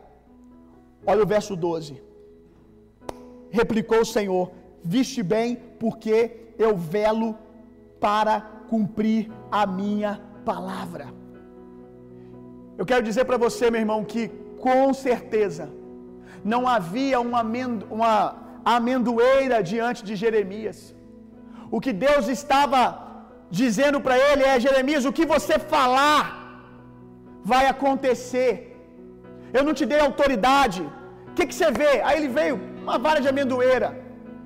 Olha 1.06 1.22
o 1.22 1.26
verso 1.26 1.54
12. 1.54 2.02
Replicou 3.50 4.00
o 4.00 4.10
Senhor: 4.16 4.50
Viste 4.82 5.22
bem, 5.22 5.56
porque 5.78 6.54
eu 6.58 6.76
velo 6.76 7.36
para 8.00 8.40
cumprir 8.68 9.30
a 9.50 9.66
minha 9.66 10.20
palavra. 10.44 11.06
Eu 12.76 12.84
quero 12.84 13.04
dizer 13.04 13.24
para 13.24 13.36
você, 13.36 13.70
meu 13.70 13.80
irmão, 13.80 14.04
que 14.04 14.28
com 14.58 14.92
certeza 14.92 15.70
não 16.44 16.66
havia 16.66 17.20
uma, 17.20 17.42
uma 17.90 18.36
amendoeira 18.64 19.62
diante 19.62 20.04
de 20.04 20.16
Jeremias. 20.16 20.93
O 21.70 21.80
que 21.84 21.92
Deus 22.06 22.24
estava 22.38 22.80
dizendo 23.60 24.00
para 24.06 24.16
ele 24.28 24.44
é: 24.52 24.54
Jeremias, 24.66 25.04
o 25.10 25.14
que 25.18 25.26
você 25.34 25.56
falar 25.74 26.24
vai 27.52 27.64
acontecer. 27.74 28.52
Eu 29.56 29.62
não 29.66 29.74
te 29.78 29.86
dei 29.90 30.00
autoridade. 30.00 30.82
O 31.30 31.34
que, 31.36 31.46
que 31.48 31.56
você 31.58 31.70
vê? 31.82 31.92
Aí 32.06 32.16
ele 32.18 32.30
veio, 32.38 32.56
uma 32.84 32.98
vara 33.06 33.20
de 33.24 33.28
amendoeira. 33.32 33.88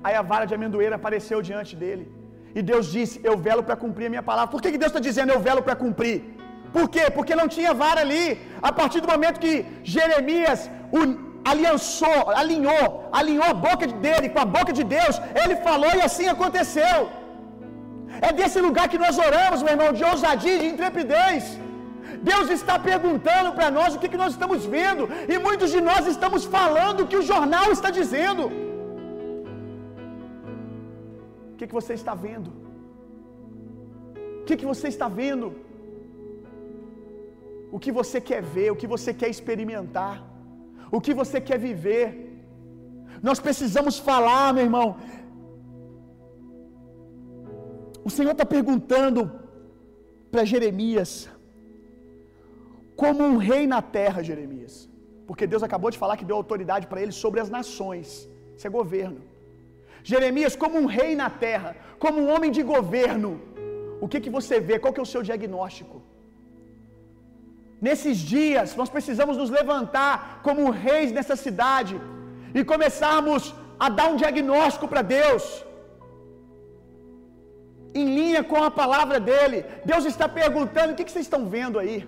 Aí 0.05 0.15
a 0.21 0.23
vara 0.31 0.45
de 0.49 0.55
amendoeira 0.57 0.95
apareceu 0.99 1.39
diante 1.49 1.73
dele. 1.81 2.05
E 2.57 2.61
Deus 2.71 2.85
disse: 2.95 3.15
Eu 3.29 3.35
velo 3.47 3.63
para 3.67 3.81
cumprir 3.83 4.07
a 4.07 4.13
minha 4.15 4.27
palavra. 4.29 4.51
Por 4.53 4.61
que, 4.61 4.71
que 4.73 4.81
Deus 4.83 4.91
está 4.93 5.03
dizendo 5.09 5.33
eu 5.35 5.41
velo 5.47 5.63
para 5.67 5.75
cumprir? 5.83 6.17
Por 6.75 6.85
quê? 6.93 7.05
Porque 7.17 7.35
não 7.41 7.47
tinha 7.55 7.73
vara 7.83 8.01
ali. 8.05 8.25
A 8.69 8.71
partir 8.79 8.99
do 9.03 9.11
momento 9.13 9.43
que 9.45 9.53
Jeremias 9.95 10.61
aliançou, 11.51 12.21
alinhou, 12.41 12.85
alinhou 13.19 13.47
a 13.53 13.53
boca 13.67 13.85
dele 14.05 14.27
com 14.33 14.41
a 14.45 14.49
boca 14.57 14.71
de 14.79 14.83
Deus. 14.97 15.15
Ele 15.43 15.55
falou 15.67 15.93
e 15.95 16.01
assim 16.09 16.27
aconteceu. 16.35 16.97
É 18.27 18.31
desse 18.39 18.59
lugar 18.67 18.85
que 18.91 19.01
nós 19.05 19.17
oramos, 19.27 19.61
meu 19.63 19.73
irmão, 19.75 19.91
de 19.99 20.03
ousadia, 20.11 20.59
de 20.59 20.67
intrepidez. 20.73 21.43
Deus 22.29 22.47
está 22.57 22.75
perguntando 22.89 23.49
para 23.57 23.69
nós 23.77 23.95
o 23.95 23.99
que, 23.99 24.09
que 24.13 24.21
nós 24.23 24.31
estamos 24.35 24.65
vendo, 24.77 25.03
e 25.33 25.37
muitos 25.47 25.69
de 25.75 25.81
nós 25.89 26.03
estamos 26.13 26.43
falando 26.57 27.01
o 27.01 27.07
que 27.11 27.19
o 27.21 27.27
jornal 27.31 27.67
está 27.77 27.89
dizendo. 27.99 28.43
O 31.51 31.55
que, 31.57 31.67
que 31.67 31.77
você 31.79 31.93
está 31.99 32.13
vendo? 32.27 32.49
O 34.41 34.43
que, 34.47 34.57
que 34.59 34.69
você 34.73 34.87
está 34.93 35.07
vendo? 35.21 35.47
O 37.75 37.79
que 37.83 37.91
você 37.99 38.19
quer 38.29 38.41
ver, 38.55 38.69
o 38.71 38.79
que 38.81 38.87
você 38.95 39.11
quer 39.13 39.29
experimentar, 39.35 40.15
o 40.95 41.01
que 41.05 41.13
você 41.21 41.39
quer 41.47 41.59
viver. 41.69 42.05
Nós 43.27 43.39
precisamos 43.39 43.97
falar, 44.09 44.53
meu 44.53 44.65
irmão. 44.69 44.87
O 48.07 48.09
Senhor 48.09 48.31
está 48.31 48.45
perguntando 48.45 49.21
para 50.31 50.45
Jeremias, 50.53 51.11
como 52.95 53.23
um 53.23 53.37
rei 53.49 53.65
na 53.73 53.81
terra, 53.81 54.27
Jeremias, 54.29 54.73
porque 55.27 55.45
Deus 55.53 55.63
acabou 55.67 55.89
de 55.93 55.97
falar 55.97 56.17
que 56.17 56.29
deu 56.29 56.37
autoridade 56.37 56.87
para 56.87 57.01
ele 57.01 57.11
sobre 57.23 57.39
as 57.43 57.49
nações, 57.57 58.07
isso 58.55 58.67
é 58.67 58.69
governo. 58.69 59.21
Jeremias, 60.11 60.55
como 60.55 60.77
um 60.79 60.85
rei 60.85 61.11
na 61.15 61.29
terra, 61.29 61.75
como 62.03 62.19
um 62.21 62.29
homem 62.33 62.51
de 62.57 62.63
governo, 62.63 63.41
o 64.01 64.07
que, 64.07 64.19
que 64.23 64.29
você 64.37 64.59
vê? 64.59 64.77
Qual 64.79 64.93
que 64.93 64.99
é 64.99 65.03
o 65.03 65.13
seu 65.13 65.21
diagnóstico? 65.29 65.98
Nesses 67.87 68.17
dias, 68.35 68.75
nós 68.79 68.89
precisamos 68.95 69.35
nos 69.41 69.51
levantar 69.59 70.41
como 70.47 70.71
reis 70.87 71.11
nessa 71.17 71.35
cidade 71.45 71.95
e 72.57 72.63
começarmos 72.71 73.43
a 73.85 73.87
dar 73.97 74.07
um 74.11 74.17
diagnóstico 74.23 74.87
para 74.91 75.03
Deus, 75.17 75.43
em 77.99 78.07
linha 78.17 78.41
com 78.51 78.61
a 78.67 78.71
palavra 78.81 79.19
dele. 79.29 79.59
Deus 79.91 80.05
está 80.13 80.27
perguntando: 80.41 80.91
o 80.91 80.95
que, 80.95 81.05
que 81.05 81.13
vocês 81.13 81.27
estão 81.29 81.43
vendo 81.55 81.79
aí? 81.83 81.99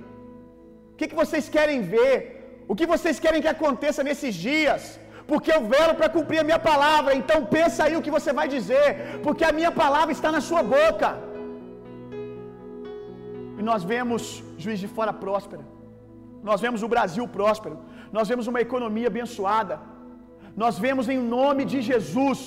O 0.91 0.95
que, 0.97 1.07
que 1.11 1.19
vocês 1.23 1.47
querem 1.55 1.81
ver? 1.93 2.15
O 2.71 2.75
que 2.79 2.91
vocês 2.93 3.17
querem 3.23 3.41
que 3.43 3.53
aconteça 3.55 4.03
nesses 4.09 4.35
dias? 4.47 4.81
Porque 5.29 5.51
eu 5.55 5.61
velo 5.73 5.93
para 5.99 6.13
cumprir 6.15 6.39
a 6.41 6.47
minha 6.49 6.61
palavra. 6.71 7.15
Então 7.21 7.39
pensa 7.57 7.79
aí 7.85 7.95
o 7.95 8.03
que 8.05 8.15
você 8.17 8.31
vai 8.39 8.47
dizer, 8.55 8.87
porque 9.25 9.45
a 9.45 9.55
minha 9.59 9.71
palavra 9.83 10.11
está 10.17 10.31
na 10.35 10.41
sua 10.49 10.63
boca. 10.77 11.09
E 13.61 13.63
nós 13.69 13.83
vemos 13.91 14.21
Juiz 14.63 14.79
de 14.83 14.87
Fora 14.95 15.13
próspera. 15.23 15.63
Nós 16.49 16.59
vemos 16.65 16.81
o 16.85 16.89
Brasil 16.93 17.25
próspero. 17.35 17.75
Nós 18.15 18.27
vemos 18.31 18.45
uma 18.51 18.61
economia 18.67 19.09
abençoada. 19.11 19.75
Nós 20.63 20.75
vemos 20.85 21.05
em 21.13 21.19
nome 21.35 21.63
de 21.71 21.79
Jesus 21.89 22.39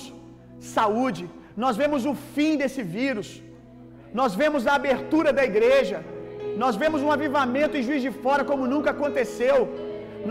saúde. 0.75 1.23
Nós 1.63 1.77
vemos 1.81 2.01
o 2.11 2.13
fim 2.35 2.51
desse 2.61 2.83
vírus. 2.97 3.29
Nós 4.19 4.35
vemos 4.41 4.67
a 4.67 4.75
abertura 4.79 5.31
da 5.39 5.45
igreja. 5.51 5.99
Nós 6.63 6.75
vemos 6.83 7.01
um 7.05 7.13
avivamento 7.17 7.77
em 7.77 7.87
Juiz 7.87 8.03
de 8.07 8.13
Fora 8.25 8.43
como 8.51 8.71
nunca 8.73 8.91
aconteceu. 8.95 9.57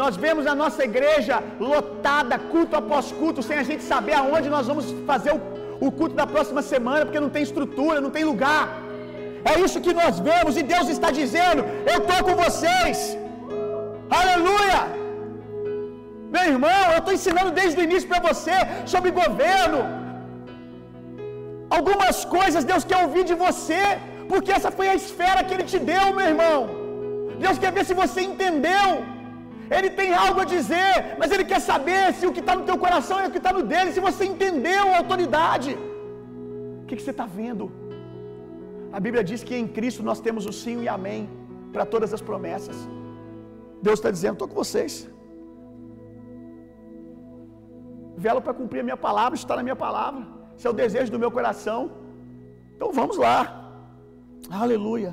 Nós 0.02 0.14
vemos 0.26 0.46
a 0.52 0.54
nossa 0.62 0.84
igreja 0.90 1.36
lotada, 1.72 2.38
culto 2.52 2.76
após 2.82 3.10
culto, 3.20 3.42
sem 3.48 3.58
a 3.62 3.66
gente 3.70 3.84
saber 3.92 4.16
aonde 4.22 4.50
nós 4.56 4.66
vamos 4.66 4.86
fazer 5.10 5.32
o, 5.32 5.40
o 5.86 5.90
culto 6.00 6.14
da 6.22 6.26
próxima 6.34 6.62
semana, 6.74 7.06
porque 7.06 7.26
não 7.26 7.34
tem 7.36 7.44
estrutura, 7.50 8.02
não 8.06 8.14
tem 8.18 8.24
lugar. 8.32 8.83
É 9.52 9.54
isso 9.64 9.84
que 9.86 9.94
nós 10.02 10.14
vemos 10.28 10.56
e 10.60 10.62
Deus 10.74 10.88
está 10.96 11.10
dizendo: 11.20 11.62
Eu 11.92 11.98
estou 12.02 12.20
com 12.26 12.34
vocês. 12.44 12.98
Aleluia! 14.20 14.80
Meu 16.34 16.46
irmão, 16.52 16.80
eu 16.92 17.00
estou 17.00 17.14
ensinando 17.18 17.50
desde 17.58 17.78
o 17.80 17.84
início 17.88 18.08
para 18.12 18.22
você 18.28 18.56
sobre 18.92 19.10
governo. 19.22 19.80
Algumas 21.76 22.16
coisas 22.36 22.68
Deus 22.70 22.84
quer 22.90 22.98
ouvir 23.04 23.24
de 23.30 23.36
você, 23.44 23.82
porque 24.30 24.50
essa 24.56 24.70
foi 24.78 24.86
a 24.90 24.96
esfera 25.00 25.44
que 25.46 25.54
Ele 25.54 25.66
te 25.72 25.80
deu, 25.92 26.06
meu 26.18 26.26
irmão. 26.32 26.58
Deus 27.44 27.58
quer 27.62 27.72
ver 27.76 27.84
se 27.90 27.94
você 28.02 28.20
entendeu. 28.30 28.90
Ele 29.76 29.90
tem 30.00 30.10
algo 30.24 30.40
a 30.40 30.48
dizer, 30.56 30.92
mas 31.20 31.30
Ele 31.34 31.46
quer 31.52 31.60
saber 31.70 32.02
se 32.18 32.26
o 32.26 32.32
que 32.34 32.42
está 32.44 32.54
no 32.58 32.66
teu 32.68 32.76
coração 32.84 33.18
é 33.20 33.26
o 33.28 33.34
que 33.34 33.42
está 33.44 33.52
no 33.58 33.62
dele, 33.72 33.92
se 33.96 34.06
você 34.08 34.24
entendeu 34.32 34.84
a 34.92 34.98
autoridade. 35.02 35.70
O 36.82 36.86
que, 36.86 36.96
que 36.96 37.04
você 37.04 37.14
está 37.16 37.26
vendo? 37.40 37.64
A 38.96 39.00
Bíblia 39.04 39.22
diz 39.28 39.40
que 39.46 39.56
em 39.60 39.66
Cristo 39.76 40.02
nós 40.08 40.20
temos 40.24 40.44
o 40.50 40.52
sim 40.62 40.76
e 40.82 40.88
amém 40.96 41.22
para 41.72 41.84
todas 41.92 42.10
as 42.16 42.22
promessas. 42.28 42.76
Deus 43.86 43.98
está 43.98 44.10
dizendo: 44.16 44.34
estou 44.34 44.48
com 44.50 44.58
vocês. 44.62 44.92
Velo 48.24 48.40
para 48.44 48.54
cumprir 48.60 48.80
a 48.82 48.86
minha 48.88 49.00
palavra, 49.08 49.36
está 49.40 49.56
na 49.56 49.64
minha 49.68 49.80
palavra. 49.86 50.22
Esse 50.56 50.68
é 50.68 50.70
o 50.70 50.78
desejo 50.82 51.10
do 51.14 51.18
meu 51.24 51.32
coração. 51.38 51.80
Então 52.76 52.92
vamos 53.00 53.16
lá. 53.24 53.36
Aleluia. 54.62 55.12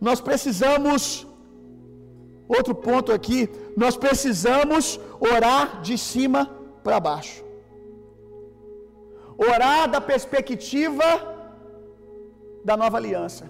Nós 0.00 0.20
precisamos, 0.28 1.26
outro 2.56 2.74
ponto 2.88 3.10
aqui, 3.18 3.40
nós 3.76 3.96
precisamos 3.96 5.00
orar 5.34 5.82
de 5.88 5.98
cima 5.98 6.42
para 6.84 7.00
baixo. 7.00 7.42
Orar 9.50 9.90
da 9.90 10.00
perspectiva 10.00 11.31
da 12.64 12.76
nova 12.82 12.96
aliança. 12.98 13.44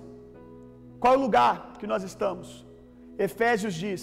Qual 1.00 1.14
é 1.14 1.16
o 1.16 1.24
lugar 1.26 1.54
que 1.80 1.86
nós 1.92 2.02
estamos? 2.10 2.48
Efésios 3.28 3.74
diz: 3.74 4.02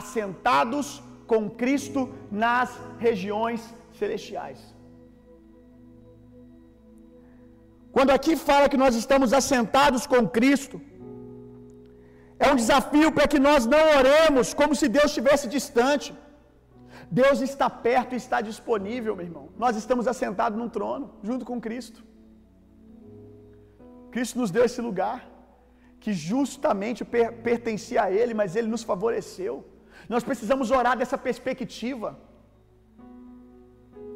assentados 0.00 0.88
com 1.30 1.42
Cristo 1.62 2.00
nas 2.30 2.70
regiões 3.06 3.62
celestiais. 4.00 4.60
Quando 7.96 8.10
aqui 8.16 8.34
fala 8.48 8.70
que 8.72 8.80
nós 8.84 8.94
estamos 9.02 9.30
assentados 9.40 10.02
com 10.12 10.28
Cristo, 10.38 10.80
é 12.38 12.48
um 12.52 12.58
desafio 12.62 13.08
para 13.16 13.26
que 13.32 13.40
nós 13.48 13.66
não 13.74 13.82
oremos 13.98 14.54
como 14.60 14.74
se 14.80 14.88
Deus 14.96 15.08
estivesse 15.12 15.46
distante. 15.56 16.10
Deus 17.22 17.40
está 17.40 17.68
perto 17.68 18.12
e 18.14 18.20
está 18.24 18.38
disponível, 18.50 19.14
meu 19.16 19.26
irmão. 19.26 19.46
Nós 19.62 19.74
estamos 19.82 20.06
assentados 20.12 20.58
num 20.60 20.70
trono, 20.76 21.06
junto 21.28 21.44
com 21.44 21.60
Cristo. 21.66 22.00
Cristo 24.14 24.38
nos 24.40 24.50
deu 24.56 24.64
esse 24.68 24.80
lugar, 24.88 25.18
que 26.02 26.12
justamente 26.30 27.00
per 27.12 27.26
pertencia 27.48 28.00
a 28.04 28.10
Ele, 28.18 28.34
mas 28.40 28.56
Ele 28.58 28.68
nos 28.74 28.84
favoreceu. 28.90 29.54
Nós 30.08 30.24
precisamos 30.28 30.70
orar 30.80 30.96
dessa 31.00 31.18
perspectiva, 31.28 32.08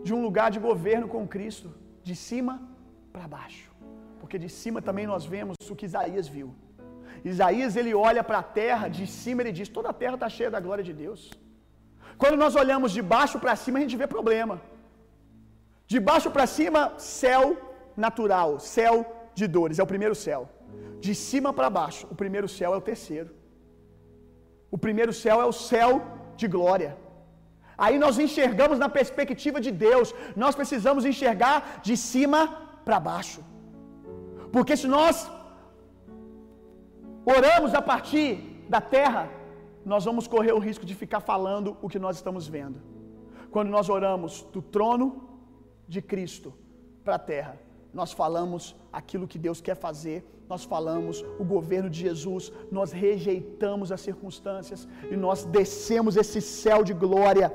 de 0.06 0.12
um 0.16 0.20
lugar 0.26 0.48
de 0.54 0.60
governo 0.68 1.06
com 1.14 1.32
Cristo, 1.34 1.68
de 2.08 2.14
cima 2.26 2.54
para 3.12 3.26
baixo, 3.38 3.70
porque 4.20 4.38
de 4.44 4.50
cima 4.60 4.80
também 4.88 5.06
nós 5.12 5.24
vemos 5.34 5.56
o 5.72 5.76
que 5.78 5.86
Isaías 5.90 6.28
viu. 6.36 6.48
Isaías 7.32 7.74
ele 7.80 7.92
olha 8.08 8.22
para 8.28 8.38
a 8.42 8.48
terra, 8.60 8.86
de 8.98 9.06
cima 9.20 9.42
ele 9.42 9.52
diz: 9.58 9.68
toda 9.76 9.88
a 9.90 9.98
terra 10.02 10.16
está 10.18 10.28
cheia 10.36 10.50
da 10.54 10.60
glória 10.66 10.84
de 10.88 10.94
Deus. 11.04 11.20
Quando 12.22 12.36
nós 12.42 12.54
olhamos 12.62 12.92
de 12.96 13.02
baixo 13.14 13.38
para 13.42 13.56
cima, 13.56 13.78
a 13.78 13.82
gente 13.84 14.00
vê 14.02 14.06
problema. 14.06 14.56
De 15.92 15.98
baixo 16.08 16.30
para 16.34 16.46
cima, 16.46 16.80
céu 16.98 17.44
natural, 18.04 18.50
céu 18.58 18.94
de 19.34 19.46
dores, 19.46 19.78
é 19.78 19.82
o 19.82 19.92
primeiro 19.94 20.14
céu. 20.14 20.48
De 21.00 21.14
cima 21.14 21.52
para 21.52 21.70
baixo, 21.78 22.06
o 22.10 22.14
primeiro 22.22 22.48
céu 22.48 22.72
é 22.74 22.76
o 22.76 22.86
terceiro. 22.90 23.30
O 24.70 24.78
primeiro 24.78 25.12
céu 25.12 25.40
é 25.40 25.46
o 25.52 25.56
céu 25.70 25.90
de 26.36 26.46
glória. 26.54 26.92
Aí 27.76 27.98
nós 27.98 28.18
enxergamos 28.24 28.78
na 28.78 28.88
perspectiva 28.88 29.60
de 29.66 29.70
Deus, 29.86 30.14
nós 30.36 30.54
precisamos 30.54 31.04
enxergar 31.04 31.80
de 31.82 31.96
cima 31.96 32.40
para 32.84 33.00
baixo. 33.00 33.40
Porque 34.54 34.76
se 34.76 34.86
nós 34.86 35.30
oramos 37.36 37.74
a 37.74 37.82
partir 37.82 38.28
da 38.68 38.80
terra, 38.80 39.28
nós 39.84 40.04
vamos 40.04 40.26
correr 40.26 40.52
o 40.52 40.64
risco 40.68 40.86
de 40.86 40.94
ficar 40.94 41.20
falando 41.20 41.76
o 41.82 41.88
que 41.88 41.98
nós 41.98 42.16
estamos 42.16 42.46
vendo. 42.46 42.80
Quando 43.50 43.68
nós 43.68 43.88
oramos 43.88 44.42
do 44.52 44.62
trono 44.62 45.06
de 45.86 46.00
Cristo 46.00 46.54
para 47.04 47.16
a 47.16 47.18
terra, 47.18 47.58
nós 47.98 48.12
falamos 48.20 48.62
aquilo 49.00 49.28
que 49.32 49.38
Deus 49.46 49.60
quer 49.66 49.76
fazer, 49.86 50.18
nós 50.52 50.62
falamos 50.72 51.24
o 51.42 51.44
governo 51.54 51.88
de 51.94 52.00
Jesus, 52.06 52.52
nós 52.78 52.90
rejeitamos 53.04 53.90
as 53.94 54.00
circunstâncias 54.08 54.80
e 55.12 55.16
nós 55.16 55.44
descemos 55.58 56.16
esse 56.22 56.40
céu 56.40 56.80
de 56.88 56.94
glória 57.04 57.48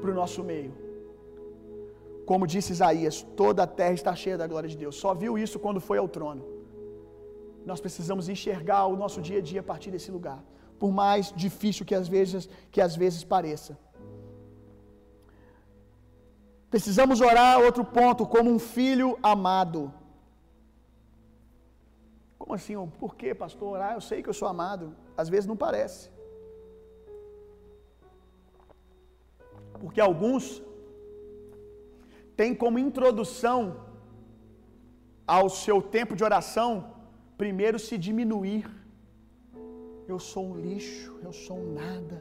para 0.00 0.10
o 0.10 0.14
nosso 0.14 0.42
meio. 0.52 0.72
Como 2.30 2.46
disse 2.54 2.72
Isaías, 2.76 3.16
toda 3.42 3.62
a 3.62 3.66
terra 3.80 3.94
está 4.00 4.14
cheia 4.22 4.38
da 4.42 4.46
glória 4.46 4.68
de 4.72 4.76
Deus. 4.82 4.96
Só 5.04 5.12
viu 5.22 5.32
isso 5.44 5.58
quando 5.64 5.80
foi 5.88 5.98
ao 5.98 6.08
trono. 6.16 6.44
Nós 7.70 7.80
precisamos 7.84 8.28
enxergar 8.34 8.86
o 8.86 8.96
nosso 8.96 9.20
dia 9.28 9.38
a 9.38 9.46
dia 9.50 9.60
a 9.60 9.68
partir 9.72 9.90
desse 9.94 10.10
lugar, 10.16 10.40
por 10.78 10.90
mais 11.02 11.32
difícil 11.44 11.84
que 11.88 11.94
às 11.94 12.08
vezes 12.08 12.48
que 12.72 12.80
às 12.80 12.94
vezes 13.02 13.22
pareça. 13.24 13.72
Precisamos 16.70 17.20
orar 17.20 17.60
outro 17.60 17.84
ponto, 17.84 18.24
como 18.34 18.48
um 18.50 18.58
filho 18.58 19.18
amado. 19.22 19.92
Como 22.38 22.54
assim? 22.54 22.74
Por 23.02 23.12
que, 23.18 23.34
pastor? 23.34 23.68
Orar, 23.76 23.92
eu 23.94 24.00
sei 24.00 24.22
que 24.22 24.28
eu 24.28 24.38
sou 24.40 24.48
amado. 24.48 24.84
Às 25.16 25.28
vezes 25.28 25.46
não 25.50 25.56
parece. 25.56 26.10
Porque 29.80 30.00
alguns 30.00 30.62
têm 32.36 32.54
como 32.62 32.78
introdução 32.78 33.60
ao 35.26 35.48
seu 35.48 35.78
tempo 35.96 36.14
de 36.18 36.24
oração, 36.28 36.70
primeiro 37.42 37.78
se 37.78 37.96
diminuir. 38.06 38.64
Eu 40.12 40.18
sou 40.18 40.44
um 40.50 40.56
lixo, 40.66 41.10
eu 41.26 41.32
sou 41.32 41.56
um 41.64 41.72
nada. 41.82 42.18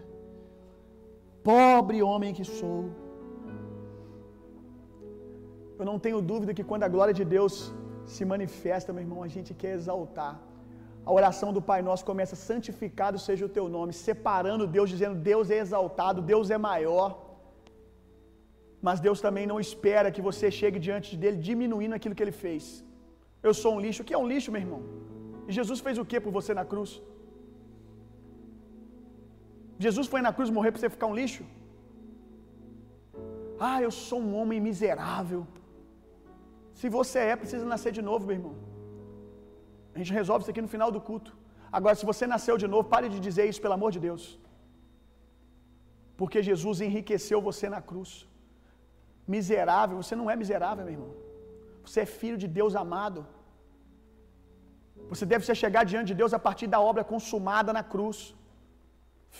Pobre 1.44 2.02
homem 2.10 2.34
que 2.38 2.46
sou. 2.60 2.82
Eu 5.80 5.86
não 5.90 5.98
tenho 6.06 6.20
dúvida 6.32 6.56
que 6.58 6.68
quando 6.70 6.86
a 6.88 6.94
glória 6.96 7.16
de 7.20 7.26
Deus 7.36 7.54
se 8.16 8.24
manifesta, 8.34 8.94
meu 8.96 9.04
irmão, 9.06 9.22
a 9.28 9.32
gente 9.36 9.52
quer 9.62 9.74
exaltar. 9.80 10.34
A 11.08 11.12
oração 11.20 11.50
do 11.58 11.62
Pai 11.70 11.80
Nosso 11.88 12.04
começa: 12.10 12.36
santificado 12.50 13.18
seja 13.28 13.44
o 13.48 13.54
teu 13.58 13.66
nome, 13.78 13.94
separando 14.08 14.72
Deus, 14.78 14.90
dizendo: 14.94 15.16
Deus 15.32 15.50
é 15.56 15.60
exaltado, 15.66 16.28
Deus 16.34 16.50
é 16.56 16.60
maior. 16.70 17.10
Mas 18.88 19.00
Deus 19.06 19.20
também 19.26 19.46
não 19.52 19.60
espera 19.66 20.14
que 20.16 20.26
você 20.28 20.48
chegue 20.60 20.80
diante 20.88 21.18
dele 21.22 21.38
diminuindo 21.50 21.96
aquilo 21.98 22.18
que 22.18 22.26
ele 22.26 22.38
fez. 22.44 22.66
Eu 23.48 23.54
sou 23.62 23.72
um 23.76 23.82
lixo. 23.86 24.02
O 24.02 24.08
que 24.08 24.18
é 24.18 24.22
um 24.24 24.30
lixo, 24.34 24.52
meu 24.54 24.62
irmão? 24.66 24.82
E 25.48 25.54
Jesus 25.60 25.80
fez 25.86 25.98
o 26.02 26.06
que 26.10 26.20
por 26.26 26.34
você 26.40 26.54
na 26.60 26.66
cruz? 26.72 26.92
Jesus 29.86 30.08
foi 30.14 30.22
na 30.28 30.34
cruz 30.38 30.50
morrer 30.58 30.72
para 30.72 30.82
você 30.82 30.92
ficar 30.98 31.10
um 31.12 31.18
lixo? 31.22 31.44
Ah, 33.68 33.80
eu 33.86 33.92
sou 34.08 34.20
um 34.26 34.34
homem 34.40 34.60
miserável. 34.68 35.42
Se 36.80 36.88
você 36.98 37.20
é, 37.32 37.36
precisa 37.42 37.66
nascer 37.74 37.92
de 37.98 38.04
novo, 38.10 38.24
meu 38.28 38.36
irmão. 38.40 38.56
A 39.94 39.98
gente 40.00 40.14
resolve 40.20 40.42
isso 40.44 40.52
aqui 40.54 40.64
no 40.66 40.74
final 40.76 40.90
do 40.96 41.02
culto. 41.08 41.32
Agora, 41.78 41.96
se 42.02 42.06
você 42.10 42.26
nasceu 42.34 42.56
de 42.64 42.68
novo, 42.74 42.86
pare 42.94 43.08
de 43.14 43.20
dizer 43.26 43.46
isso, 43.50 43.64
pelo 43.66 43.78
amor 43.78 43.90
de 43.96 44.02
Deus. 44.06 44.24
Porque 46.20 46.40
Jesus 46.50 46.78
enriqueceu 46.88 47.40
você 47.50 47.68
na 47.76 47.82
cruz. 47.90 48.12
Miserável, 49.36 49.98
você 50.04 50.16
não 50.22 50.30
é 50.34 50.38
miserável, 50.44 50.86
meu 50.86 50.96
irmão. 50.96 51.12
Você 51.86 52.00
é 52.06 52.08
filho 52.22 52.40
de 52.44 52.50
Deus 52.60 52.74
amado. 52.84 53.22
Você 55.12 55.26
deve 55.34 55.46
se 55.48 55.56
chegar 55.64 55.84
diante 55.92 56.10
de 56.12 56.18
Deus 56.22 56.34
a 56.40 56.42
partir 56.48 56.68
da 56.76 56.82
obra 56.92 57.04
consumada 57.14 57.72
na 57.80 57.84
cruz. 57.94 58.20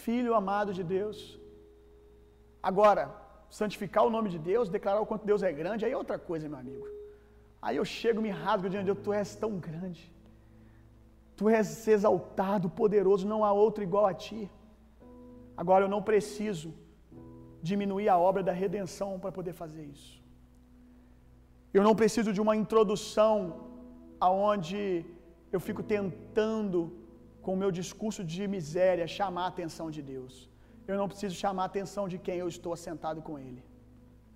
Filho 0.06 0.34
amado 0.42 0.72
de 0.80 0.86
Deus. 0.96 1.18
Agora, 2.70 3.04
santificar 3.62 4.06
o 4.06 4.14
nome 4.16 4.30
de 4.36 4.40
Deus, 4.52 4.76
declarar 4.78 5.02
o 5.06 5.10
quanto 5.12 5.30
Deus 5.32 5.44
é 5.50 5.54
grande, 5.64 5.86
aí 5.86 5.94
é 5.98 6.02
outra 6.06 6.20
coisa, 6.32 6.48
meu 6.54 6.62
amigo. 6.66 6.88
Aí 7.62 7.76
eu 7.78 7.86
chego, 7.86 8.22
me 8.22 8.32
rasgo 8.44 8.70
diante 8.70 8.86
de 8.86 8.92
Deus, 8.92 9.06
tu 9.06 9.14
és 9.14 9.36
tão 9.36 9.52
grande. 9.68 10.04
Tu 11.38 11.50
és 11.50 11.88
exaltado, 11.96 12.70
poderoso, 12.70 13.28
não 13.34 13.44
há 13.46 13.52
outro 13.52 13.84
igual 13.84 14.06
a 14.06 14.14
ti. 14.14 14.50
Agora 15.62 15.84
eu 15.86 15.92
não 15.96 16.02
preciso 16.02 16.74
diminuir 17.62 18.08
a 18.10 18.18
obra 18.18 18.42
da 18.42 18.54
redenção 18.64 19.20
para 19.20 19.32
poder 19.38 19.54
fazer 19.54 19.84
isso. 19.96 20.14
Eu 21.78 21.84
não 21.88 21.96
preciso 22.02 22.32
de 22.36 22.42
uma 22.46 22.56
introdução 22.56 23.36
aonde 24.20 25.06
eu 25.52 25.60
fico 25.60 25.84
tentando 25.84 26.80
com 27.42 27.54
o 27.54 27.58
meu 27.58 27.72
discurso 27.80 28.24
de 28.24 28.48
miséria 28.48 29.06
chamar 29.08 29.46
a 29.46 29.52
atenção 29.54 29.90
de 29.96 30.02
Deus. 30.02 30.50
Eu 30.88 30.98
não 30.98 31.08
preciso 31.12 31.36
chamar 31.36 31.64
a 31.64 31.72
atenção 31.74 32.08
de 32.08 32.18
quem 32.18 32.38
eu 32.38 32.48
estou 32.48 32.74
assentado 32.74 33.22
com 33.22 33.38
ele. 33.38 33.64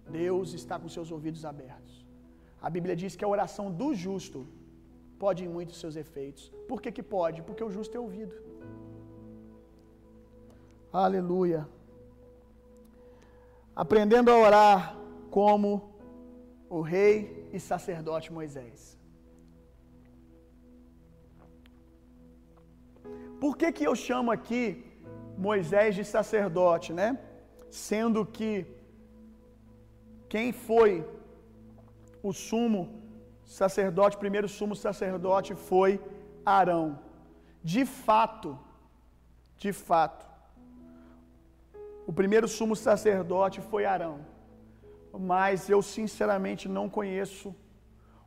Deus 0.10 0.54
está 0.54 0.78
com 0.78 0.90
seus 0.90 1.10
ouvidos 1.12 1.44
abertos. 1.46 2.03
A 2.68 2.70
Bíblia 2.76 2.96
diz 3.02 3.14
que 3.18 3.26
a 3.26 3.32
oração 3.36 3.66
do 3.80 3.88
justo 4.04 4.40
pode 5.24 5.40
em 5.46 5.54
muitos 5.56 5.78
seus 5.82 5.96
efeitos. 6.04 6.44
Por 6.70 6.78
que 6.82 6.90
que 6.98 7.04
pode? 7.18 7.40
Porque 7.48 7.64
o 7.68 7.72
justo 7.78 7.96
é 7.98 8.00
ouvido. 8.08 8.36
Aleluia. 11.06 11.62
Aprendendo 13.84 14.30
a 14.32 14.38
orar 14.48 14.78
como 15.38 15.70
o 16.78 16.82
rei 16.94 17.16
e 17.52 17.60
sacerdote 17.72 18.32
Moisés. 18.40 18.80
Por 23.42 23.54
que 23.60 23.70
que 23.78 23.86
eu 23.90 23.96
chamo 24.08 24.32
aqui 24.38 24.64
Moisés 25.48 25.96
de 25.98 26.06
sacerdote, 26.16 26.90
né? 27.00 27.08
Sendo 27.88 28.26
que 28.38 28.52
quem 30.34 30.48
foi 30.68 30.92
o 32.24 32.32
sumo 32.32 32.82
sacerdote, 33.46 34.18
primeiro 34.18 34.48
sumo 34.58 34.76
sacerdote 34.76 35.54
foi 35.70 36.02
Arão. 36.46 36.86
De 37.72 37.86
fato, 37.86 38.58
de 39.58 39.74
fato, 39.74 40.26
o 42.08 42.14
primeiro 42.14 42.48
sumo 42.48 42.76
sacerdote 42.76 43.60
foi 43.62 43.84
Arão. 43.86 44.18
Mas 45.34 45.70
eu 45.70 45.82
sinceramente 45.82 46.68
não 46.78 46.90
conheço 46.90 47.56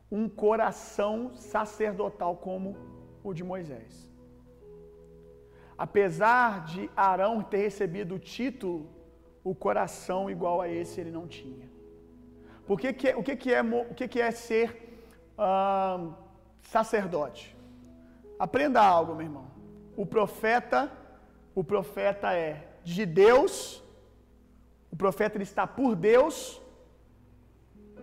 um 0.09 0.29
coração 0.29 1.15
sacerdotal 1.35 2.33
como 2.37 2.77
o 3.23 3.33
de 3.33 3.43
Moisés. 3.43 3.93
Apesar 5.77 6.63
de 6.65 6.89
Arão 6.95 7.41
ter 7.41 7.57
recebido 7.57 8.15
o 8.15 8.19
título, 8.19 8.89
o 9.43 9.53
coração 9.53 10.29
igual 10.29 10.61
a 10.61 10.69
esse 10.69 10.99
ele 11.01 11.11
não 11.11 11.27
tinha. 11.27 11.66
Por 12.67 12.77
que 12.79 12.89
o, 12.89 13.23
que, 13.23 13.35
que, 13.35 13.53
é, 13.53 13.61
o 13.61 13.93
que, 13.95 14.07
que 14.07 14.21
é 14.21 14.29
ser 14.29 14.65
sacerdote? 16.61 17.55
Aprenda 18.37 18.81
algo, 18.81 19.15
meu 19.15 19.25
irmão. 19.25 19.47
O 19.95 20.05
profeta, 20.05 20.91
o 21.55 21.63
profeta 21.63 22.33
é 22.33 22.67
de 22.83 23.05
Deus, 23.05 23.81
o 24.91 24.95
profeta 24.95 25.37
ele 25.37 25.43
está 25.43 25.65
por 25.65 25.95
Deus 25.95 26.61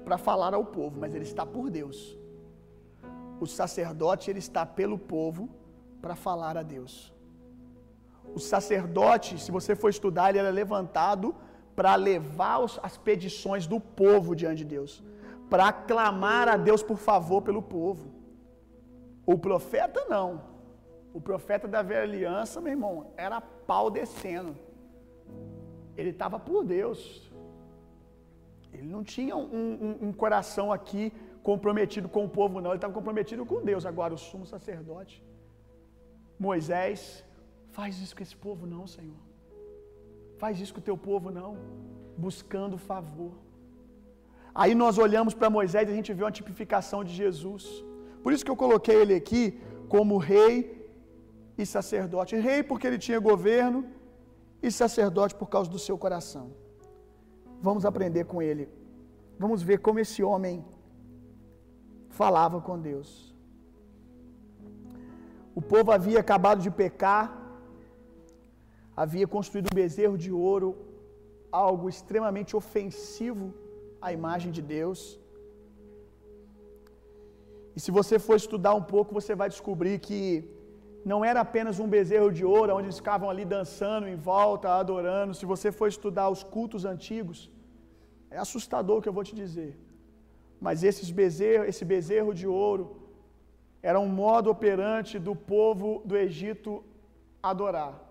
para 0.05 0.17
falar 0.19 0.55
ao 0.55 0.65
povo, 0.65 0.99
mas 0.99 1.15
ele 1.15 1.25
está 1.25 1.45
por 1.45 1.71
Deus. 1.71 2.19
O 3.41 3.47
sacerdote 3.47 4.31
ele 4.31 4.39
está 4.39 4.65
pelo 4.65 4.99
povo 4.99 5.49
para 6.01 6.15
falar 6.15 6.57
a 6.57 6.62
Deus. 6.62 7.12
O 8.35 8.41
sacerdote, 8.41 9.39
se 9.39 9.53
você 9.53 9.77
for 9.77 9.91
estudar, 9.91 10.31
ele 10.31 10.39
era 10.39 10.51
levantado 10.51 11.35
para 11.75 11.95
levar 11.95 12.61
as 12.83 12.97
petições 12.97 13.66
do 13.66 13.81
povo 13.81 14.35
diante 14.35 14.59
de 14.59 14.64
Deus, 14.64 15.03
para 15.51 15.72
clamar 15.72 16.49
a 16.49 16.57
Deus 16.57 16.83
por 16.83 16.97
favor 16.97 17.43
pelo 17.43 17.62
povo. 17.62 18.12
O 19.27 19.37
profeta 19.39 20.05
não. 20.09 20.43
O 21.12 21.20
profeta 21.20 21.66
da 21.68 21.83
velha 21.83 22.03
aliança, 22.03 22.61
meu 22.61 22.72
irmão, 22.72 23.12
era 23.16 23.41
pau 23.41 23.91
descendo. 23.91 24.57
Ele 25.97 26.11
estava 26.11 26.39
por 26.39 26.64
Deus. 26.64 27.31
Ele 28.72 28.89
não 28.89 29.05
tinha 29.05 29.37
um, 29.37 29.45
um, 29.87 30.09
um, 30.09 30.12
coração 30.12 30.72
aqui 30.72 31.12
comprometido 31.43 32.09
com 32.09 32.25
o 32.25 32.29
povo, 32.29 32.61
não. 32.61 32.70
Ele 32.70 32.79
estava 32.79 32.93
comprometido 32.93 33.47
com 33.47 33.62
Deus. 33.62 33.87
Agora, 33.87 34.12
o 34.12 34.18
sumo 34.18 34.45
sacerdote, 34.45 35.22
Moisés, 36.39 37.25
faz 37.70 38.01
isso 38.01 38.16
com 38.16 38.22
esse 38.22 38.37
povo, 38.37 38.66
não, 38.66 38.87
Senhor. 38.87 39.34
Faz 40.45 40.61
isso 40.62 40.74
com 40.76 40.82
o 40.82 40.88
teu 40.88 40.97
povo, 41.09 41.28
não. 41.36 41.53
Buscando 42.24 42.76
favor. 42.88 43.32
Aí 44.62 44.72
nós 44.80 44.95
olhamos 45.05 45.32
para 45.38 45.49
Moisés 45.57 45.84
e 45.88 45.92
a 45.92 45.97
gente 45.99 46.12
vê 46.16 46.22
uma 46.24 46.36
tipificação 46.38 46.99
de 47.09 47.12
Jesus. 47.20 47.64
Por 48.22 48.30
isso 48.32 48.45
que 48.45 48.53
eu 48.55 48.61
coloquei 48.64 48.97
ele 49.03 49.14
aqui 49.20 49.42
como 49.95 50.18
rei 50.32 50.55
e 51.57 51.64
sacerdote. 51.74 52.42
Rei 52.49 52.59
porque 52.62 52.86
ele 52.88 53.01
tinha 53.07 53.18
governo 53.30 53.80
e 54.66 54.70
sacerdote 54.80 55.34
por 55.40 55.49
causa 55.55 55.70
do 55.74 55.80
seu 55.86 55.97
coração. 56.05 56.47
Vamos 57.68 57.86
aprender 57.90 58.24
com 58.32 58.42
ele. 58.49 58.66
Vamos 59.45 59.62
ver 59.62 59.78
como 59.86 60.03
esse 60.05 60.22
homem 60.30 60.57
falava 62.20 62.61
com 62.66 62.78
Deus. 62.90 63.11
O 65.61 65.62
povo 65.72 65.90
havia 65.90 66.20
acabado 66.20 66.61
de 66.66 66.70
pecar, 66.82 67.24
havia 69.03 69.26
construído 69.34 69.68
um 69.70 69.78
bezerro 69.82 70.16
de 70.24 70.32
ouro, 70.32 70.68
algo 71.51 71.88
extremamente 71.95 72.53
ofensivo 72.62 73.47
à 74.01 74.12
imagem 74.18 74.51
de 74.57 74.62
Deus. 74.76 75.01
E 77.76 77.80
se 77.84 77.90
você 77.99 78.18
for 78.26 78.36
estudar 78.36 78.74
um 78.80 78.84
pouco, 78.95 79.16
você 79.18 79.34
vai 79.34 79.49
descobrir 79.55 79.97
que 80.07 80.20
não 81.12 81.20
era 81.30 81.40
apenas 81.47 81.78
um 81.84 81.88
bezerro 81.97 82.30
de 82.38 82.45
ouro, 82.45 82.74
onde 82.76 82.86
eles 82.86 83.01
ficavam 83.03 83.28
ali 83.28 83.45
dançando 83.57 84.07
em 84.12 84.16
volta, 84.16 84.68
adorando. 84.82 85.34
Se 85.40 85.47
você 85.53 85.70
for 85.78 85.88
estudar 85.95 86.28
os 86.34 86.42
cultos 86.42 86.84
antigos, 86.92 87.38
é 88.30 88.38
assustador 88.38 88.99
o 88.99 89.03
que 89.03 89.11
eu 89.11 89.18
vou 89.18 89.26
te 89.30 89.34
dizer. 89.42 89.72
Mas 90.61 90.82
esses 90.82 91.11
bezerro, 91.11 91.64
esse 91.70 91.84
bezerro 91.84 92.32
de 92.40 92.47
ouro 92.47 92.84
era 93.82 94.01
um 94.01 94.09
modo 94.22 94.49
operante 94.57 95.18
do 95.18 95.34
povo 95.36 95.88
do 96.07 96.16
Egito 96.16 96.82
adorar. 97.42 98.04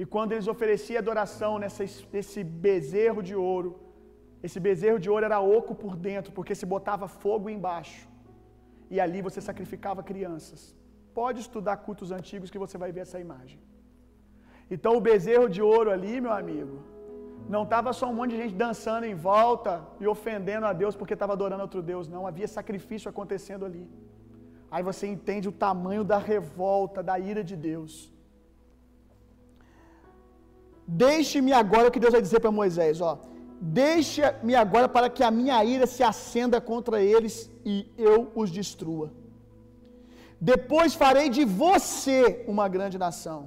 E 0.00 0.04
quando 0.06 0.32
eles 0.32 0.48
ofereciam 0.48 0.98
adoração 0.98 1.58
nessa, 1.62 1.84
nesse 2.12 2.42
bezerro 2.42 3.22
de 3.22 3.34
ouro, 3.34 3.70
esse 4.46 4.58
bezerro 4.58 4.98
de 4.98 5.08
ouro 5.14 5.24
era 5.24 5.40
oco 5.40 5.74
por 5.82 5.94
dentro, 5.96 6.32
porque 6.32 6.54
se 6.54 6.66
botava 6.74 7.06
fogo 7.06 7.48
embaixo. 7.48 8.08
E 8.90 8.98
ali 9.04 9.20
você 9.22 9.40
sacrificava 9.40 10.02
crianças. 10.02 10.60
Pode 11.14 11.40
estudar 11.40 11.76
cultos 11.86 12.10
antigos 12.10 12.50
que 12.50 12.62
você 12.64 12.76
vai 12.82 12.90
ver 12.90 13.00
essa 13.00 13.20
imagem. 13.26 13.60
Então 14.70 14.96
o 14.96 15.00
bezerro 15.00 15.48
de 15.48 15.62
ouro 15.62 15.90
ali, 15.90 16.20
meu 16.20 16.32
amigo, 16.32 16.76
Não 17.48 17.62
estava 17.64 17.92
só 17.92 18.08
um 18.08 18.14
monte 18.14 18.30
de 18.32 18.36
gente 18.42 18.54
dançando 18.54 19.04
em 19.04 19.14
volta 19.14 19.72
e 20.00 20.06
ofendendo 20.06 20.66
a 20.66 20.72
Deus 20.72 20.94
porque 20.94 21.14
estava 21.14 21.32
adorando 21.32 21.62
outro 21.62 21.82
Deus, 21.82 22.08
não. 22.08 22.26
Havia 22.26 22.48
sacrifício 22.48 23.08
acontecendo 23.08 23.64
ali. 23.64 23.90
Aí 24.70 24.82
você 24.82 25.06
entende 25.06 25.48
o 25.48 25.52
tamanho 25.52 26.04
da 26.04 26.18
revolta, 26.18 27.02
da 27.02 27.18
ira 27.18 27.42
de 27.44 27.56
Deus. 27.56 28.12
Deixe-me 30.86 31.52
agora 31.52 31.88
o 31.88 31.90
que 31.90 32.00
Deus 32.00 32.12
vai 32.12 32.22
dizer 32.22 32.40
para 32.40 32.50
Moisés, 32.50 33.00
ó. 33.00 33.18
Deixa-me 33.60 34.54
agora 34.54 34.88
para 34.88 35.08
que 35.08 35.22
a 35.22 35.30
minha 35.30 35.64
ira 35.64 35.86
se 35.86 36.02
acenda 36.02 36.60
contra 36.60 37.00
eles 37.00 37.50
e 37.64 37.86
eu 37.96 38.30
os 38.34 38.50
destrua. 38.50 39.12
Depois 40.40 40.94
farei 40.94 41.28
de 41.28 41.44
você 41.44 42.44
uma 42.48 42.66
grande 42.68 42.98
nação. 42.98 43.40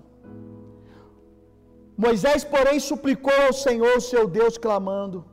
Moisés, 1.98 2.44
porém, 2.44 2.80
suplicou 2.80 3.38
ao 3.46 3.54
Senhor, 3.54 3.96
seu 4.02 4.24
Deus, 4.28 4.58
clamando: 4.58 5.26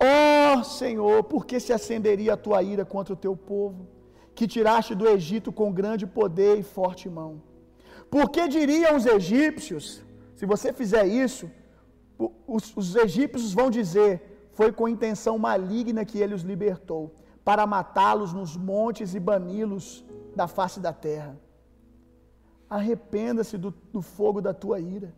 Ó 0.00 0.58
oh, 0.60 0.64
Senhor, 0.64 1.24
por 1.24 1.44
que 1.46 1.58
se 1.58 1.72
acenderia 1.72 2.34
a 2.34 2.42
tua 2.46 2.62
ira 2.62 2.84
contra 2.84 3.14
o 3.14 3.22
teu 3.24 3.34
povo, 3.36 3.86
que 4.34 4.46
tiraste 4.46 4.94
do 4.94 5.08
Egito 5.08 5.50
com 5.50 5.72
grande 5.72 6.06
poder 6.06 6.58
e 6.58 6.62
forte 6.62 7.08
mão? 7.08 7.42
Por 8.10 8.30
que 8.30 8.46
diriam 8.48 8.96
os 8.96 9.06
egípcios, 9.06 10.02
se 10.38 10.46
você 10.46 10.72
fizer 10.72 11.04
isso, 11.04 11.50
os, 12.46 12.64
os 12.76 12.94
egípcios 12.94 13.52
vão 13.52 13.68
dizer: 13.68 14.12
Foi 14.52 14.70
com 14.70 14.88
intenção 14.88 15.36
maligna 15.36 16.04
que 16.04 16.20
ele 16.22 16.34
os 16.38 16.42
libertou, 16.42 17.02
para 17.44 17.66
matá-los 17.66 18.32
nos 18.32 18.56
montes 18.56 19.16
e 19.16 19.20
bani-los 19.28 20.04
da 20.36 20.46
face 20.46 20.78
da 20.78 20.92
terra. 20.92 21.36
Arrependa-se 22.70 23.58
do, 23.58 23.72
do 23.92 24.00
fogo 24.00 24.40
da 24.40 24.54
tua 24.54 24.78
ira. 24.78 25.12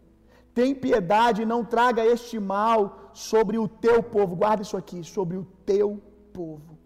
Tem 0.55 0.75
piedade 0.75 1.43
e 1.43 1.51
não 1.53 1.63
traga 1.67 2.03
este 2.15 2.41
mal 2.41 3.11
sobre 3.13 3.59
o 3.59 3.69
teu 3.69 4.03
povo. 4.03 4.35
Guarda 4.35 4.63
isso 4.63 4.77
aqui, 4.83 5.05
sobre 5.05 5.37
o 5.37 5.45
teu 5.67 6.03
povo. 6.33 6.79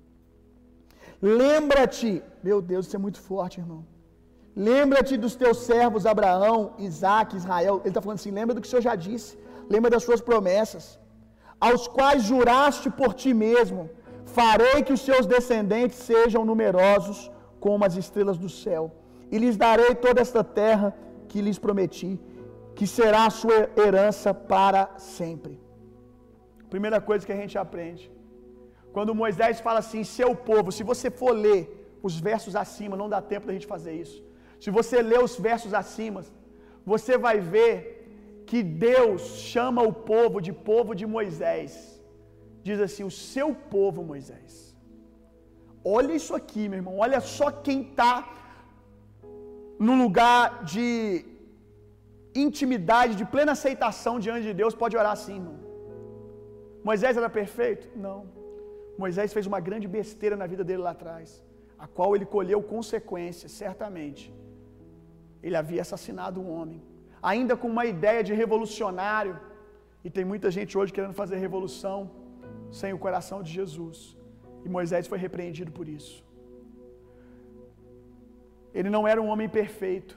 Lembra-te, 1.22 2.20
meu 2.42 2.60
Deus, 2.60 2.86
isso 2.86 2.96
é 2.96 2.98
muito 2.98 3.20
forte, 3.20 3.60
irmão. 3.60 3.93
Lembra-te 4.56 5.16
dos 5.16 5.34
teus 5.42 5.58
servos 5.70 6.06
Abraão, 6.06 6.58
Isaac, 6.78 7.36
Israel. 7.36 7.76
Ele 7.80 7.88
está 7.88 8.00
falando 8.00 8.20
assim: 8.20 8.30
lembra 8.30 8.54
do 8.54 8.60
que 8.60 8.68
o 8.68 8.70
Senhor 8.70 8.82
já 8.82 8.94
disse, 8.94 9.38
lembra 9.68 9.90
das 9.90 10.04
suas 10.04 10.20
promessas, 10.20 10.98
aos 11.60 11.88
quais 11.88 12.22
juraste 12.22 12.88
por 12.90 13.12
ti 13.14 13.32
mesmo: 13.46 13.90
farei 14.24 14.82
que 14.82 14.92
os 14.92 15.00
seus 15.08 15.26
descendentes 15.26 15.98
sejam 15.98 16.44
numerosos 16.44 17.30
como 17.58 17.84
as 17.84 17.96
estrelas 17.96 18.38
do 18.44 18.48
céu, 18.48 18.84
e 19.32 19.38
lhes 19.38 19.56
darei 19.56 19.92
toda 20.06 20.20
esta 20.20 20.44
terra 20.44 20.94
que 21.28 21.40
lhes 21.40 21.58
prometi 21.58 22.12
que 22.78 22.86
será 22.98 23.20
a 23.26 23.34
sua 23.40 23.58
herança 23.82 24.30
para 24.52 24.82
sempre. 25.14 25.54
Primeira 26.74 27.00
coisa 27.08 27.24
que 27.26 27.34
a 27.36 27.40
gente 27.42 27.56
aprende. 27.64 28.04
Quando 28.94 29.18
Moisés 29.22 29.60
fala 29.66 29.80
assim, 29.84 30.02
seu 30.18 30.30
povo, 30.50 30.72
se 30.76 30.82
você 30.90 31.08
for 31.20 31.32
ler 31.46 31.62
os 32.06 32.14
versos 32.28 32.54
acima, 32.62 32.96
não 33.00 33.08
dá 33.14 33.20
tempo 33.32 33.46
da 33.46 33.54
gente 33.56 33.72
fazer 33.74 33.94
isso. 34.04 34.18
Se 34.64 34.70
você 34.76 34.98
ler 35.10 35.20
os 35.26 35.34
versos 35.46 35.72
acima, 35.80 36.20
você 36.90 37.14
vai 37.24 37.36
ver 37.54 37.72
que 38.48 38.60
Deus 38.88 39.22
chama 39.52 39.80
o 39.90 39.92
povo 40.12 40.38
de 40.46 40.52
povo 40.68 40.92
de 41.00 41.06
Moisés. 41.16 41.72
Diz 42.66 42.78
assim: 42.86 43.04
o 43.10 43.14
seu 43.32 43.48
povo, 43.74 44.02
Moisés. 44.12 44.52
Olha 45.96 46.12
isso 46.20 46.34
aqui, 46.38 46.62
meu 46.68 46.78
irmão. 46.80 46.94
Olha 47.06 47.20
só 47.36 47.48
quem 47.66 47.80
está 47.88 48.12
no 49.86 49.94
lugar 50.02 50.46
de 50.72 50.86
intimidade, 52.44 53.18
de 53.20 53.26
plena 53.34 53.52
aceitação 53.56 54.14
diante 54.26 54.46
de 54.50 54.54
Deus, 54.60 54.80
pode 54.82 54.96
orar 55.00 55.12
assim, 55.18 55.36
irmão. 55.40 55.58
Moisés 56.88 57.18
era 57.20 57.30
perfeito? 57.40 57.84
Não. 58.06 58.20
Moisés 59.02 59.34
fez 59.36 59.46
uma 59.52 59.60
grande 59.68 59.88
besteira 59.98 60.38
na 60.42 60.48
vida 60.54 60.64
dele 60.70 60.82
lá 60.86 60.94
atrás, 60.96 61.28
a 61.84 61.86
qual 61.98 62.10
ele 62.16 62.28
colheu 62.36 62.62
consequências, 62.74 63.52
certamente. 63.64 64.24
Ele 65.46 65.56
havia 65.60 65.82
assassinado 65.84 66.36
um 66.42 66.48
homem, 66.56 66.80
ainda 67.30 67.54
com 67.60 67.68
uma 67.74 67.84
ideia 67.94 68.22
de 68.28 68.34
revolucionário, 68.42 69.34
e 70.06 70.10
tem 70.16 70.24
muita 70.32 70.48
gente 70.56 70.72
hoje 70.78 70.94
querendo 70.96 71.16
fazer 71.22 71.36
revolução 71.46 71.98
sem 72.80 72.92
o 72.96 73.00
coração 73.04 73.38
de 73.46 73.50
Jesus. 73.58 73.98
E 74.64 74.68
Moisés 74.76 75.06
foi 75.12 75.18
repreendido 75.26 75.70
por 75.78 75.86
isso. 75.96 76.16
Ele 78.78 78.90
não 78.96 79.02
era 79.12 79.20
um 79.24 79.28
homem 79.32 79.48
perfeito, 79.60 80.14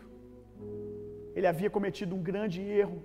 ele 1.35 1.47
havia 1.51 1.69
cometido 1.75 2.15
um 2.17 2.23
grande 2.29 2.61
erro. 2.81 2.99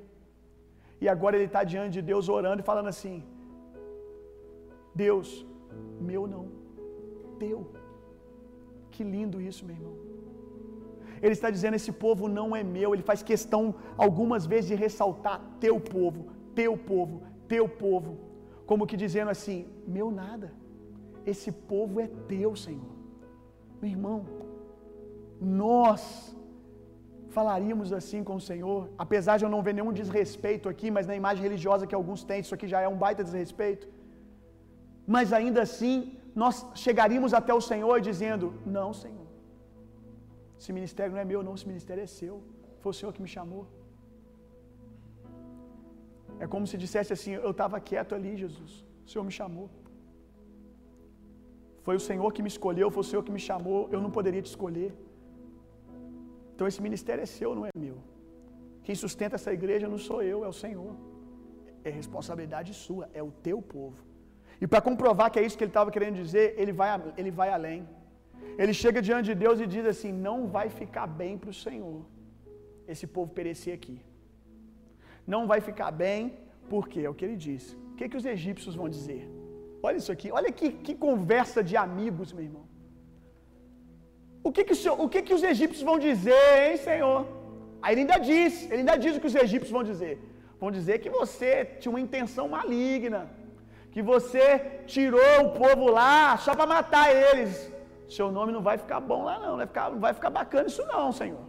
E 1.02 1.08
agora 1.14 1.36
ele 1.36 1.48
está 1.50 1.62
diante 1.72 1.94
de 1.98 2.02
Deus 2.10 2.28
orando 2.38 2.62
e 2.62 2.68
falando 2.70 2.90
assim: 2.94 3.16
Deus, 5.04 5.28
meu 6.10 6.24
não, 6.34 6.46
teu. 7.42 7.58
Que 8.92 9.02
lindo 9.14 9.40
isso, 9.50 9.64
meu 9.66 9.76
irmão. 9.76 10.11
Ele 11.24 11.34
está 11.38 11.48
dizendo: 11.56 11.78
esse 11.80 11.92
povo 12.04 12.26
não 12.38 12.48
é 12.60 12.62
meu. 12.76 12.88
Ele 12.94 13.08
faz 13.10 13.22
questão 13.30 13.62
algumas 14.06 14.44
vezes 14.52 14.68
de 14.72 14.76
ressaltar 14.84 15.38
teu 15.64 15.76
povo, 15.94 16.22
teu 16.60 16.72
povo, 16.90 17.16
teu 17.52 17.66
povo, 17.84 18.12
como 18.70 18.88
que 18.90 19.02
dizendo 19.04 19.30
assim: 19.36 19.58
meu 19.96 20.10
nada. 20.22 20.48
Esse 21.32 21.50
povo 21.72 22.00
é 22.04 22.08
teu, 22.32 22.50
Senhor. 22.66 22.92
Meu 23.80 23.90
irmão, 23.94 24.18
nós 25.40 26.02
falaríamos 27.36 27.90
assim 27.98 28.20
com 28.28 28.34
o 28.40 28.44
Senhor, 28.48 28.80
apesar 29.04 29.34
de 29.38 29.44
eu 29.44 29.52
não 29.54 29.62
ver 29.66 29.74
nenhum 29.76 29.92
desrespeito 30.00 30.68
aqui, 30.72 30.88
mas 30.96 31.06
na 31.10 31.16
imagem 31.20 31.42
religiosa 31.48 31.86
que 31.86 31.98
alguns 32.00 32.22
têm, 32.28 32.40
isso 32.44 32.54
aqui 32.56 32.68
já 32.74 32.80
é 32.86 32.88
um 32.94 32.98
baita 33.04 33.24
desrespeito. 33.28 33.86
Mas 35.14 35.32
ainda 35.38 35.60
assim, 35.66 35.94
nós 36.42 36.56
chegaríamos 36.84 37.32
até 37.40 37.52
o 37.60 37.62
Senhor 37.70 37.96
dizendo: 38.10 38.46
Não, 38.78 38.88
Senhor, 39.02 39.21
esse 40.62 40.72
ministério 40.78 41.12
não 41.14 41.20
é 41.22 41.26
meu, 41.30 41.40
não, 41.46 41.54
esse 41.58 41.66
ministério 41.72 42.02
é 42.06 42.10
seu. 42.18 42.34
Foi 42.82 42.90
o 42.92 42.96
Senhor 42.98 43.12
que 43.14 43.22
me 43.24 43.30
chamou. 43.36 43.62
É 46.44 46.46
como 46.52 46.66
se 46.70 46.76
dissesse 46.82 47.12
assim: 47.16 47.32
Eu 47.46 47.52
estava 47.54 47.80
quieto 47.88 48.12
ali, 48.18 48.32
Jesus, 48.42 48.72
o 49.06 49.08
Senhor 49.12 49.24
me 49.30 49.34
chamou. 49.38 49.68
Foi 51.86 51.94
o 52.00 52.02
Senhor 52.08 52.30
que 52.34 52.42
me 52.46 52.50
escolheu, 52.54 52.88
foi 52.96 53.02
o 53.04 53.08
Senhor 53.10 53.24
que 53.28 53.34
me 53.36 53.42
chamou, 53.48 53.80
eu 53.94 54.00
não 54.04 54.10
poderia 54.18 54.42
te 54.46 54.50
escolher. 54.54 54.90
Então 56.52 56.68
esse 56.70 56.80
ministério 56.86 57.22
é 57.26 57.28
seu, 57.38 57.50
não 57.58 57.66
é 57.70 57.72
meu. 57.86 57.96
Quem 58.84 58.96
sustenta 59.04 59.34
essa 59.40 59.52
igreja 59.58 59.88
não 59.94 59.98
sou 60.08 60.20
eu, 60.32 60.38
é 60.44 60.48
o 60.54 60.58
Senhor. 60.64 60.92
É 61.88 61.90
responsabilidade 61.90 62.72
sua, 62.84 63.04
é 63.20 63.22
o 63.30 63.32
teu 63.48 63.58
povo. 63.60 64.00
E 64.60 64.68
para 64.68 64.80
comprovar 64.88 65.28
que 65.32 65.40
é 65.40 65.44
isso 65.46 65.58
que 65.58 65.64
ele 65.66 65.74
estava 65.76 65.90
querendo 65.96 66.16
dizer, 66.24 66.46
ele 66.56 66.72
vai, 66.80 66.90
ele 67.16 67.32
vai 67.40 67.50
além. 67.58 67.80
Ele 68.62 68.74
chega 68.82 69.00
diante 69.08 69.26
de 69.30 69.36
Deus 69.44 69.60
e 69.60 69.66
diz 69.74 69.86
assim: 69.92 70.12
Não 70.28 70.38
vai 70.56 70.68
ficar 70.80 71.06
bem 71.20 71.34
para 71.42 71.50
o 71.54 71.58
Senhor 71.64 72.00
esse 72.92 73.06
povo 73.14 73.30
perecer 73.38 73.74
aqui. 73.78 73.96
Não 75.34 75.42
vai 75.50 75.60
ficar 75.68 75.90
bem, 76.04 76.20
porque 76.72 77.00
é 77.00 77.10
o 77.10 77.16
que 77.18 77.24
ele 77.26 77.38
diz. 77.48 77.64
O 77.92 77.94
que, 77.98 78.08
que 78.10 78.20
os 78.20 78.26
egípcios 78.34 78.74
vão 78.80 78.88
dizer? 78.96 79.22
Olha 79.86 79.98
isso 80.02 80.12
aqui, 80.14 80.28
olha 80.38 80.50
que, 80.58 80.68
que 80.86 80.94
conversa 81.06 81.60
de 81.68 81.76
amigos, 81.86 82.32
meu 82.32 82.44
irmão. 82.48 82.64
O 84.48 84.50
que 84.54 84.64
que, 84.68 84.74
o, 84.88 84.92
o 85.04 85.08
que 85.12 85.22
que 85.26 85.34
os 85.38 85.44
egípcios 85.52 85.84
vão 85.90 85.98
dizer, 86.08 86.44
hein, 86.62 86.76
Senhor? 86.88 87.20
Aí 87.80 87.92
ele 87.94 88.02
ainda 88.02 88.18
diz, 88.30 88.52
ele 88.70 88.82
ainda 88.82 88.96
diz 89.04 89.16
o 89.16 89.20
que 89.20 89.30
os 89.32 89.38
egípcios 89.44 89.74
vão 89.76 89.84
dizer. 89.92 90.14
Vão 90.62 90.70
dizer 90.78 90.96
que 91.02 91.10
você 91.10 91.52
tinha 91.80 91.92
uma 91.92 92.04
intenção 92.06 92.46
maligna, 92.56 93.20
que 93.92 94.02
você 94.12 94.46
tirou 94.94 95.34
o 95.44 95.50
povo 95.62 95.86
lá 96.00 96.36
só 96.44 96.54
para 96.54 96.72
matar 96.76 97.06
eles. 97.24 97.54
Seu 98.16 98.28
nome 98.36 98.50
não 98.56 98.62
vai 98.68 98.76
ficar 98.82 99.00
bom 99.10 99.20
lá, 99.28 99.34
não. 99.44 99.56
Vai 99.60 99.66
ficar, 99.72 99.90
não 99.94 100.00
vai 100.06 100.12
ficar 100.18 100.30
bacana 100.30 100.66
isso, 100.72 100.84
não, 100.92 101.06
Senhor. 101.20 101.44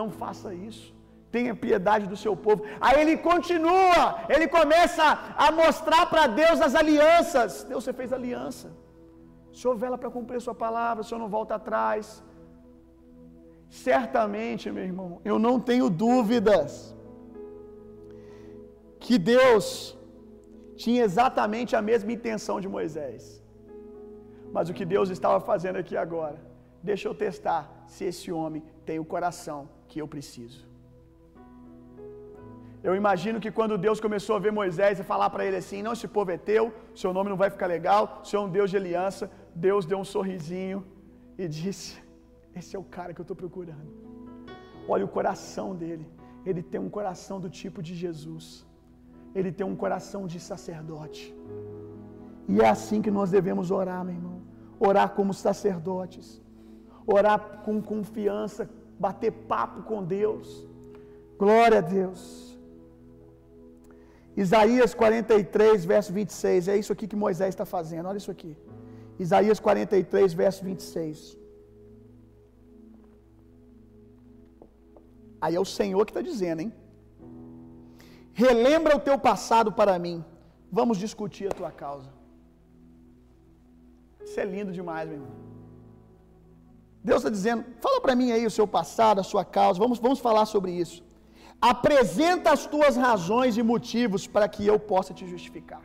Não 0.00 0.08
faça 0.22 0.54
isso. 0.68 0.86
Tenha 1.34 1.54
piedade 1.64 2.06
do 2.12 2.16
seu 2.24 2.34
povo. 2.44 2.62
Aí 2.80 2.96
ele 3.02 3.16
continua, 3.30 3.98
ele 4.34 4.46
começa 4.58 5.04
a 5.46 5.48
mostrar 5.52 6.04
para 6.12 6.26
Deus 6.26 6.60
as 6.66 6.74
alianças. 6.74 7.64
Deus, 7.64 7.84
você 7.84 7.92
fez 8.00 8.12
aliança. 8.12 8.68
O 9.52 9.56
Senhor 9.60 9.76
vela 9.76 9.98
para 9.98 10.10
cumprir 10.16 10.40
Sua 10.40 10.54
palavra, 10.54 11.02
o 11.02 11.06
Senhor 11.08 11.20
não 11.24 11.28
volta 11.28 11.54
atrás. 11.56 12.22
Certamente, 13.68 14.72
meu 14.76 14.84
irmão, 14.90 15.20
eu 15.24 15.38
não 15.38 15.54
tenho 15.60 15.88
dúvidas 15.88 16.96
que 19.04 19.18
Deus 19.18 19.96
tinha 20.76 21.02
exatamente 21.08 21.76
a 21.76 21.82
mesma 21.90 22.10
intenção 22.18 22.58
de 22.64 22.68
Moisés. 22.68 23.39
Mas 24.56 24.68
o 24.68 24.74
que 24.78 24.86
Deus 24.94 25.08
estava 25.10 25.38
fazendo 25.50 25.76
aqui 25.82 25.96
agora, 25.96 26.38
deixa 26.82 27.06
eu 27.08 27.14
testar 27.14 27.62
se 27.86 28.04
esse 28.10 28.30
homem 28.32 28.62
tem 28.88 28.98
o 28.98 29.04
coração 29.04 29.68
que 29.88 30.00
eu 30.02 30.08
preciso. 30.14 30.70
Eu 32.88 32.94
imagino 33.00 33.38
que 33.44 33.50
quando 33.56 33.76
Deus 33.86 33.98
começou 34.00 34.34
a 34.36 34.42
ver 34.44 34.52
Moisés 34.60 34.98
e 34.98 35.04
falar 35.12 35.28
para 35.30 35.44
ele 35.46 35.56
assim: 35.62 35.82
Não, 35.82 35.92
esse 35.96 36.08
povo 36.08 36.30
é 36.30 36.38
teu, 36.50 36.72
seu 36.94 37.12
nome 37.16 37.28
não 37.32 37.36
vai 37.36 37.50
ficar 37.50 37.66
legal, 37.66 38.20
Senhor 38.24 38.42
é 38.42 38.46
um 38.46 38.50
Deus 38.58 38.70
de 38.70 38.76
aliança. 38.82 39.30
Deus 39.54 39.84
deu 39.90 39.98
um 39.98 40.08
sorrisinho 40.14 40.78
e 41.36 41.46
disse: 41.46 42.02
Esse 42.58 42.74
é 42.76 42.78
o 42.78 42.88
cara 42.96 43.12
que 43.12 43.20
eu 43.20 43.28
estou 43.28 43.36
procurando. 43.36 43.90
Olha 44.88 45.04
o 45.04 45.08
coração 45.18 45.68
dele, 45.82 46.06
ele 46.44 46.62
tem 46.62 46.80
um 46.80 46.88
coração 46.98 47.38
do 47.38 47.50
tipo 47.50 47.82
de 47.82 47.94
Jesus. 47.94 48.66
ele 49.38 49.52
tem 49.58 49.66
um 49.72 49.76
coração 49.76 50.26
de 50.26 50.38
sacerdote. 50.40 51.22
E 52.52 52.60
é 52.60 52.68
assim 52.68 53.00
que 53.00 53.12
nós 53.18 53.30
devemos 53.30 53.70
orar, 53.70 54.04
meu 54.04 54.14
irmão. 54.14 54.39
Orar 54.88 55.08
como 55.18 55.32
sacerdotes. 55.46 56.26
Orar 57.16 57.40
com 57.64 57.76
confiança, 57.92 58.62
bater 59.06 59.32
papo 59.52 59.82
com 59.88 59.98
Deus. 60.18 60.46
Glória 61.42 61.78
a 61.78 61.86
Deus. 61.98 62.22
Isaías 64.44 64.92
43, 64.94 65.84
verso 65.92 66.12
26. 66.12 66.68
É 66.68 66.76
isso 66.82 66.92
aqui 66.94 67.06
que 67.10 67.22
Moisés 67.24 67.50
está 67.54 67.66
fazendo. 67.76 68.06
Olha 68.10 68.20
isso 68.22 68.34
aqui. 68.36 68.52
Isaías 69.24 69.60
43, 69.60 70.32
verso 70.42 70.64
26. 70.64 71.36
Aí 75.44 75.54
é 75.54 75.60
o 75.60 75.70
Senhor 75.78 76.04
que 76.06 76.12
está 76.12 76.22
dizendo, 76.30 76.60
hein? 76.62 76.72
Relembra 78.44 78.96
o 78.96 79.00
teu 79.08 79.18
passado 79.18 79.70
para 79.80 79.98
mim. 79.98 80.24
Vamos 80.70 80.96
discutir 80.98 81.46
a 81.48 81.56
tua 81.60 81.70
causa. 81.70 82.10
Isso 84.24 84.38
é 84.38 84.44
lindo 84.44 84.72
demais, 84.72 85.08
meu 85.08 85.18
irmão. 85.18 85.34
Deus 87.02 87.18
está 87.20 87.30
dizendo: 87.30 87.64
fala 87.80 88.00
para 88.00 88.14
mim 88.14 88.30
aí 88.32 88.44
o 88.46 88.50
seu 88.58 88.66
passado, 88.66 89.20
a 89.20 89.24
sua 89.32 89.44
causa. 89.44 89.78
Vamos, 89.78 89.98
vamos 89.98 90.20
falar 90.20 90.46
sobre 90.46 90.72
isso. 90.72 91.02
Apresenta 91.60 92.52
as 92.52 92.66
tuas 92.66 92.96
razões 92.96 93.56
e 93.56 93.62
motivos 93.62 94.26
para 94.26 94.48
que 94.48 94.66
eu 94.66 94.78
possa 94.78 95.12
te 95.12 95.26
justificar. 95.26 95.82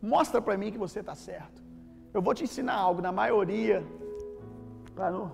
Mostra 0.00 0.40
para 0.40 0.56
mim 0.56 0.72
que 0.72 0.78
você 0.78 1.00
está 1.00 1.14
certo. 1.14 1.62
Eu 2.14 2.22
vou 2.22 2.32
te 2.32 2.44
ensinar 2.44 2.74
algo, 2.74 3.02
na 3.02 3.12
maioria, 3.12 3.84
para 4.94 5.10
não, 5.10 5.32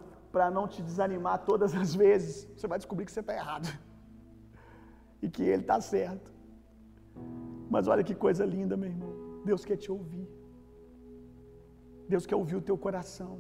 não 0.52 0.66
te 0.66 0.82
desanimar 0.82 1.38
todas 1.50 1.74
as 1.74 1.94
vezes, 1.94 2.48
você 2.56 2.66
vai 2.66 2.78
descobrir 2.78 3.04
que 3.06 3.12
você 3.12 3.20
está 3.20 3.34
errado. 3.34 3.68
E 5.20 5.28
que 5.30 5.44
ele 5.44 5.62
está 5.62 5.80
certo. 5.80 6.32
Mas 7.70 7.86
olha 7.86 8.02
que 8.02 8.14
coisa 8.14 8.44
linda, 8.44 8.76
meu 8.76 8.90
irmão. 8.90 9.12
Deus 9.44 9.64
quer 9.64 9.76
te 9.76 9.90
ouvir. 9.92 10.28
Deus 12.12 12.26
quer 12.30 12.38
ouvir 12.42 12.56
o 12.60 12.66
teu 12.68 12.76
coração. 12.86 13.32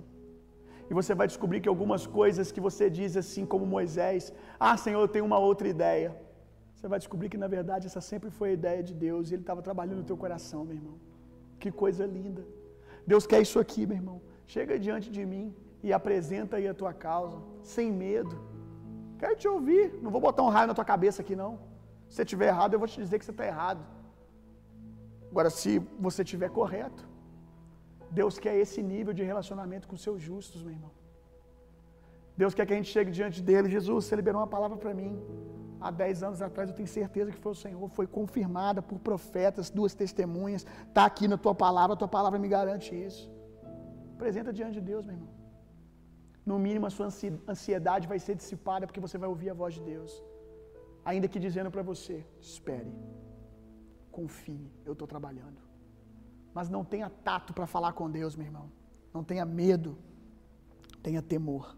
E 0.90 0.94
você 0.98 1.12
vai 1.20 1.26
descobrir 1.32 1.60
que 1.62 1.70
algumas 1.72 2.02
coisas 2.18 2.52
que 2.54 2.62
você 2.66 2.84
diz 2.98 3.12
assim, 3.22 3.44
como 3.52 3.72
Moisés, 3.76 4.32
ah, 4.68 4.76
Senhor, 4.84 5.00
eu 5.02 5.12
tenho 5.14 5.26
uma 5.30 5.38
outra 5.48 5.68
ideia. 5.74 6.10
Você 6.74 6.88
vai 6.92 6.98
descobrir 7.02 7.28
que 7.32 7.40
na 7.44 7.48
verdade 7.56 7.86
essa 7.90 8.02
sempre 8.10 8.30
foi 8.38 8.48
a 8.50 8.56
ideia 8.60 8.82
de 8.88 8.94
Deus 9.06 9.24
e 9.30 9.34
Ele 9.34 9.44
estava 9.46 9.62
trabalhando 9.68 10.00
no 10.02 10.08
teu 10.10 10.18
coração, 10.24 10.60
meu 10.68 10.76
irmão. 10.80 10.96
Que 11.62 11.70
coisa 11.82 12.04
linda. 12.16 12.42
Deus 13.12 13.24
quer 13.30 13.40
isso 13.46 13.58
aqui, 13.64 13.82
meu 13.90 13.98
irmão. 14.00 14.18
Chega 14.54 14.78
diante 14.86 15.08
de 15.16 15.24
mim 15.32 15.44
e 15.86 15.92
apresenta 16.00 16.56
aí 16.56 16.66
a 16.72 16.74
tua 16.80 16.92
causa, 17.06 17.38
sem 17.74 17.88
medo. 18.04 18.36
Quero 19.20 19.36
te 19.36 19.48
ouvir. 19.54 19.84
Não 20.02 20.10
vou 20.10 20.20
botar 20.28 20.42
um 20.42 20.52
raio 20.56 20.68
na 20.70 20.74
tua 20.78 20.88
cabeça 20.92 21.22
aqui, 21.22 21.36
não. 21.44 21.52
Se 22.08 22.16
você 22.16 22.22
estiver 22.22 22.48
errado, 22.48 22.72
eu 22.74 22.80
vou 22.82 22.88
te 22.88 23.00
dizer 23.04 23.18
que 23.18 23.24
você 23.24 23.34
está 23.36 23.46
errado. 23.46 23.82
Agora, 25.30 25.50
se 25.60 25.78
você 26.06 26.22
estiver 26.22 26.50
correto, 26.50 27.02
Deus 28.20 28.34
quer 28.44 28.54
esse 28.64 28.80
nível 28.92 29.14
de 29.18 29.24
relacionamento 29.30 29.88
com 29.90 29.96
seus 30.06 30.20
justos, 30.28 30.62
meu 30.66 30.74
irmão. 30.76 30.92
Deus 32.40 32.54
quer 32.56 32.64
que 32.66 32.74
a 32.74 32.78
gente 32.80 32.92
chegue 32.96 33.10
diante 33.18 33.40
dele. 33.48 33.74
Jesus, 33.76 34.04
você 34.04 34.16
liberou 34.20 34.40
uma 34.40 34.52
palavra 34.56 34.76
para 34.82 34.92
mim. 35.00 35.12
Há 35.84 35.90
dez 36.02 36.22
anos 36.28 36.40
atrás 36.46 36.66
eu 36.70 36.76
tenho 36.78 36.88
certeza 37.00 37.32
que 37.34 37.40
foi 37.44 37.52
o 37.52 37.60
Senhor. 37.64 37.88
Foi 37.98 38.06
confirmada 38.18 38.80
por 38.88 38.98
profetas, 39.10 39.70
duas 39.78 39.94
testemunhas. 40.02 40.64
Está 40.88 41.04
aqui 41.10 41.26
na 41.32 41.38
tua 41.44 41.54
palavra, 41.64 41.94
a 41.94 42.00
tua 42.02 42.12
palavra 42.18 42.38
me 42.44 42.48
garante 42.56 42.90
isso. 43.06 43.24
Apresenta 44.16 44.52
diante 44.58 44.74
de 44.80 44.84
Deus, 44.92 45.04
meu 45.06 45.16
irmão. 45.16 45.32
No 46.50 46.58
mínimo 46.66 46.86
a 46.86 46.92
sua 46.96 47.08
ansiedade 47.52 48.08
vai 48.12 48.18
ser 48.26 48.34
dissipada 48.40 48.86
porque 48.86 49.04
você 49.06 49.16
vai 49.22 49.28
ouvir 49.28 49.50
a 49.50 49.54
voz 49.62 49.74
de 49.74 49.82
Deus. 49.92 50.12
Ainda 51.10 51.28
que 51.32 51.38
dizendo 51.48 51.70
para 51.70 51.82
você: 51.82 52.16
espere, 52.40 52.92
confie, 54.10 54.64
eu 54.84 54.94
estou 54.94 55.08
trabalhando. 55.14 55.71
Mas 56.56 56.68
não 56.74 56.84
tenha 56.92 57.08
tato 57.28 57.52
para 57.56 57.66
falar 57.74 57.92
com 57.98 58.10
Deus, 58.18 58.34
meu 58.36 58.46
irmão. 58.46 58.66
Não 59.14 59.22
tenha 59.30 59.44
medo. 59.44 59.96
Tenha 61.02 61.22
temor. 61.34 61.76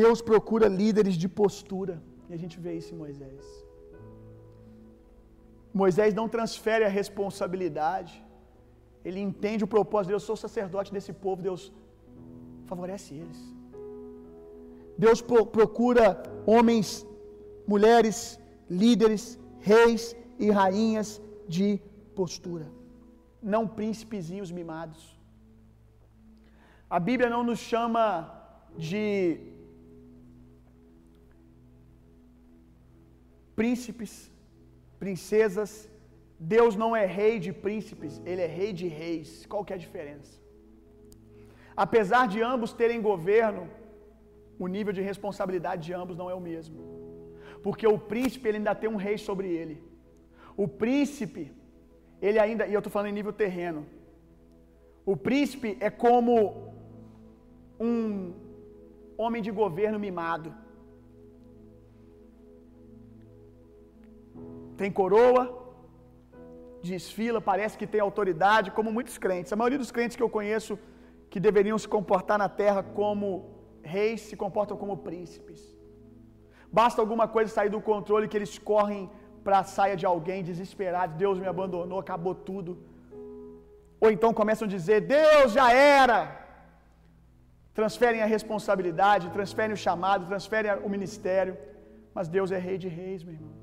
Deus 0.00 0.20
procura 0.30 0.68
líderes 0.68 1.16
de 1.22 1.28
postura. 1.28 2.02
E 2.28 2.34
a 2.34 2.40
gente 2.42 2.58
vê 2.64 2.72
isso 2.80 2.92
em 2.94 2.98
Moisés. 3.04 3.44
Moisés 5.82 6.12
não 6.20 6.28
transfere 6.28 6.84
a 6.84 6.92
responsabilidade. 7.00 8.14
Ele 9.04 9.20
entende 9.20 9.64
o 9.64 9.72
propósito 9.76 10.08
de 10.08 10.12
Deus. 10.12 10.22
Eu 10.22 10.26
sou 10.26 10.36
sacerdote 10.36 10.92
desse 10.92 11.12
povo. 11.12 11.42
Deus 11.50 11.72
favorece 12.66 13.14
eles. 13.14 13.40
Deus 15.04 15.20
procura 15.58 16.22
homens, 16.46 17.06
mulheres, 17.66 18.38
líderes, 18.68 19.38
reis 19.58 20.02
e 20.38 20.50
rainhas 20.50 21.20
de 21.48 21.80
postura, 22.14 22.66
não 23.54 23.66
príncipezinhos 23.66 24.50
mimados. 24.50 25.02
A 26.96 27.00
Bíblia 27.08 27.30
não 27.34 27.42
nos 27.42 27.58
chama 27.58 28.04
de 28.76 29.38
príncipes, 33.60 34.12
princesas. 34.98 35.72
Deus 36.54 36.74
não 36.82 36.90
é 37.00 37.04
rei 37.20 37.34
de 37.44 37.52
príncipes, 37.64 38.20
ele 38.30 38.42
é 38.46 38.50
rei 38.60 38.72
de 38.80 38.88
reis. 38.88 39.46
Qual 39.50 39.64
que 39.64 39.72
é 39.72 39.76
a 39.76 39.84
diferença? 39.86 40.32
Apesar 41.84 42.24
de 42.32 42.38
ambos 42.52 42.72
terem 42.80 43.00
governo, 43.10 43.62
o 44.58 44.66
nível 44.66 44.92
de 44.92 45.02
responsabilidade 45.10 45.82
de 45.86 45.92
ambos 46.02 46.16
não 46.20 46.28
é 46.32 46.34
o 46.34 46.46
mesmo. 46.50 46.78
Porque 47.64 47.86
o 47.86 47.98
príncipe 48.12 48.48
ele 48.48 48.58
ainda 48.58 48.74
tem 48.74 48.90
um 48.90 49.02
rei 49.06 49.16
sobre 49.28 49.48
ele. 49.60 49.76
O 50.64 50.66
príncipe, 50.82 51.44
ele 52.26 52.38
ainda, 52.44 52.64
e 52.66 52.72
eu 52.74 52.80
estou 52.80 52.92
falando 52.94 53.10
em 53.10 53.18
nível 53.18 53.32
terreno, 53.44 53.80
o 55.12 55.14
príncipe 55.26 55.70
é 55.86 55.90
como 56.04 56.34
um 57.86 57.96
homem 59.22 59.42
de 59.46 59.52
governo 59.62 59.98
mimado. 60.04 60.50
Tem 64.80 64.90
coroa, 65.00 65.44
desfila, 66.90 67.40
parece 67.50 67.76
que 67.80 67.90
tem 67.94 68.00
autoridade, 68.00 68.74
como 68.76 68.96
muitos 68.98 69.18
crentes. 69.24 69.52
A 69.52 69.60
maioria 69.60 69.82
dos 69.84 69.94
crentes 69.96 70.16
que 70.16 70.26
eu 70.26 70.34
conheço 70.38 70.78
que 71.32 71.40
deveriam 71.48 71.78
se 71.84 71.88
comportar 71.96 72.38
na 72.44 72.48
terra 72.62 72.82
como 73.00 73.26
reis 73.96 74.20
se 74.28 74.36
comportam 74.44 74.76
como 74.82 75.02
príncipes. 75.08 75.60
Basta 76.80 77.00
alguma 77.02 77.26
coisa 77.26 77.56
sair 77.56 77.72
do 77.74 77.80
controle 77.90 78.28
que 78.28 78.38
eles 78.40 78.54
correm 78.72 79.02
para 79.44 79.58
a 79.60 79.68
saia 79.76 79.96
de 80.00 80.06
alguém 80.12 80.46
desesperado, 80.48 81.18
Deus 81.24 81.36
me 81.42 81.48
abandonou, 81.52 81.98
acabou 82.00 82.34
tudo. 82.50 82.72
Ou 84.02 84.10
então 84.14 84.38
começam 84.40 84.66
a 84.68 84.74
dizer: 84.76 84.98
Deus 85.18 85.48
já 85.58 85.66
era. 86.00 86.20
Transferem 87.78 88.20
a 88.22 88.30
responsabilidade, 88.36 89.34
transferem 89.38 89.74
o 89.76 89.82
chamado, 89.86 90.28
transferem 90.32 90.72
o 90.86 90.90
ministério. 90.96 91.54
Mas 92.16 92.28
Deus 92.36 92.48
é 92.56 92.58
rei 92.68 92.78
de 92.84 92.88
reis, 93.00 93.22
meu 93.26 93.34
irmão. 93.38 93.54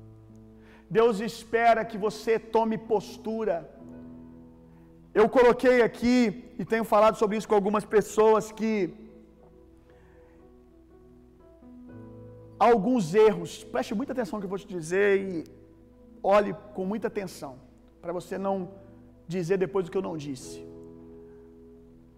Deus 0.98 1.16
espera 1.30 1.88
que 1.90 1.98
você 2.06 2.32
tome 2.56 2.76
postura. 2.92 3.56
Eu 5.20 5.26
coloquei 5.36 5.76
aqui 5.88 6.16
e 6.60 6.64
tenho 6.72 6.86
falado 6.94 7.16
sobre 7.20 7.36
isso 7.36 7.48
com 7.50 7.58
algumas 7.60 7.84
pessoas 7.96 8.50
que 8.58 8.72
alguns 12.68 13.14
erros. 13.28 13.52
Preste 13.74 13.94
muita 14.00 14.12
atenção 14.14 14.36
no 14.36 14.42
que 14.42 14.48
eu 14.48 14.54
vou 14.56 14.62
te 14.64 14.70
dizer 14.78 15.08
e 15.28 15.59
olhe 16.22 16.54
com 16.74 16.84
muita 16.84 17.08
atenção, 17.08 17.58
para 18.00 18.12
você 18.12 18.36
não 18.38 18.56
dizer 19.26 19.56
depois 19.58 19.86
o 19.86 19.90
que 19.90 19.98
eu 19.98 20.08
não 20.10 20.16
disse. 20.16 20.64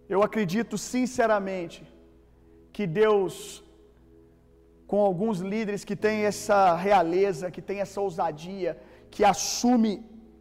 Eu 0.09 0.23
acredito 0.23 0.77
sinceramente 0.77 1.81
que 2.73 2.87
Deus, 2.87 3.63
com 4.87 5.01
alguns 5.01 5.39
líderes 5.41 5.85
que 5.85 5.97
têm 5.97 6.25
essa 6.33 6.75
realeza, 6.77 7.51
que 7.51 7.63
têm 7.63 7.81
essa 7.81 8.01
ousadia, 8.01 8.79
que 9.11 9.25
assume 9.25 9.93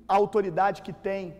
a 0.08 0.16
autoridade 0.16 0.82
que 0.82 0.94
tem, 0.94 1.36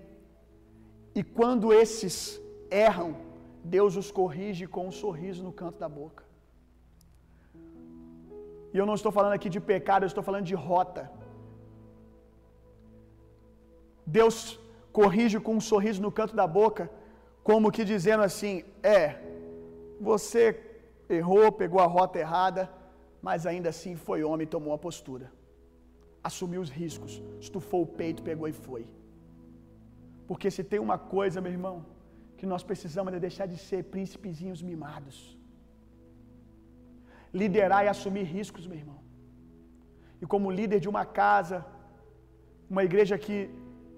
e 1.14 1.24
quando 1.24 1.74
esses 1.74 2.42
erram, 2.70 3.16
Deus 3.64 3.96
os 4.02 4.10
corrige 4.20 4.66
com 4.66 4.88
um 4.88 4.92
sorriso 4.92 5.44
no 5.44 5.52
canto 5.52 5.78
da 5.78 5.90
boca. 5.90 6.24
E 8.74 8.78
eu 8.78 8.86
não 8.86 8.96
estou 9.00 9.12
falando 9.12 9.34
aqui 9.34 9.50
de 9.50 9.60
pecado, 9.60 10.04
eu 10.04 10.08
estou 10.08 10.24
falando 10.24 10.46
de 10.46 10.56
rota. 10.56 11.12
Deus 14.18 14.38
corrige 15.00 15.38
com 15.46 15.54
um 15.60 15.66
sorriso 15.72 16.02
no 16.06 16.12
canto 16.20 16.36
da 16.42 16.48
boca, 16.60 16.84
como 17.50 17.74
que 17.76 17.84
dizendo 17.94 18.24
assim: 18.30 18.54
é, 18.98 19.04
você 20.10 20.44
errou, 21.20 21.46
pegou 21.62 21.82
a 21.84 21.90
rota 21.98 22.18
errada, 22.26 22.64
mas 23.28 23.46
ainda 23.52 23.70
assim 23.74 23.96
foi 24.08 24.20
homem 24.30 24.46
e 24.48 24.54
tomou 24.56 24.74
a 24.78 24.84
postura. 24.88 25.28
Assumiu 26.30 26.62
os 26.66 26.72
riscos, 26.82 27.14
estufou 27.46 27.82
o 27.84 27.92
peito, 28.00 28.28
pegou 28.30 28.48
e 28.54 28.56
foi. 28.66 28.84
Porque 30.30 30.50
se 30.56 30.64
tem 30.72 30.80
uma 30.88 30.98
coisa, 31.16 31.46
meu 31.46 31.54
irmão, 31.58 31.78
que 32.40 32.46
nós 32.54 32.64
precisamos 32.70 33.14
é 33.14 33.26
deixar 33.28 33.48
de 33.54 33.58
ser 33.68 33.82
príncipezinhos 33.94 34.62
mimados 34.72 35.18
liderar 37.40 37.82
e 37.86 37.90
assumir 37.94 38.26
riscos, 38.38 38.66
meu 38.68 38.80
irmão. 38.84 39.00
e 40.24 40.26
como 40.32 40.56
líder 40.58 40.80
de 40.84 40.90
uma 40.92 41.04
casa, 41.20 41.58
uma 42.74 42.84
igreja 42.88 43.16
que 43.24 43.36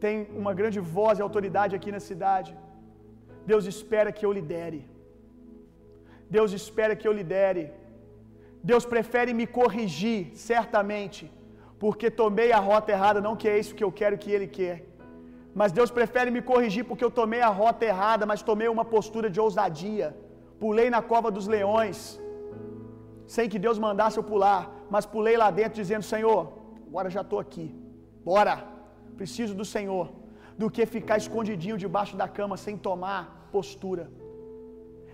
tem 0.03 0.15
uma 0.41 0.53
grande 0.59 0.79
voz 0.97 1.15
e 1.17 1.25
autoridade 1.27 1.75
aqui 1.77 1.91
na 1.95 2.01
cidade, 2.09 2.51
Deus 3.51 3.63
espera 3.73 4.15
que 4.17 4.25
eu 4.27 4.31
lidere. 4.39 4.81
Deus 6.35 6.51
espera 6.59 6.97
que 6.99 7.07
eu 7.09 7.13
lidere. 7.19 7.65
Deus 8.71 8.85
prefere 8.93 9.31
me 9.39 9.45
corrigir, 9.59 10.21
certamente, 10.49 11.23
porque 11.83 12.09
tomei 12.23 12.49
a 12.57 12.61
rota 12.69 12.91
errada, 12.95 13.25
não 13.27 13.35
que 13.41 13.47
é 13.53 13.55
isso 13.61 13.77
que 13.77 13.85
eu 13.87 13.91
quero 13.99 14.17
que 14.23 14.31
Ele 14.35 14.49
quer. 14.57 14.77
Mas 15.59 15.71
Deus 15.79 15.91
prefere 15.99 16.29
me 16.35 16.41
corrigir 16.51 16.83
porque 16.89 17.05
eu 17.07 17.13
tomei 17.21 17.41
a 17.49 17.53
rota 17.61 17.85
errada, 17.91 18.25
mas 18.31 18.47
tomei 18.51 18.69
uma 18.75 18.85
postura 18.95 19.29
de 19.35 19.39
ousadia. 19.45 20.07
Pulei 20.63 20.89
na 20.95 21.01
cova 21.11 21.29
dos 21.37 21.47
leões, 21.55 21.97
sem 23.35 23.47
que 23.51 23.59
Deus 23.67 23.79
mandasse 23.87 24.17
eu 24.19 24.25
pular, 24.31 24.61
mas 24.93 25.05
pulei 25.15 25.35
lá 25.43 25.49
dentro 25.61 25.81
dizendo: 25.83 26.05
Senhor, 26.13 26.41
agora 26.87 27.09
já 27.17 27.23
estou 27.27 27.39
aqui, 27.45 27.67
bora, 28.29 28.55
preciso 29.19 29.53
do 29.61 29.65
Senhor, 29.75 30.05
do 30.61 30.69
que 30.75 30.85
ficar 30.95 31.17
escondidinho 31.23 31.77
debaixo 31.85 32.15
da 32.21 32.27
cama 32.37 32.57
sem 32.65 32.75
tomar 32.87 33.21
postura. 33.55 34.05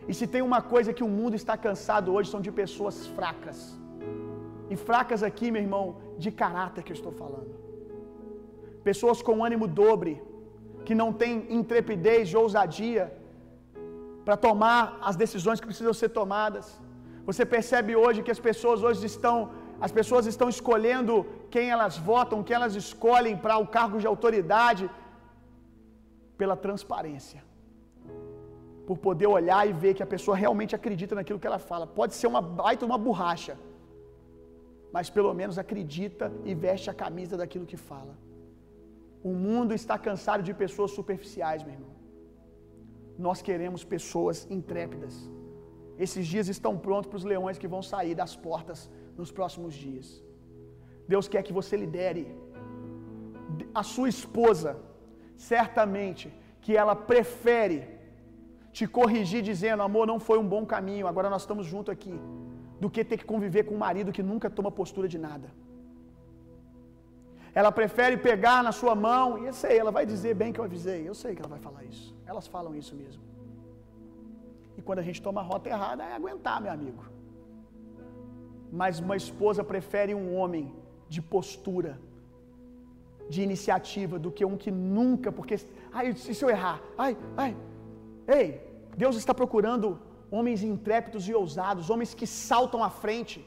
E 0.10 0.14
se 0.20 0.26
tem 0.34 0.42
uma 0.50 0.62
coisa 0.74 0.96
que 0.98 1.06
o 1.08 1.14
mundo 1.18 1.36
está 1.42 1.56
cansado 1.66 2.14
hoje, 2.14 2.32
são 2.34 2.42
de 2.48 2.52
pessoas 2.62 2.96
fracas. 3.18 3.60
E 4.74 4.76
fracas 4.88 5.22
aqui, 5.30 5.48
meu 5.56 5.62
irmão, 5.68 5.86
de 6.24 6.32
caráter 6.44 6.84
que 6.84 6.92
eu 6.94 7.00
estou 7.00 7.14
falando. 7.22 7.54
Pessoas 8.90 9.22
com 9.28 9.44
ânimo 9.48 9.68
dobre, 9.82 10.14
que 10.88 10.96
não 11.02 11.10
têm 11.22 11.34
intrepidez 11.60 12.24
e 12.30 12.38
ousadia 12.44 13.06
para 14.26 14.38
tomar 14.48 14.82
as 15.10 15.16
decisões 15.24 15.60
que 15.60 15.70
precisam 15.72 15.94
ser 16.02 16.10
tomadas. 16.20 16.68
Você 17.30 17.44
percebe 17.56 17.92
hoje 18.04 18.24
que 18.26 18.34
as 18.36 18.42
pessoas 18.50 18.80
hoje 18.88 19.06
estão, 19.14 19.36
as 19.86 19.92
pessoas 19.98 20.26
estão 20.32 20.48
escolhendo 20.56 21.14
quem 21.54 21.70
elas 21.76 21.98
votam, 21.98 22.44
quem 22.44 22.56
elas 22.56 22.76
escolhem 22.76 23.36
para 23.44 23.58
o 23.58 23.68
cargo 23.78 24.00
de 24.02 24.08
autoridade 24.08 24.90
pela 26.38 26.56
transparência. 26.66 27.42
Por 28.88 28.98
poder 29.08 29.28
olhar 29.28 29.64
e 29.70 29.74
ver 29.84 29.94
que 29.94 30.04
a 30.04 30.12
pessoa 30.14 30.36
realmente 30.44 30.76
acredita 30.80 31.16
naquilo 31.20 31.40
que 31.42 31.50
ela 31.52 31.62
fala. 31.72 31.86
Pode 32.00 32.14
ser 32.20 32.28
uma 32.28 32.42
baita 32.42 32.86
uma 32.90 32.98
borracha, 33.08 33.56
mas 34.96 35.10
pelo 35.18 35.34
menos 35.34 35.58
acredita 35.64 36.32
e 36.44 36.54
veste 36.66 36.90
a 36.90 36.94
camisa 37.04 37.38
daquilo 37.38 37.70
que 37.72 37.78
fala. 37.78 38.16
O 39.24 39.34
mundo 39.46 39.74
está 39.80 39.98
cansado 39.98 40.44
de 40.48 40.54
pessoas 40.54 40.92
superficiais, 40.92 41.64
meu 41.64 41.74
irmão. 41.78 41.96
Nós 43.18 43.42
queremos 43.48 43.84
pessoas 43.96 44.48
intrépidas. 44.58 45.16
Esses 46.06 46.26
dias 46.34 46.48
estão 46.48 46.74
prontos 46.86 47.08
para 47.10 47.18
os 47.18 47.26
leões 47.32 47.58
que 47.62 47.68
vão 47.74 47.82
sair 47.82 48.16
das 48.16 48.34
portas 48.48 48.90
nos 49.22 49.32
próximos 49.40 49.74
dias. 49.86 50.08
Deus 51.14 51.28
quer 51.32 51.42
que 51.48 51.58
você 51.60 51.76
lidere. 51.84 52.26
A 53.82 53.84
sua 53.94 54.10
esposa, 54.16 54.72
certamente, 55.52 56.26
que 56.64 56.74
ela 56.82 56.96
prefere 57.12 57.78
te 58.78 58.86
corrigir 58.98 59.42
dizendo: 59.52 59.84
amor, 59.88 60.06
não 60.12 60.20
foi 60.28 60.38
um 60.44 60.48
bom 60.56 60.64
caminho, 60.76 61.08
agora 61.12 61.30
nós 61.36 61.44
estamos 61.46 61.66
juntos 61.74 61.92
aqui, 61.96 62.16
do 62.84 62.90
que 62.94 63.04
ter 63.10 63.18
que 63.22 63.30
conviver 63.34 63.64
com 63.68 63.76
um 63.78 63.84
marido 63.88 64.16
que 64.18 64.24
nunca 64.32 64.50
toma 64.58 64.72
postura 64.82 65.08
de 65.16 65.20
nada. 65.28 65.50
Ela 67.60 67.72
prefere 67.80 68.16
pegar 68.30 68.60
na 68.68 68.74
sua 68.80 68.94
mão, 69.08 69.26
e 69.40 69.48
eu 69.50 69.56
sei, 69.62 69.76
ela 69.84 69.94
vai 69.98 70.06
dizer 70.14 70.34
bem 70.42 70.54
que 70.54 70.60
eu 70.62 70.68
avisei, 70.70 71.02
eu 71.12 71.16
sei 71.22 71.32
que 71.36 71.42
ela 71.42 71.54
vai 71.56 71.62
falar 71.68 71.84
isso. 71.94 72.08
Elas 72.32 72.48
falam 72.56 72.74
isso 72.82 72.96
mesmo. 73.04 73.24
E 74.78 74.82
quando 74.88 75.00
a 75.00 75.08
gente 75.08 75.22
toma 75.28 75.42
a 75.42 75.48
rota 75.52 75.68
errada, 75.76 76.04
é 76.04 76.14
aguentar, 76.20 76.58
meu 76.66 76.72
amigo. 76.72 77.04
Mas 78.72 79.00
uma 79.00 79.16
esposa 79.16 79.64
prefere 79.64 80.14
um 80.14 80.36
homem 80.36 80.74
de 81.08 81.22
postura, 81.22 82.00
de 83.30 83.42
iniciativa, 83.42 84.18
do 84.20 84.32
que 84.32 84.46
um 84.46 84.58
que 84.58 84.72
nunca, 84.72 85.32
porque, 85.32 85.56
ai, 85.92 86.10
e 86.10 86.16
se 86.16 86.44
eu 86.44 86.50
errar? 86.50 86.82
Ai, 86.98 87.18
ai. 87.36 87.56
Ei, 88.28 88.48
Deus 88.96 89.16
está 89.16 89.34
procurando 89.34 90.00
homens 90.38 90.62
intrépidos 90.64 91.28
e 91.28 91.34
ousados, 91.34 91.90
homens 91.90 92.14
que 92.14 92.28
saltam 92.28 92.84
à 92.84 92.90
frente. 92.90 93.38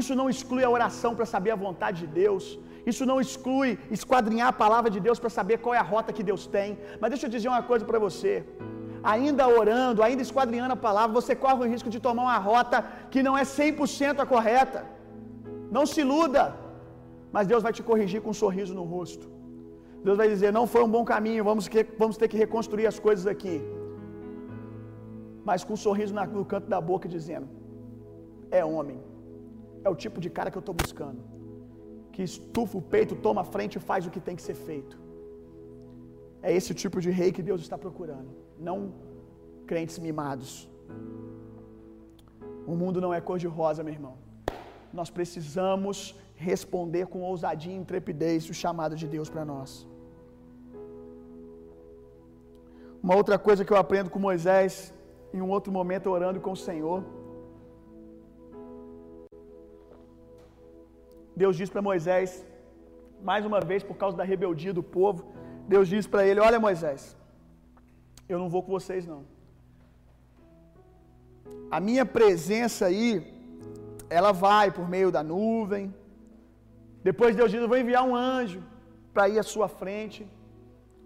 Isso 0.00 0.14
não 0.14 0.28
exclui 0.34 0.62
a 0.64 0.70
oração 0.70 1.14
para 1.14 1.26
saber 1.34 1.50
a 1.52 1.62
vontade 1.66 2.00
de 2.02 2.08
Deus. 2.22 2.58
Isso 2.90 3.04
não 3.10 3.18
exclui 3.20 3.78
esquadrinhar 3.90 4.48
a 4.48 4.60
palavra 4.64 4.90
de 4.90 5.00
Deus 5.06 5.18
para 5.18 5.30
saber 5.38 5.58
qual 5.58 5.74
é 5.74 5.78
a 5.78 5.88
rota 5.94 6.12
que 6.16 6.24
Deus 6.30 6.46
tem. 6.46 6.78
Mas 7.00 7.10
deixa 7.10 7.26
eu 7.26 7.30
dizer 7.30 7.48
uma 7.48 7.62
coisa 7.62 7.84
para 7.84 7.98
você. 7.98 8.32
Ainda 9.02 9.44
orando, 9.60 10.02
ainda 10.06 10.22
esquadrinhando 10.22 10.74
a 10.74 10.84
palavra, 10.88 11.20
você 11.20 11.34
corre 11.44 11.60
o 11.64 11.70
risco 11.72 11.90
de 11.94 12.00
tomar 12.06 12.22
uma 12.28 12.38
rota 12.38 12.78
que 13.10 13.22
não 13.26 13.36
é 13.36 13.42
100% 13.42 14.20
a 14.20 14.26
correta. 14.26 14.80
Não 15.76 15.84
se 15.92 16.00
iluda. 16.04 16.44
Mas 17.34 17.46
Deus 17.46 17.62
vai 17.66 17.72
te 17.72 17.82
corrigir 17.82 18.20
com 18.22 18.30
um 18.30 18.40
sorriso 18.44 18.74
no 18.78 18.84
rosto. 18.94 19.26
Deus 20.06 20.16
vai 20.20 20.28
dizer: 20.28 20.52
não 20.58 20.66
foi 20.72 20.82
um 20.86 20.92
bom 20.96 21.04
caminho, 21.12 21.42
vamos, 21.50 21.66
que, 21.72 21.82
vamos 22.02 22.16
ter 22.20 22.28
que 22.28 22.36
reconstruir 22.44 22.86
as 22.92 22.98
coisas 23.06 23.26
aqui. 23.34 23.56
Mas 25.48 25.64
com 25.64 25.72
um 25.74 25.82
sorriso 25.88 26.14
no 26.14 26.44
canto 26.52 26.68
da 26.74 26.80
boca, 26.80 27.08
dizendo: 27.16 27.48
é 28.50 28.64
homem, 28.64 28.98
é 29.84 29.88
o 29.94 29.96
tipo 30.04 30.20
de 30.24 30.30
cara 30.30 30.50
que 30.50 30.58
eu 30.60 30.64
estou 30.66 30.76
buscando. 30.82 31.22
Que 32.14 32.22
estufa 32.30 32.76
o 32.78 32.82
peito, 32.94 33.14
toma 33.26 33.40
a 33.40 33.48
frente 33.54 33.76
e 33.76 33.80
faz 33.90 34.06
o 34.06 34.10
que 34.14 34.20
tem 34.20 34.36
que 34.36 34.44
ser 34.48 34.54
feito. 34.68 34.96
É 36.42 36.52
esse 36.58 36.72
tipo 36.82 37.00
de 37.04 37.10
rei 37.10 37.30
que 37.36 37.42
Deus 37.50 37.60
está 37.66 37.78
procurando, 37.84 38.30
não 38.68 38.78
crentes 39.70 39.98
mimados. 40.06 40.50
O 42.72 42.74
mundo 42.82 43.00
não 43.04 43.12
é 43.18 43.20
cor-de-rosa, 43.28 43.82
meu 43.86 43.94
irmão. 43.98 44.14
Nós 44.98 45.10
precisamos 45.18 45.96
responder 46.50 47.04
com 47.12 47.22
ousadia 47.32 47.72
e 47.74 47.82
intrepidez 47.84 48.48
o 48.52 48.54
chamado 48.62 48.94
de 49.00 49.06
Deus 49.14 49.28
para 49.34 49.44
nós. 49.52 49.70
Uma 53.02 53.16
outra 53.20 53.36
coisa 53.46 53.64
que 53.64 53.72
eu 53.74 53.80
aprendo 53.84 54.10
com 54.10 54.28
Moisés, 54.28 54.94
em 55.34 55.40
um 55.46 55.50
outro 55.56 55.72
momento 55.78 56.08
orando 56.16 56.40
com 56.46 56.52
o 56.52 56.62
Senhor, 56.68 57.02
Deus 61.42 61.56
diz 61.60 61.68
para 61.72 61.82
Moisés, 61.90 62.30
mais 63.30 63.44
uma 63.50 63.60
vez 63.70 63.82
por 63.82 63.96
causa 64.02 64.16
da 64.16 64.24
rebeldia 64.32 64.72
do 64.78 64.84
povo, 64.98 65.20
Deus 65.66 65.88
diz 65.88 66.06
para 66.06 66.26
ele: 66.26 66.40
Olha, 66.48 66.60
Moisés, 66.66 67.16
eu 68.28 68.38
não 68.38 68.48
vou 68.48 68.62
com 68.62 68.72
vocês 68.72 69.06
não. 69.06 69.24
A 71.70 71.80
minha 71.80 72.04
presença 72.04 72.86
aí, 72.86 73.10
ela 74.10 74.32
vai 74.32 74.70
por 74.70 74.88
meio 74.88 75.10
da 75.10 75.22
nuvem. 75.22 75.94
Depois 77.02 77.34
Deus 77.34 77.50
diz: 77.50 77.60
Eu 77.60 77.68
vou 77.68 77.78
enviar 77.78 78.04
um 78.04 78.14
anjo 78.14 78.62
para 79.12 79.28
ir 79.28 79.38
à 79.38 79.42
sua 79.42 79.68
frente. 79.68 80.26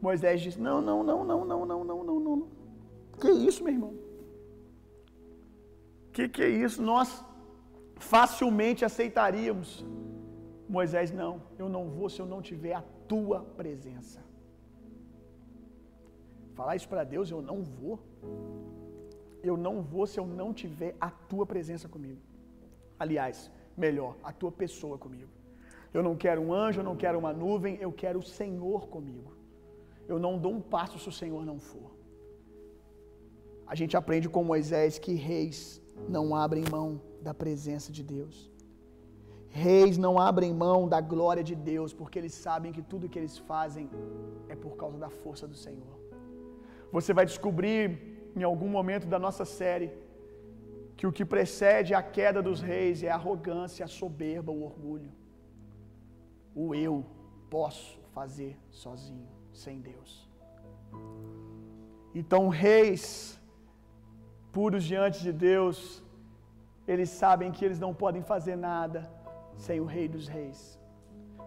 Moisés 0.01 0.41
diz: 0.41 0.57
Não, 0.57 0.81
não, 0.81 1.03
não, 1.03 1.25
não, 1.25 1.45
não, 1.45 1.65
não, 1.67 1.85
não, 1.85 2.05
não, 2.05 2.37
não. 2.37 2.49
Que 3.21 3.31
isso, 3.31 3.63
meu 3.65 3.73
irmão? 3.73 3.95
Que 6.13 6.29
que 6.29 6.43
é 6.43 6.49
isso? 6.49 6.83
Nós 6.83 7.25
facilmente 7.97 8.85
aceitaríamos. 8.85 9.85
Moisés, 10.69 11.13
não, 11.13 11.41
eu 11.59 11.69
não 11.69 11.89
vou 11.89 12.09
se 12.09 12.21
eu 12.21 12.27
não 12.27 12.43
tiver 12.43 12.75
a 12.75 12.83
tua 13.07 13.41
presença. 13.57 14.26
Falar 16.59 16.75
isso 16.79 16.89
para 16.93 17.05
Deus, 17.15 17.31
eu 17.31 17.41
não 17.51 17.59
vou. 17.63 17.99
Eu 19.49 19.57
não 19.67 19.75
vou 19.93 20.07
se 20.07 20.19
eu 20.21 20.27
não 20.41 20.49
tiver 20.63 20.93
a 21.09 21.11
tua 21.31 21.45
presença 21.53 21.87
comigo. 21.95 22.21
Aliás, 22.99 23.51
melhor, 23.77 24.13
a 24.29 24.33
tua 24.33 24.51
pessoa 24.51 24.97
comigo. 25.05 25.33
Eu 25.97 26.03
não 26.03 26.15
quero 26.25 26.41
um 26.47 26.53
anjo, 26.53 26.81
eu 26.81 26.89
não 26.91 26.97
quero 27.03 27.19
uma 27.23 27.33
nuvem, 27.33 27.77
eu 27.87 27.93
quero 27.93 28.19
o 28.21 28.29
Senhor 28.39 28.89
comigo. 28.95 29.31
Eu 30.09 30.19
não 30.19 30.39
dou 30.39 30.53
um 30.55 30.61
passo 30.61 30.99
se 30.99 31.09
o 31.09 31.19
Senhor 31.21 31.45
não 31.51 31.59
for. 31.59 31.91
A 33.67 33.75
gente 33.75 33.97
aprende 34.01 34.29
com 34.29 34.43
Moisés 34.45 34.99
que 34.99 35.15
reis 35.15 35.59
não 36.09 36.35
abrem 36.35 36.65
mão 36.71 37.01
da 37.21 37.35
presença 37.35 37.91
de 37.93 38.03
Deus. 38.03 38.51
Reis 39.49 39.97
não 39.99 40.19
abrem 40.19 40.53
mão 40.55 40.89
da 40.89 41.01
glória 41.01 41.43
de 41.43 41.55
Deus, 41.55 41.93
porque 41.93 42.19
eles 42.19 42.35
sabem 42.35 42.73
que 42.73 42.83
tudo 42.83 43.09
que 43.09 43.19
eles 43.19 43.37
fazem 43.37 43.91
é 44.49 44.55
por 44.55 44.77
causa 44.77 44.99
da 44.99 45.11
força 45.11 45.47
do 45.49 45.55
Senhor. 45.55 46.06
Você 46.93 47.13
vai 47.13 47.27
descobrir 47.27 48.31
em 48.35 48.43
algum 48.43 48.69
momento 48.69 49.07
da 49.07 49.19
nossa 49.19 49.45
série 49.45 49.91
que 50.97 51.07
o 51.07 51.13
que 51.13 51.25
precede 51.25 51.95
a 51.95 52.03
queda 52.03 52.43
dos 52.43 52.61
reis 52.61 53.03
é 53.03 53.11
a 53.11 53.15
arrogância, 53.15 53.85
a 53.85 53.89
soberba, 53.89 54.51
o 54.51 54.65
orgulho. 54.65 55.13
O 56.55 56.75
eu 56.75 57.05
posso 57.51 58.01
fazer 58.15 58.59
sozinho, 58.71 59.29
sem 59.53 59.81
Deus. 59.81 60.29
Então, 62.15 62.49
reis 62.49 63.39
puros 64.53 64.85
diante 64.85 65.23
de 65.23 65.33
Deus, 65.33 66.03
eles 66.89 67.11
sabem 67.11 67.53
que 67.53 67.63
eles 67.63 67.79
não 67.79 67.93
podem 67.93 68.23
fazer 68.23 68.57
nada 68.57 69.01
sem 69.57 69.81
o 69.81 69.85
Rei 69.85 70.09
dos 70.09 70.27
Reis, 70.27 70.79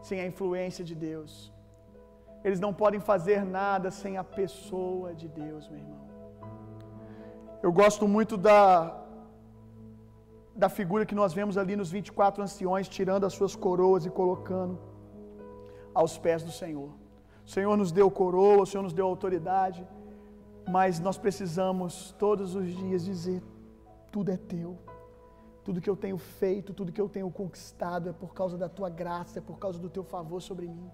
sem 0.01 0.19
a 0.21 0.27
influência 0.27 0.83
de 0.83 0.93
Deus. 0.93 1.51
Eles 2.43 2.59
não 2.59 2.73
podem 2.73 2.99
fazer 2.99 3.43
nada 3.43 3.91
sem 3.91 4.17
a 4.17 4.23
pessoa 4.23 5.13
de 5.13 5.27
Deus, 5.27 5.67
meu 5.69 5.79
irmão. 5.79 5.99
Eu 7.61 7.71
gosto 7.71 8.07
muito 8.07 8.37
da 8.37 8.99
da 10.55 10.67
figura 10.67 11.05
que 11.05 11.15
nós 11.15 11.33
vemos 11.33 11.57
ali 11.57 11.75
nos 11.81 11.89
24 11.89 12.43
anciões, 12.43 12.89
tirando 12.89 13.25
as 13.25 13.33
suas 13.33 13.55
coroas 13.55 14.05
e 14.05 14.09
colocando 14.09 14.77
aos 15.93 16.17
pés 16.17 16.43
do 16.43 16.51
Senhor. 16.51 16.89
O 17.45 17.49
Senhor 17.49 17.75
nos 17.77 17.91
deu 17.93 18.11
coroa, 18.11 18.63
o 18.63 18.65
Senhor 18.65 18.83
nos 18.83 18.93
deu 18.93 19.05
autoridade, 19.05 19.87
mas 20.67 20.99
nós 20.99 21.17
precisamos 21.17 22.13
todos 22.19 22.55
os 22.55 22.67
dias 22.67 23.05
dizer: 23.05 23.41
tudo 24.11 24.31
é 24.31 24.37
teu. 24.37 24.77
Tudo 25.63 25.81
que 25.81 25.89
eu 25.89 25.95
tenho 25.95 26.17
feito, 26.17 26.73
tudo 26.73 26.91
que 26.91 27.01
eu 27.01 27.07
tenho 27.07 27.29
conquistado 27.29 28.09
é 28.09 28.13
por 28.13 28.33
causa 28.33 28.57
da 28.57 28.67
tua 28.67 28.89
graça, 28.89 29.39
é 29.39 29.41
por 29.41 29.57
causa 29.59 29.79
do 29.79 29.89
teu 29.89 30.03
favor 30.03 30.41
sobre 30.41 30.67
mim. 30.67 30.89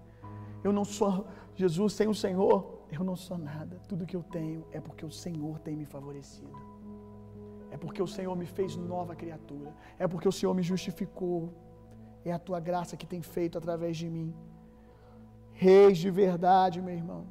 Eu 0.66 0.72
não 0.78 0.84
sou, 0.84 1.12
Jesus, 1.54 1.90
sem 1.98 2.08
o 2.12 2.16
Senhor, 2.22 2.54
eu 2.96 3.02
não 3.08 3.16
sou 3.24 3.38
nada. 3.38 3.74
Tudo 3.90 4.06
que 4.10 4.16
eu 4.18 4.22
tenho 4.36 4.60
é 4.76 4.80
porque 4.86 5.04
o 5.10 5.12
Senhor 5.24 5.54
tem 5.66 5.74
me 5.80 5.86
favorecido. 5.94 6.56
É 7.74 7.76
porque 7.82 8.02
o 8.06 8.10
Senhor 8.14 8.34
me 8.40 8.46
fez 8.56 8.70
nova 8.92 9.14
criatura. 9.20 9.70
É 9.96 10.08
porque 10.12 10.28
o 10.32 10.36
Senhor 10.38 10.54
me 10.58 10.64
justificou. 10.70 11.38
É 12.24 12.32
a 12.32 12.40
tua 12.46 12.58
graça 12.68 12.96
que 13.00 13.06
tem 13.12 13.22
feito 13.22 13.58
através 13.60 13.96
de 13.96 14.08
mim. 14.14 14.28
Reis 15.52 15.98
de 16.04 16.10
verdade, 16.22 16.82
meu 16.88 16.96
irmão, 17.02 17.22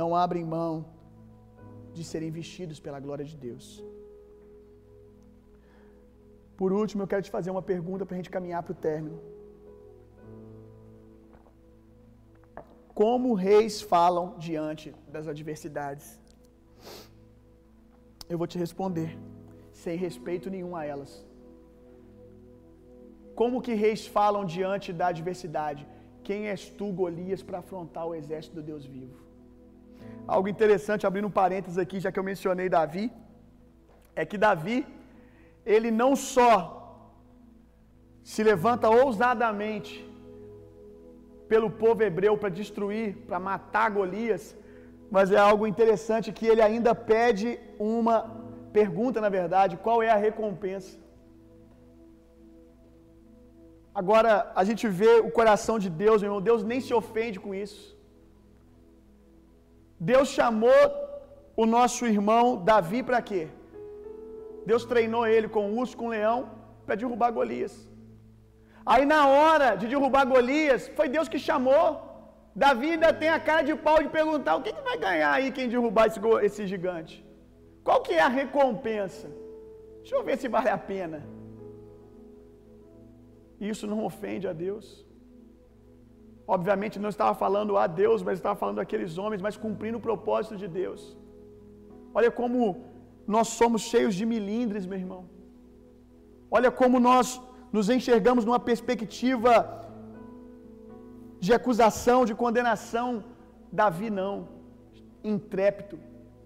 não 0.00 0.08
abrem 0.24 0.44
mão 0.56 0.72
de 1.96 2.02
serem 2.02 2.32
vestidos 2.40 2.80
pela 2.80 2.98
glória 2.98 3.24
de 3.24 3.36
Deus. 3.46 3.66
Por 6.56 6.72
último, 6.80 7.02
eu 7.04 7.10
quero 7.12 7.22
te 7.22 7.30
fazer 7.30 7.52
uma 7.56 7.62
pergunta 7.62 8.04
para 8.04 8.16
a 8.16 8.20
gente 8.20 8.34
caminhar 8.38 8.62
para 8.64 8.72
o 8.72 8.82
término. 8.88 9.33
Como 13.00 13.34
reis 13.34 13.74
falam 13.92 14.26
diante 14.46 14.94
das 15.14 15.26
adversidades? 15.32 16.06
Eu 18.32 18.38
vou 18.40 18.46
te 18.52 18.58
responder, 18.64 19.10
sem 19.82 19.96
respeito 20.06 20.48
nenhum 20.54 20.74
a 20.80 20.84
elas. 20.92 21.12
Como 23.40 23.62
que 23.64 23.74
reis 23.84 24.02
falam 24.18 24.44
diante 24.56 24.92
da 25.00 25.08
adversidade? 25.08 25.82
Quem 26.26 26.46
és 26.52 26.62
tu, 26.78 26.86
Golias, 27.00 27.42
para 27.42 27.58
afrontar 27.64 28.06
o 28.06 28.14
exército 28.20 28.54
do 28.58 28.62
Deus 28.70 28.84
vivo? 28.94 29.16
Algo 30.36 30.48
interessante, 30.54 31.06
abrindo 31.08 31.28
um 31.30 31.36
parênteses 31.42 31.78
aqui, 31.84 31.98
já 32.04 32.12
que 32.12 32.20
eu 32.20 32.28
mencionei 32.32 32.68
Davi, 32.78 33.04
é 34.14 34.24
que 34.24 34.38
Davi, 34.46 34.78
ele 35.74 35.90
não 35.90 36.12
só 36.14 36.56
se 38.32 38.42
levanta 38.50 38.88
ousadamente 38.88 39.92
pelo 41.54 41.70
povo 41.82 42.02
hebreu 42.06 42.34
para 42.40 42.56
destruir, 42.60 43.08
para 43.28 43.38
matar 43.48 43.88
Golias, 43.96 44.44
mas 45.14 45.30
é 45.36 45.40
algo 45.50 45.64
interessante 45.72 46.34
que 46.36 46.46
ele 46.50 46.62
ainda 46.68 46.92
pede 47.12 47.48
uma 47.96 48.16
pergunta, 48.78 49.18
na 49.24 49.30
verdade, 49.38 49.80
qual 49.84 49.98
é 50.06 50.10
a 50.12 50.22
recompensa? 50.26 50.92
Agora 54.00 54.30
a 54.60 54.64
gente 54.68 54.84
vê 55.00 55.12
o 55.28 55.30
coração 55.38 55.76
de 55.84 55.90
Deus, 56.04 56.18
meu 56.20 56.30
irmão, 56.30 56.46
Deus 56.50 56.62
nem 56.70 56.80
se 56.86 56.92
ofende 57.00 57.38
com 57.44 57.52
isso. 57.64 57.82
Deus 60.12 60.28
chamou 60.38 60.82
o 61.62 61.66
nosso 61.76 62.04
irmão 62.14 62.44
Davi 62.70 63.02
para 63.08 63.22
quê? 63.28 63.42
Deus 64.70 64.84
treinou 64.92 65.24
ele 65.34 65.48
com 65.54 65.64
um 65.68 65.78
urso, 65.82 65.96
com 66.00 66.14
leão, 66.16 66.38
para 66.84 67.00
derrubar 67.02 67.30
Golias. 67.38 67.74
Aí 68.92 69.04
na 69.12 69.20
hora 69.36 69.68
de 69.80 69.86
derrubar 69.92 70.24
Golias, 70.32 70.82
foi 70.96 71.08
Deus 71.16 71.28
que 71.32 71.38
chamou. 71.48 71.86
Davi 72.62 72.90
ainda 72.92 73.12
tem 73.20 73.30
a 73.36 73.40
cara 73.48 73.62
de 73.68 73.74
pau 73.86 73.98
de 74.02 74.10
perguntar: 74.18 74.54
o 74.56 74.62
que, 74.64 74.72
que 74.76 74.88
vai 74.88 74.96
ganhar 75.06 75.32
aí 75.32 75.50
quem 75.56 75.68
derrubar 75.74 76.06
esse, 76.08 76.20
esse 76.48 76.66
gigante? 76.72 77.14
Qual 77.86 78.00
que 78.06 78.14
é 78.14 78.22
a 78.28 78.34
recompensa? 78.42 79.28
Deixa 80.00 80.16
eu 80.16 80.24
ver 80.28 80.36
se 80.38 80.48
vale 80.56 80.70
a 80.76 80.78
pena. 80.92 81.20
Isso 83.72 83.86
não 83.92 84.00
ofende 84.10 84.46
a 84.52 84.54
Deus. 84.66 84.86
Obviamente 86.46 86.98
não 87.04 87.12
estava 87.14 87.34
falando 87.42 87.76
a 87.82 87.86
Deus, 87.86 88.22
mas 88.22 88.38
estava 88.38 88.56
falando 88.62 88.80
aqueles 88.80 89.12
homens, 89.22 89.40
mas 89.46 89.56
cumprindo 89.64 89.98
o 89.98 90.06
propósito 90.08 90.56
de 90.62 90.68
Deus. 90.80 91.16
Olha 92.18 92.30
como 92.40 92.58
nós 93.34 93.48
somos 93.60 93.82
cheios 93.92 94.14
de 94.14 94.26
milindres, 94.32 94.86
meu 94.90 94.98
irmão. 94.98 95.22
Olha 96.50 96.70
como 96.80 97.00
nós 97.00 97.28
nos 97.74 97.86
enxergamos 97.94 98.44
numa 98.46 98.60
perspectiva 98.70 99.52
de 101.44 101.52
acusação, 101.58 102.18
de 102.30 102.34
condenação. 102.42 103.08
Davi 103.80 104.08
não, 104.20 104.34
intrépido. 105.32 105.96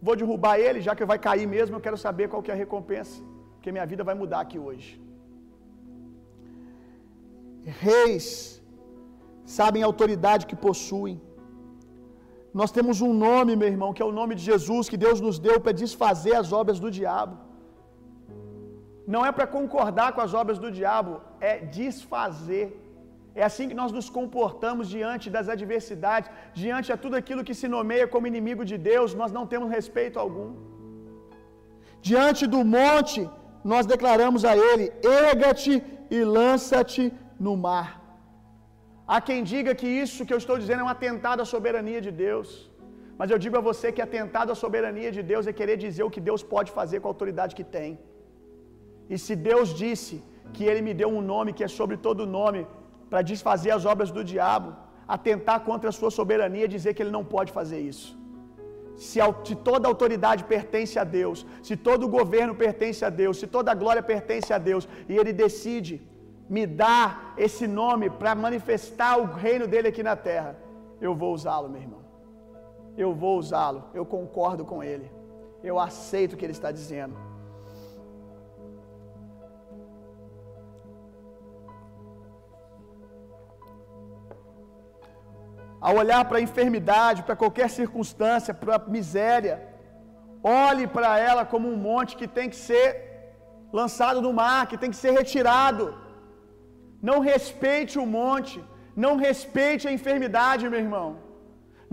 Vou 0.07 0.15
derrubar 0.21 0.55
ele, 0.67 0.81
já 0.87 0.93
que 0.99 1.11
vai 1.13 1.19
cair 1.27 1.47
mesmo, 1.57 1.75
eu 1.77 1.85
quero 1.87 1.99
saber 2.07 2.27
qual 2.31 2.43
que 2.45 2.53
é 2.53 2.55
a 2.57 2.63
recompensa, 2.65 3.17
porque 3.55 3.73
minha 3.77 3.89
vida 3.93 4.05
vai 4.11 4.17
mudar 4.23 4.41
aqui 4.47 4.59
hoje. 4.67 4.91
Reis 7.87 8.29
sabem 9.59 9.83
a 9.83 9.89
autoridade 9.91 10.47
que 10.51 10.59
possuem. 10.69 11.17
Nós 12.61 12.71
temos 12.77 12.97
um 13.09 13.13
nome, 13.27 13.53
meu 13.63 13.71
irmão, 13.75 13.93
que 13.97 14.03
é 14.05 14.09
o 14.11 14.17
nome 14.21 14.35
de 14.39 14.45
Jesus, 14.51 14.89
que 14.93 15.01
Deus 15.07 15.21
nos 15.27 15.39
deu 15.49 15.59
para 15.65 15.81
desfazer 15.85 16.35
as 16.43 16.51
obras 16.61 16.81
do 16.85 16.91
diabo. 16.99 17.37
Não 19.15 19.23
é 19.29 19.31
para 19.37 19.47
concordar 19.57 20.09
com 20.15 20.23
as 20.27 20.33
obras 20.41 20.59
do 20.65 20.71
diabo, 20.79 21.13
é 21.51 21.53
desfazer. 21.81 22.67
É 23.41 23.43
assim 23.49 23.67
que 23.71 23.79
nós 23.81 23.93
nos 23.97 24.09
comportamos 24.17 24.85
diante 24.97 25.27
das 25.37 25.49
adversidades, 25.55 26.31
diante 26.63 26.89
de 26.91 26.99
tudo 27.05 27.17
aquilo 27.21 27.47
que 27.49 27.57
se 27.61 27.69
nomeia 27.77 28.07
como 28.15 28.31
inimigo 28.33 28.65
de 28.71 28.77
Deus, 28.91 29.15
nós 29.21 29.33
não 29.37 29.45
temos 29.53 29.71
respeito 29.79 30.19
algum. 30.25 30.51
Diante 32.09 32.45
do 32.55 32.61
monte, 32.77 33.21
nós 33.73 33.87
declaramos 33.95 34.45
a 34.51 34.55
ele: 34.69 34.87
erga-te 35.27 35.75
e 36.17 36.21
lança-te 36.39 37.05
no 37.47 37.55
mar. 37.67 37.89
Há 39.13 39.21
quem 39.29 39.41
diga 39.53 39.73
que 39.81 39.89
isso 40.05 40.27
que 40.27 40.35
eu 40.35 40.41
estou 40.43 40.57
dizendo 40.63 40.83
é 40.83 40.87
um 40.89 40.95
atentado 40.97 41.43
à 41.45 41.49
soberania 41.55 42.01
de 42.07 42.13
Deus. 42.27 42.49
Mas 43.21 43.31
eu 43.33 43.39
digo 43.45 43.57
a 43.61 43.67
você 43.69 43.87
que 43.95 44.03
atentado 44.09 44.53
à 44.55 44.57
soberania 44.65 45.11
de 45.17 45.23
Deus 45.33 45.47
é 45.51 45.59
querer 45.61 45.77
dizer 45.87 46.05
o 46.07 46.13
que 46.15 46.23
Deus 46.29 46.43
pode 46.55 46.71
fazer 46.79 46.99
com 47.01 47.09
a 47.09 47.13
autoridade 47.15 47.57
que 47.59 47.67
tem. 47.79 47.91
E 49.13 49.17
se 49.25 49.35
Deus 49.49 49.69
disse 49.83 50.23
que 50.55 50.65
Ele 50.65 50.83
me 50.89 50.95
deu 51.01 51.09
um 51.19 51.23
nome 51.33 51.53
que 51.57 51.65
é 51.65 51.69
sobre 51.69 51.97
todo 51.97 52.33
nome, 52.41 52.67
para 53.11 53.23
desfazer 53.23 53.71
as 53.71 53.85
obras 53.93 54.11
do 54.11 54.23
diabo, 54.33 54.71
atentar 55.17 55.61
contra 55.69 55.89
a 55.91 55.97
sua 55.99 56.11
soberania 56.11 56.67
e 56.67 56.75
dizer 56.77 56.93
que 56.95 57.03
Ele 57.03 57.17
não 57.19 57.25
pode 57.25 57.51
fazer 57.59 57.81
isso. 57.93 58.09
Se, 58.97 59.21
se 59.45 59.55
toda 59.69 59.89
autoridade 59.89 60.43
pertence 60.45 60.99
a 60.99 61.05
Deus, 61.05 61.47
se 61.63 61.77
todo 61.77 62.13
governo 62.19 62.55
pertence 62.55 63.05
a 63.05 63.11
Deus, 63.23 63.39
se 63.39 63.47
toda 63.47 63.79
glória 63.83 64.03
pertence 64.03 64.53
a 64.53 64.59
Deus, 64.59 64.89
e 65.09 65.17
Ele 65.17 65.33
decide 65.33 65.95
me 66.49 66.67
dar 66.67 67.35
esse 67.37 67.67
nome 67.67 68.09
para 68.11 68.35
manifestar 68.35 69.19
o 69.19 69.27
reino 69.47 69.67
dele 69.67 69.89
aqui 69.89 70.03
na 70.03 70.17
terra, 70.17 70.57
eu 71.01 71.15
vou 71.15 71.33
usá-lo, 71.33 71.69
meu 71.69 71.83
irmão. 71.83 72.03
Eu 72.97 73.15
vou 73.15 73.39
usá-lo, 73.39 73.85
eu 73.95 74.05
concordo 74.05 74.65
com 74.65 74.83
ele, 74.83 75.11
eu 75.63 75.79
aceito 75.79 76.33
o 76.33 76.37
que 76.37 76.45
ele 76.45 76.53
está 76.53 76.73
dizendo. 76.73 77.15
Ao 85.87 85.95
olhar 86.03 86.23
para 86.29 86.39
a 86.39 86.47
enfermidade, 86.49 87.25
para 87.27 87.41
qualquer 87.43 87.69
circunstância, 87.79 88.53
para 88.61 88.77
a 88.77 88.85
miséria, 88.97 89.55
olhe 90.43 90.87
para 90.97 91.11
ela 91.29 91.45
como 91.53 91.67
um 91.73 91.79
monte 91.89 92.17
que 92.21 92.29
tem 92.39 92.49
que 92.53 92.59
ser 92.69 92.89
lançado 93.79 94.21
no 94.27 94.33
mar, 94.43 94.61
que 94.71 94.81
tem 94.83 94.93
que 94.95 95.01
ser 95.05 95.13
retirado. 95.21 95.85
Não 97.09 97.19
respeite 97.33 97.95
o 98.05 98.07
monte, 98.19 98.59
não 99.05 99.15
respeite 99.27 99.87
a 99.89 99.95
enfermidade, 99.99 100.69
meu 100.73 100.81
irmão. 100.87 101.09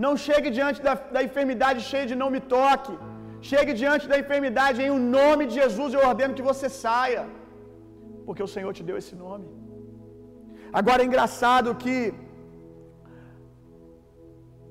Não 0.04 0.12
chegue 0.26 0.48
diante 0.58 0.80
da, 0.86 0.94
da 1.16 1.22
enfermidade 1.28 1.80
cheia 1.90 2.06
de 2.10 2.16
não 2.22 2.30
me 2.34 2.40
toque. 2.56 2.94
Chegue 3.50 3.72
diante 3.82 4.04
da 4.12 4.18
enfermidade 4.22 4.78
em 4.84 4.90
o 4.96 5.00
nome 5.18 5.42
de 5.48 5.54
Jesus, 5.60 5.90
eu 5.94 6.02
ordeno 6.10 6.36
que 6.38 6.48
você 6.50 6.68
saia, 6.84 7.22
porque 8.26 8.42
o 8.46 8.52
Senhor 8.54 8.72
te 8.78 8.84
deu 8.88 8.96
esse 9.02 9.14
nome. 9.24 9.46
Agora 10.80 11.02
é 11.02 11.06
engraçado 11.08 11.74
que 11.82 11.94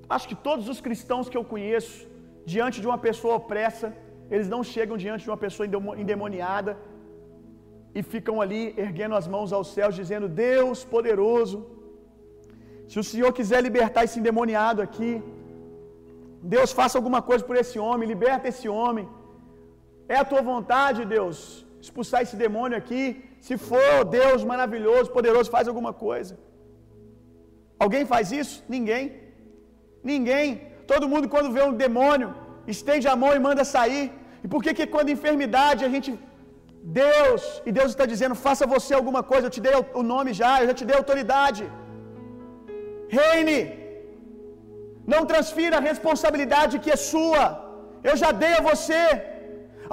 Acho 0.10 0.28
que 0.30 0.38
todos 0.48 0.66
os 0.74 0.80
cristãos 0.86 1.30
que 1.30 1.38
eu 1.40 1.46
conheço, 1.54 2.08
diante 2.54 2.80
de 2.82 2.88
uma 2.90 2.98
pessoa 3.06 3.36
opressa, 3.42 3.88
eles 4.34 4.48
não 4.54 4.62
chegam 4.74 4.98
diante 5.04 5.24
de 5.26 5.32
uma 5.32 5.42
pessoa 5.46 5.66
endemoniada 6.04 6.74
e 7.98 8.02
ficam 8.14 8.36
ali 8.44 8.62
erguendo 8.86 9.16
as 9.20 9.28
mãos 9.36 9.52
aos 9.58 9.70
céus, 9.76 10.00
dizendo: 10.02 10.28
Deus 10.28 10.80
poderoso, 10.96 11.58
se 12.92 12.98
o 13.02 13.06
Senhor 13.12 13.32
quiser 13.40 13.62
libertar 13.68 14.04
esse 14.04 14.20
endemoniado 14.22 14.82
aqui, 14.88 15.12
Deus 16.56 16.72
faça 16.80 16.98
alguma 17.00 17.22
coisa 17.30 17.44
por 17.50 17.58
esse 17.62 17.78
homem, 17.86 18.12
liberta 18.16 18.50
esse 18.54 18.68
homem. 18.80 19.06
É 20.16 20.18
a 20.20 20.28
tua 20.32 20.42
vontade, 20.52 21.10
Deus, 21.18 21.38
expulsar 21.86 22.22
esse 22.26 22.38
demônio 22.46 22.78
aqui. 22.82 23.02
Se 23.48 23.56
for 23.70 23.94
Deus 24.20 24.44
maravilhoso, 24.52 25.14
poderoso, 25.18 25.50
faz 25.56 25.68
alguma 25.68 25.94
coisa. 26.06 26.34
Alguém 27.84 28.06
faz 28.14 28.32
isso? 28.42 28.56
Ninguém. 28.76 29.04
Ninguém. 30.12 30.48
Todo 30.92 31.10
mundo, 31.12 31.28
quando 31.34 31.54
vê 31.58 31.64
um 31.70 31.76
demônio, 31.86 32.30
estende 32.74 33.08
a 33.14 33.16
mão 33.22 33.32
e 33.38 33.44
manda 33.48 33.72
sair. 33.76 34.06
E 34.44 34.48
por 34.54 34.62
que, 34.64 34.74
que 34.78 34.88
quando 34.96 35.16
enfermidade 35.18 35.84
a 35.88 35.92
gente 35.96 36.12
Deus, 37.02 37.44
e 37.68 37.72
Deus 37.78 37.90
está 37.92 38.06
dizendo: 38.12 38.36
faça 38.48 38.72
você 38.76 38.94
alguma 38.94 39.22
coisa, 39.32 39.46
eu 39.48 39.56
te 39.56 39.62
dei 39.68 39.76
o 40.02 40.04
nome 40.14 40.32
já, 40.42 40.52
eu 40.60 40.68
já 40.70 40.76
te 40.80 40.86
dei 40.90 40.98
autoridade. 40.98 41.64
Reine, 43.18 43.60
não 45.14 45.22
transfira 45.32 45.78
a 45.78 45.86
responsabilidade 45.92 46.80
que 46.84 46.92
é 46.96 47.00
sua, 47.12 47.44
eu 48.10 48.16
já 48.24 48.32
dei 48.44 48.54
a 48.58 48.66
você. 48.72 49.02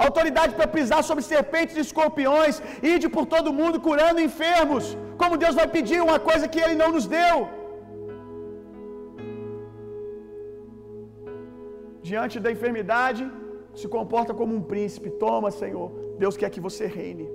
Autoridade 0.05 0.53
para 0.57 0.67
pisar 0.75 1.01
sobre 1.07 1.23
serpentes 1.31 1.75
e 1.77 1.83
escorpiões, 1.87 2.55
ide 2.93 3.07
por 3.15 3.25
todo 3.33 3.57
mundo 3.59 3.77
curando 3.87 4.25
enfermos. 4.29 4.85
Como 5.21 5.41
Deus 5.43 5.55
vai 5.59 5.67
pedir 5.75 5.99
uma 6.07 6.19
coisa 6.29 6.47
que 6.53 6.61
Ele 6.63 6.77
não 6.81 6.89
nos 6.95 7.05
deu? 7.17 7.35
Diante 12.09 12.35
da 12.45 12.51
enfermidade, 12.55 13.23
se 13.79 13.87
comporta 13.95 14.33
como 14.39 14.51
um 14.57 14.63
príncipe. 14.71 15.15
Toma, 15.23 15.49
Senhor. 15.61 15.89
Deus 16.23 16.35
quer 16.41 16.49
que 16.55 16.63
você 16.67 16.85
reine. 16.99 17.27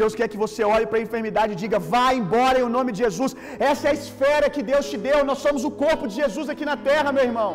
Deus 0.00 0.14
quer 0.18 0.26
que 0.32 0.40
você 0.44 0.62
olhe 0.74 0.86
para 0.88 0.98
a 1.00 1.06
enfermidade 1.06 1.52
e 1.54 1.60
diga: 1.62 1.78
vá 1.92 2.06
embora 2.20 2.58
em 2.60 2.74
nome 2.78 2.90
de 2.96 3.00
Jesus. 3.04 3.32
Essa 3.70 3.84
é 3.86 3.90
a 3.92 3.98
esfera 4.00 4.52
que 4.54 4.62
Deus 4.72 4.90
te 4.90 4.98
deu. 5.08 5.18
Nós 5.30 5.40
somos 5.46 5.64
o 5.68 5.72
corpo 5.84 6.04
de 6.10 6.14
Jesus 6.22 6.48
aqui 6.54 6.66
na 6.72 6.76
terra, 6.90 7.14
meu 7.18 7.26
irmão. 7.30 7.52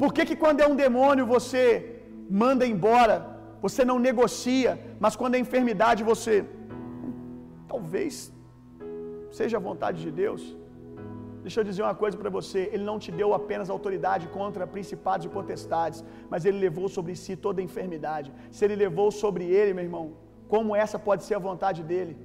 Por 0.00 0.10
que, 0.14 0.24
que 0.28 0.36
quando 0.42 0.62
é 0.64 0.68
um 0.72 0.78
demônio 0.84 1.30
você 1.36 1.58
manda 2.42 2.64
embora, 2.74 3.16
você 3.64 3.82
não 3.90 3.98
negocia, 4.10 4.72
mas 5.04 5.16
quando 5.20 5.36
é 5.36 5.46
enfermidade 5.46 6.08
você. 6.12 6.36
Talvez 7.72 8.14
seja 9.38 9.56
a 9.58 9.66
vontade 9.68 9.98
de 10.06 10.12
Deus. 10.22 10.42
Deixa 11.44 11.58
eu 11.60 11.64
dizer 11.68 11.82
uma 11.82 11.94
coisa 12.02 12.16
para 12.22 12.30
você: 12.38 12.60
Ele 12.72 12.84
não 12.90 12.98
te 13.04 13.10
deu 13.20 13.28
apenas 13.38 13.70
autoridade 13.70 14.26
contra 14.38 14.66
principados 14.66 15.26
e 15.26 15.34
potestades, 15.38 16.04
mas 16.32 16.44
Ele 16.44 16.58
levou 16.66 16.88
sobre 16.96 17.14
si 17.22 17.34
toda 17.46 17.66
enfermidade. 17.68 18.32
Se 18.50 18.64
Ele 18.64 18.76
levou 18.84 19.10
sobre 19.22 19.44
Ele, 19.44 19.74
meu 19.74 19.84
irmão, 19.88 20.04
como 20.48 20.76
essa 20.84 20.98
pode 21.08 21.24
ser 21.28 21.36
a 21.36 21.44
vontade 21.50 21.82
dele? 21.90 22.16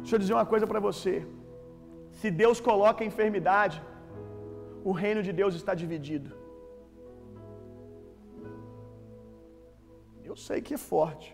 Deixa 0.00 0.16
eu 0.16 0.22
dizer 0.24 0.34
uma 0.38 0.46
coisa 0.52 0.66
para 0.72 0.80
você: 0.88 1.14
se 2.20 2.30
Deus 2.30 2.60
coloca 2.60 3.02
a 3.02 3.10
enfermidade, 3.12 3.82
o 4.84 4.92
reino 4.92 5.22
de 5.22 5.32
Deus 5.32 5.54
está 5.60 5.74
dividido. 5.82 6.30
Eu 10.30 10.36
sei 10.36 10.60
que 10.66 10.74
é 10.74 10.78
forte. 10.92 11.33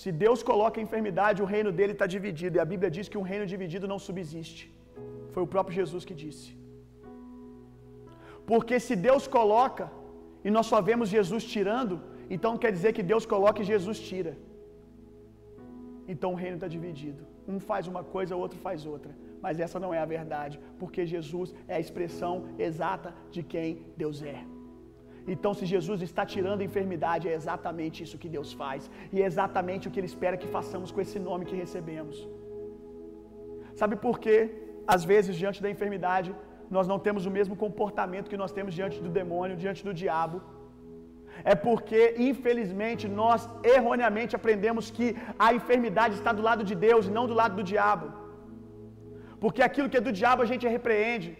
Se 0.00 0.10
Deus 0.24 0.40
coloca 0.50 0.76
a 0.80 0.84
enfermidade, 0.86 1.42
o 1.44 1.50
reino 1.54 1.70
dele 1.78 1.94
está 1.96 2.06
dividido. 2.16 2.56
E 2.56 2.60
a 2.64 2.68
Bíblia 2.72 2.90
diz 2.96 3.08
que 3.12 3.18
um 3.20 3.28
reino 3.32 3.46
dividido 3.52 3.86
não 3.92 3.98
subsiste. 4.08 4.62
Foi 5.32 5.42
o 5.42 5.50
próprio 5.54 5.74
Jesus 5.80 6.04
que 6.08 6.16
disse. 6.24 6.48
Porque 8.50 8.78
se 8.86 8.94
Deus 9.08 9.26
coloca 9.26 9.84
e 10.46 10.50
nós 10.56 10.66
só 10.72 10.80
vemos 10.90 11.08
Jesus 11.16 11.44
tirando, 11.44 12.00
então 12.34 12.58
quer 12.62 12.72
dizer 12.76 12.92
que 12.96 13.04
Deus 13.12 13.24
coloca 13.34 13.60
e 13.62 13.70
Jesus 13.72 13.98
tira. 14.08 14.34
Então 16.12 16.32
o 16.32 16.40
reino 16.42 16.56
está 16.56 16.68
dividido. 16.76 17.22
Um 17.46 17.58
faz 17.60 17.86
uma 17.92 18.02
coisa, 18.14 18.36
o 18.36 18.42
outro 18.44 18.58
faz 18.58 18.86
outra. 18.94 19.12
Mas 19.44 19.58
essa 19.64 19.78
não 19.84 19.92
é 19.92 19.98
a 19.98 20.10
verdade, 20.16 20.58
porque 20.80 21.04
Jesus 21.14 21.54
é 21.66 21.74
a 21.76 21.80
expressão 21.80 22.34
exata 22.58 23.14
de 23.30 23.42
quem 23.42 23.86
Deus 23.96 24.22
é. 24.22 24.40
Então, 25.34 25.52
se 25.58 25.64
Jesus 25.72 26.00
está 26.08 26.22
tirando 26.34 26.60
a 26.62 26.68
enfermidade, 26.70 27.28
é 27.28 27.34
exatamente 27.40 28.02
isso 28.04 28.20
que 28.22 28.30
Deus 28.36 28.52
faz, 28.60 28.90
e 29.12 29.22
é 29.22 29.26
exatamente 29.30 29.86
o 29.88 29.90
que 29.90 30.00
Ele 30.00 30.10
espera 30.12 30.40
que 30.42 30.54
façamos 30.56 30.90
com 30.90 31.00
esse 31.04 31.18
nome 31.28 31.44
que 31.50 31.60
recebemos. 31.64 32.16
Sabe 33.80 33.96
por 34.06 34.16
quê? 34.24 34.38
Às 34.94 35.04
vezes, 35.12 35.36
diante 35.42 35.62
da 35.64 35.70
enfermidade, 35.74 36.30
nós 36.76 36.88
não 36.90 36.98
temos 37.06 37.24
o 37.28 37.34
mesmo 37.38 37.54
comportamento 37.64 38.30
que 38.32 38.42
nós 38.42 38.52
temos 38.56 38.72
diante 38.78 38.98
do 39.04 39.10
demônio, 39.20 39.60
diante 39.64 39.82
do 39.88 39.94
diabo. 40.02 40.38
É 41.52 41.54
porque, 41.66 42.00
infelizmente, 42.30 43.04
nós 43.20 43.42
erroneamente 43.76 44.36
aprendemos 44.38 44.90
que 44.96 45.06
a 45.46 45.48
enfermidade 45.58 46.14
está 46.20 46.32
do 46.38 46.46
lado 46.48 46.64
de 46.70 46.74
Deus 46.86 47.06
e 47.06 47.14
não 47.18 47.26
do 47.30 47.38
lado 47.40 47.54
do 47.60 47.64
diabo. 47.72 48.08
Porque 49.42 49.62
aquilo 49.68 49.88
que 49.90 50.00
é 50.00 50.06
do 50.08 50.16
diabo 50.20 50.42
a 50.42 50.50
gente 50.50 50.66
repreende. 50.76 51.30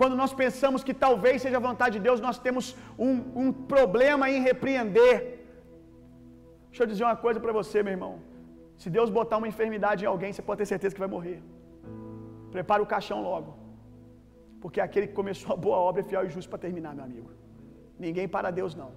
Quando 0.00 0.14
nós 0.20 0.32
pensamos 0.42 0.82
que 0.86 0.94
talvez 1.06 1.36
seja 1.44 1.58
a 1.58 1.66
vontade 1.68 1.94
de 1.98 2.04
Deus, 2.06 2.20
nós 2.26 2.38
temos 2.46 2.64
um, 3.06 3.14
um 3.42 3.48
problema 3.74 4.28
em 4.32 4.40
repreender. 4.48 5.16
Deixa 6.68 6.82
eu 6.82 6.88
dizer 6.92 7.04
uma 7.08 7.18
coisa 7.24 7.38
para 7.44 7.52
você, 7.60 7.82
meu 7.82 7.94
irmão. 7.96 8.14
Se 8.82 8.90
Deus 8.96 9.08
botar 9.18 9.36
uma 9.40 9.50
enfermidade 9.52 10.04
em 10.04 10.08
alguém, 10.12 10.32
você 10.32 10.42
pode 10.48 10.58
ter 10.58 10.66
certeza 10.66 10.94
que 10.94 11.04
vai 11.04 11.12
morrer. 11.16 11.38
Prepara 12.56 12.82
o 12.82 12.90
caixão 12.94 13.20
logo. 13.28 13.50
Porque 14.62 14.80
aquele 14.80 15.06
que 15.08 15.16
começou 15.20 15.52
a 15.54 15.58
boa 15.64 15.78
obra 15.88 16.00
é 16.02 16.04
fiel 16.10 16.24
e 16.26 16.30
justo 16.36 16.50
para 16.52 16.64
terminar, 16.66 16.92
meu 16.98 17.04
amigo. 17.04 17.30
Ninguém 18.04 18.26
para 18.36 18.50
Deus, 18.58 18.74
não. 18.82 18.90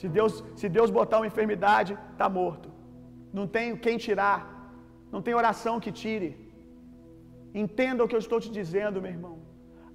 Se 0.00 0.08
Deus, 0.08 0.32
se 0.60 0.68
Deus 0.76 0.90
botar 0.98 1.18
uma 1.18 1.30
enfermidade, 1.32 1.92
está 2.12 2.28
morto. 2.40 2.70
Não 3.38 3.46
tem 3.46 3.76
quem 3.76 3.98
tirar. 4.06 4.38
Não 5.12 5.20
tem 5.26 5.34
oração 5.34 5.74
que 5.84 5.92
tire. 6.02 6.30
Entenda 7.62 8.02
o 8.02 8.08
que 8.08 8.16
eu 8.18 8.24
estou 8.26 8.40
te 8.44 8.50
dizendo, 8.58 9.02
meu 9.02 9.12
irmão. 9.16 9.36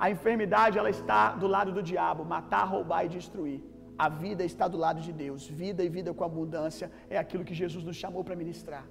A 0.03 0.09
enfermidade 0.13 0.77
ela 0.77 0.89
está 0.89 1.31
do 1.41 1.47
lado 1.47 1.71
do 1.71 1.81
diabo, 1.91 2.25
matar, 2.25 2.65
roubar 2.65 3.05
e 3.05 3.09
destruir. 3.17 3.61
A 3.97 4.09
vida 4.09 4.43
está 4.43 4.67
do 4.67 4.77
lado 4.77 4.99
de 4.99 5.11
Deus. 5.23 5.47
Vida 5.47 5.81
e 5.83 5.89
vida 5.97 6.13
com 6.13 6.23
abundância 6.23 6.91
é 7.09 7.17
aquilo 7.17 7.45
que 7.45 7.53
Jesus 7.53 7.83
nos 7.89 7.95
chamou 7.95 8.23
para 8.23 8.35
ministrar. 8.35 8.85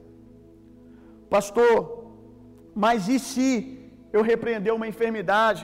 Pastor, 1.28 1.74
mas 2.74 3.08
e 3.08 3.18
se 3.18 3.46
eu 4.12 4.22
repreender 4.22 4.72
uma 4.74 4.88
enfermidade 4.92 5.62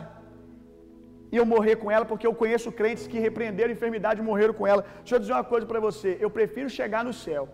e 1.33 1.37
eu 1.37 1.47
morrer 1.55 1.77
com 1.77 1.91
ela, 1.91 2.05
porque 2.11 2.27
eu 2.27 2.35
conheço 2.35 2.71
crentes 2.73 3.07
que 3.07 3.19
repreenderam 3.19 3.71
a 3.71 3.77
enfermidade 3.79 4.21
e 4.21 4.25
morreram 4.31 4.55
com 4.61 4.67
ela. 4.67 4.85
Deixa 4.99 5.15
eu 5.15 5.21
dizer 5.21 5.33
uma 5.33 5.49
coisa 5.53 5.67
para 5.67 5.81
você. 5.89 6.19
Eu 6.21 6.31
prefiro 6.39 6.69
chegar 6.69 7.03
no 7.09 7.15
céu. 7.25 7.49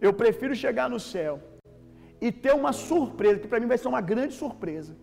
Eu 0.00 0.12
prefiro 0.22 0.54
chegar 0.64 0.88
no 0.88 1.00
céu 1.00 1.34
e 2.20 2.30
ter 2.44 2.54
uma 2.54 2.72
surpresa, 2.72 3.40
que 3.40 3.48
para 3.48 3.60
mim 3.60 3.66
vai 3.66 3.78
ser 3.78 3.88
uma 3.88 4.00
grande 4.00 4.34
surpresa. 4.34 4.96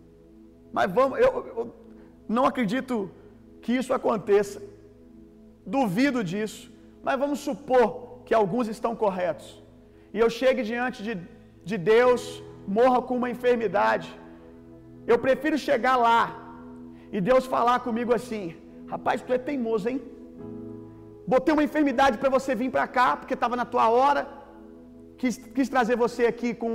Mas 0.72 0.90
vamos, 0.92 1.18
eu, 1.18 1.32
eu 1.52 1.74
não 2.28 2.44
acredito 2.44 3.10
que 3.62 3.72
isso 3.80 3.92
aconteça. 3.92 4.60
Duvido 5.64 6.22
disso. 6.22 6.72
Mas 7.02 7.18
vamos 7.18 7.40
supor 7.40 8.20
que 8.26 8.34
alguns 8.34 8.68
estão 8.68 8.94
corretos. 9.04 9.48
E 10.14 10.18
eu 10.18 10.28
chegue 10.40 10.62
diante 10.62 11.02
de, 11.06 11.14
de 11.64 11.76
Deus, 11.78 12.42
morra 12.78 13.00
com 13.02 13.16
uma 13.16 13.30
enfermidade. 13.34 14.08
Eu 15.06 15.18
prefiro 15.26 15.56
chegar 15.68 15.96
lá 16.08 16.22
e 17.12 17.20
Deus 17.20 17.44
falar 17.54 17.78
comigo 17.80 18.12
assim: 18.18 18.44
Rapaz, 18.92 19.22
tu 19.22 19.32
é 19.32 19.38
teimoso, 19.38 19.88
hein? 19.88 20.00
Botei 21.26 21.52
uma 21.52 21.66
enfermidade 21.68 22.18
para 22.18 22.30
você 22.36 22.54
vir 22.54 22.70
para 22.70 22.86
cá, 22.86 23.08
porque 23.16 23.34
estava 23.34 23.56
na 23.60 23.64
tua 23.64 23.88
hora. 23.88 24.22
Quis, 25.18 25.36
quis 25.56 25.68
trazer 25.68 25.96
você 25.96 26.26
aqui 26.26 26.54
com, 26.54 26.72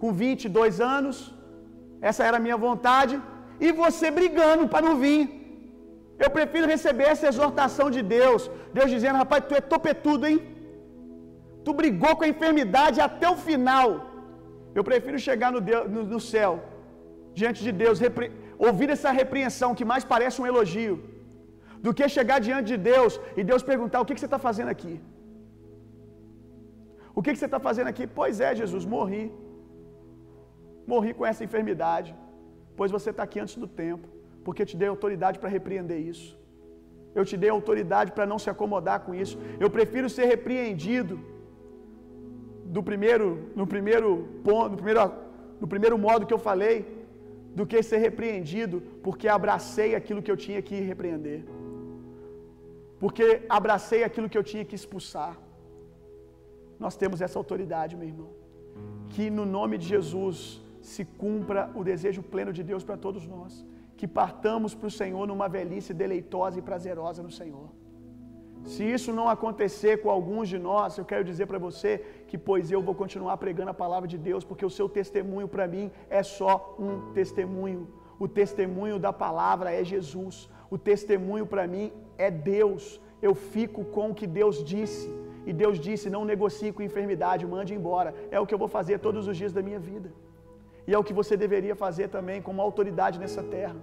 com 0.00 0.12
22 0.12 0.80
anos. 0.80 1.34
Essa 2.10 2.24
era 2.28 2.36
a 2.38 2.44
minha 2.46 2.58
vontade. 2.66 3.14
E 3.66 3.70
você 3.82 4.06
brigando 4.18 4.66
para 4.72 4.86
não 4.86 4.94
vir. 5.04 5.22
Eu 6.24 6.30
prefiro 6.36 6.72
receber 6.74 7.08
essa 7.14 7.26
exortação 7.32 7.88
de 7.96 8.02
Deus. 8.16 8.42
Deus 8.78 8.90
dizendo: 8.94 9.20
Rapaz, 9.22 9.44
tu 9.48 9.54
é 9.60 9.62
topetudo, 9.74 10.26
hein? 10.28 10.38
Tu 11.64 11.72
brigou 11.80 12.12
com 12.16 12.24
a 12.26 12.32
enfermidade 12.34 12.98
até 13.08 13.28
o 13.34 13.38
final. 13.48 13.88
Eu 14.78 14.84
prefiro 14.90 15.18
chegar 15.28 15.50
no, 15.54 15.60
Deus, 15.68 15.84
no, 15.94 16.02
no 16.12 16.20
céu, 16.32 16.52
diante 17.40 17.60
de 17.66 17.72
Deus, 17.82 17.98
repre, 18.04 18.26
ouvir 18.66 18.88
essa 18.96 19.10
repreensão 19.20 19.70
que 19.78 19.88
mais 19.92 20.04
parece 20.12 20.36
um 20.40 20.48
elogio, 20.50 20.96
do 21.84 21.92
que 21.98 22.06
chegar 22.16 22.38
diante 22.46 22.68
de 22.72 22.78
Deus 22.92 23.12
e 23.38 23.44
Deus 23.50 23.62
perguntar: 23.72 24.00
O 24.00 24.06
que, 24.06 24.14
que 24.14 24.22
você 24.22 24.30
está 24.32 24.40
fazendo 24.48 24.70
aqui? 24.76 24.94
O 27.18 27.22
que, 27.22 27.32
que 27.32 27.40
você 27.40 27.50
está 27.50 27.60
fazendo 27.68 27.88
aqui? 27.92 28.04
Pois 28.18 28.36
é, 28.48 28.50
Jesus, 28.60 28.84
morri. 28.94 29.24
Morri 30.92 31.12
com 31.18 31.24
essa 31.30 31.44
enfermidade. 31.48 32.10
Pois 32.78 32.90
você 32.96 33.10
está 33.12 33.22
aqui 33.28 33.38
antes 33.44 33.56
do 33.62 33.68
tempo. 33.84 34.06
Porque 34.44 34.62
eu 34.62 34.68
te 34.70 34.76
dei 34.82 34.88
autoridade 34.88 35.38
para 35.40 35.54
repreender 35.56 36.00
isso. 36.12 36.28
Eu 37.18 37.24
te 37.30 37.36
dei 37.42 37.50
autoridade 37.56 38.10
para 38.16 38.26
não 38.32 38.38
se 38.44 38.50
acomodar 38.52 38.98
com 39.06 39.12
isso. 39.22 39.36
Eu 39.64 39.70
prefiro 39.76 40.08
ser 40.16 40.26
repreendido 40.34 41.16
do 42.76 42.82
primeiro, 42.88 43.26
no 43.60 43.66
primeiro 43.74 44.08
ponto, 44.46 44.70
no 44.74 44.78
primeiro, 44.82 45.02
no 45.62 45.68
primeiro 45.72 45.96
modo 46.06 46.26
que 46.28 46.36
eu 46.36 46.42
falei, 46.50 46.76
do 47.58 47.66
que 47.70 47.78
ser 47.90 47.98
repreendido 48.08 48.76
porque 49.04 49.26
abracei 49.36 49.90
aquilo 50.00 50.22
que 50.24 50.32
eu 50.32 50.38
tinha 50.44 50.60
que 50.68 50.76
repreender. 50.90 51.40
Porque 53.02 53.26
abracei 53.58 54.00
aquilo 54.08 54.28
que 54.30 54.38
eu 54.40 54.46
tinha 54.52 54.64
que 54.68 54.76
expulsar. 54.80 55.34
Nós 56.84 56.96
temos 57.02 57.20
essa 57.26 57.38
autoridade, 57.42 57.96
meu 58.00 58.08
irmão. 58.12 58.30
Que 59.14 59.24
no 59.38 59.44
nome 59.58 59.76
de 59.82 59.86
Jesus 59.94 60.36
se 60.94 61.04
cumpra 61.22 61.62
o 61.78 61.82
desejo 61.90 62.22
pleno 62.32 62.52
de 62.58 62.62
Deus 62.70 62.84
para 62.88 62.96
todos 63.06 63.26
nós. 63.34 63.52
Que 63.98 64.08
partamos 64.22 64.74
para 64.78 64.90
o 64.90 64.96
Senhor 65.00 65.24
numa 65.30 65.48
velhice 65.58 65.92
deleitosa 66.02 66.58
e 66.58 66.66
prazerosa 66.68 67.22
no 67.26 67.32
Senhor. 67.40 67.68
Se 68.72 68.82
isso 68.96 69.10
não 69.18 69.26
acontecer 69.34 69.94
com 70.02 70.10
alguns 70.10 70.46
de 70.52 70.58
nós, 70.58 70.98
eu 70.98 71.04
quero 71.10 71.24
dizer 71.30 71.46
para 71.46 71.60
você 71.66 71.92
que, 72.28 72.38
pois 72.48 72.70
eu 72.70 72.80
vou 72.88 72.94
continuar 73.02 73.36
pregando 73.44 73.70
a 73.70 73.80
palavra 73.82 74.08
de 74.12 74.18
Deus, 74.28 74.44
porque 74.48 74.66
o 74.70 74.74
seu 74.78 74.88
testemunho 74.98 75.48
para 75.54 75.66
mim 75.74 75.90
é 76.20 76.22
só 76.22 76.54
um 76.86 77.12
testemunho. 77.18 77.82
O 78.18 78.26
testemunho 78.40 78.98
da 78.98 79.12
palavra 79.12 79.72
é 79.80 79.82
Jesus. 79.94 80.36
O 80.74 80.76
testemunho 80.90 81.46
para 81.46 81.66
mim 81.74 81.86
é 82.16 82.30
Deus. 82.30 83.00
eu 83.26 83.34
fico 83.34 83.80
com 83.94 84.10
o 84.10 84.16
que 84.18 84.26
Deus 84.40 84.56
disse. 84.72 85.06
E 85.48 85.52
Deus 85.62 85.76
disse: 85.86 86.14
não 86.14 86.24
negocie 86.32 86.72
com 86.72 86.82
enfermidade, 86.88 87.50
mande 87.56 87.72
embora. 87.78 88.10
É 88.30 88.38
o 88.38 88.46
que 88.46 88.54
eu 88.54 88.62
vou 88.64 88.70
fazer 88.78 88.96
todos 89.06 89.26
os 89.30 89.36
dias 89.40 89.52
da 89.56 89.62
minha 89.68 89.80
vida. 89.90 90.10
E 90.88 90.92
é 90.94 90.98
o 90.98 91.06
que 91.08 91.18
você 91.20 91.34
deveria 91.44 91.74
fazer 91.84 92.06
também 92.16 92.38
como 92.46 92.62
autoridade 92.66 93.16
nessa 93.22 93.42
terra. 93.54 93.76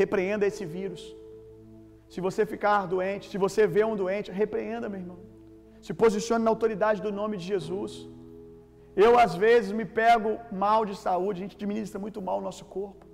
Repreenda 0.00 0.48
esse 0.50 0.64
vírus. 0.76 1.02
Se 2.12 2.20
você 2.26 2.42
ficar 2.52 2.80
doente, 2.94 3.28
se 3.32 3.38
você 3.44 3.62
vê 3.74 3.82
um 3.90 3.96
doente, 4.00 4.36
repreenda, 4.42 4.88
meu 4.92 5.00
irmão. 5.02 5.20
Se 5.86 5.92
posicione 6.02 6.44
na 6.44 6.52
autoridade 6.54 7.00
do 7.06 7.12
nome 7.20 7.36
de 7.40 7.46
Jesus. 7.52 7.92
Eu, 9.04 9.12
às 9.24 9.34
vezes, 9.44 9.70
me 9.80 9.86
pego 10.00 10.32
mal 10.64 10.80
de 10.90 10.96
saúde, 11.04 11.38
a 11.38 11.44
gente 11.44 11.58
administra 11.60 12.00
muito 12.04 12.20
mal 12.28 12.38
o 12.38 12.46
nosso 12.48 12.64
corpo. 12.76 13.04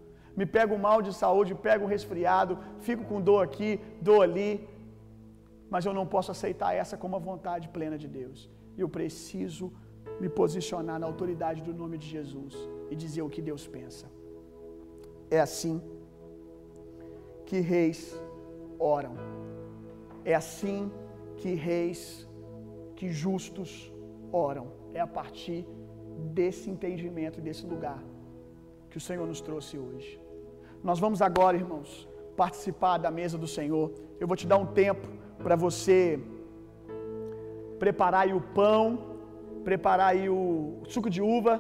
Me 0.40 0.46
pego 0.56 0.74
mal 0.88 0.98
de 1.06 1.12
saúde, 1.22 1.60
pego 1.68 1.84
um 1.84 1.92
resfriado, 1.96 2.58
fico 2.88 3.04
com 3.10 3.26
dor 3.28 3.40
aqui, 3.48 3.70
dor 4.08 4.22
ali. 4.28 4.50
Mas 5.74 5.84
eu 5.84 5.94
não 5.98 6.06
posso 6.14 6.30
aceitar 6.36 6.72
essa 6.82 6.96
como 7.02 7.16
a 7.20 7.24
vontade 7.30 7.68
plena 7.76 7.98
de 8.04 8.08
Deus. 8.20 8.48
Eu 8.82 8.88
preciso 8.98 9.66
me 10.20 10.28
posicionar 10.28 10.98
na 11.00 11.06
autoridade 11.06 11.62
do 11.62 11.72
nome 11.72 11.96
de 11.98 12.06
Jesus 12.06 12.54
e 12.90 12.94
dizer 12.94 13.22
o 13.22 13.30
que 13.30 13.42
Deus 13.50 13.66
pensa. 13.66 14.06
É 15.30 15.40
assim 15.40 15.80
que 17.46 17.60
reis 17.60 18.00
oram. 18.78 19.14
É 20.24 20.34
assim 20.34 20.90
que 21.36 21.54
reis, 21.54 22.28
que 22.96 23.08
justos 23.08 23.92
oram. 24.30 24.66
É 24.92 25.00
a 25.00 25.06
partir 25.06 25.66
desse 26.34 26.68
entendimento, 26.68 27.40
desse 27.40 27.66
lugar 27.66 28.02
que 28.90 28.98
o 28.98 29.00
Senhor 29.00 29.26
nos 29.26 29.40
trouxe 29.40 29.78
hoje. 29.78 30.20
Nós 30.82 30.98
vamos 30.98 31.22
agora, 31.22 31.56
irmãos, 31.56 32.08
participar 32.36 32.98
da 32.98 33.10
mesa 33.10 33.38
do 33.38 33.46
Senhor. 33.46 33.92
Eu 34.18 34.26
vou 34.26 34.36
te 34.36 34.46
dar 34.46 34.58
um 34.58 34.66
tempo 34.66 35.06
para 35.42 35.56
você 35.56 36.20
preparar 37.78 38.28
o 38.34 38.40
pão, 38.40 39.09
preparar 39.68 40.08
aí 40.12 40.28
o 40.28 40.82
suco 40.92 41.10
de 41.14 41.22
uva. 41.36 41.54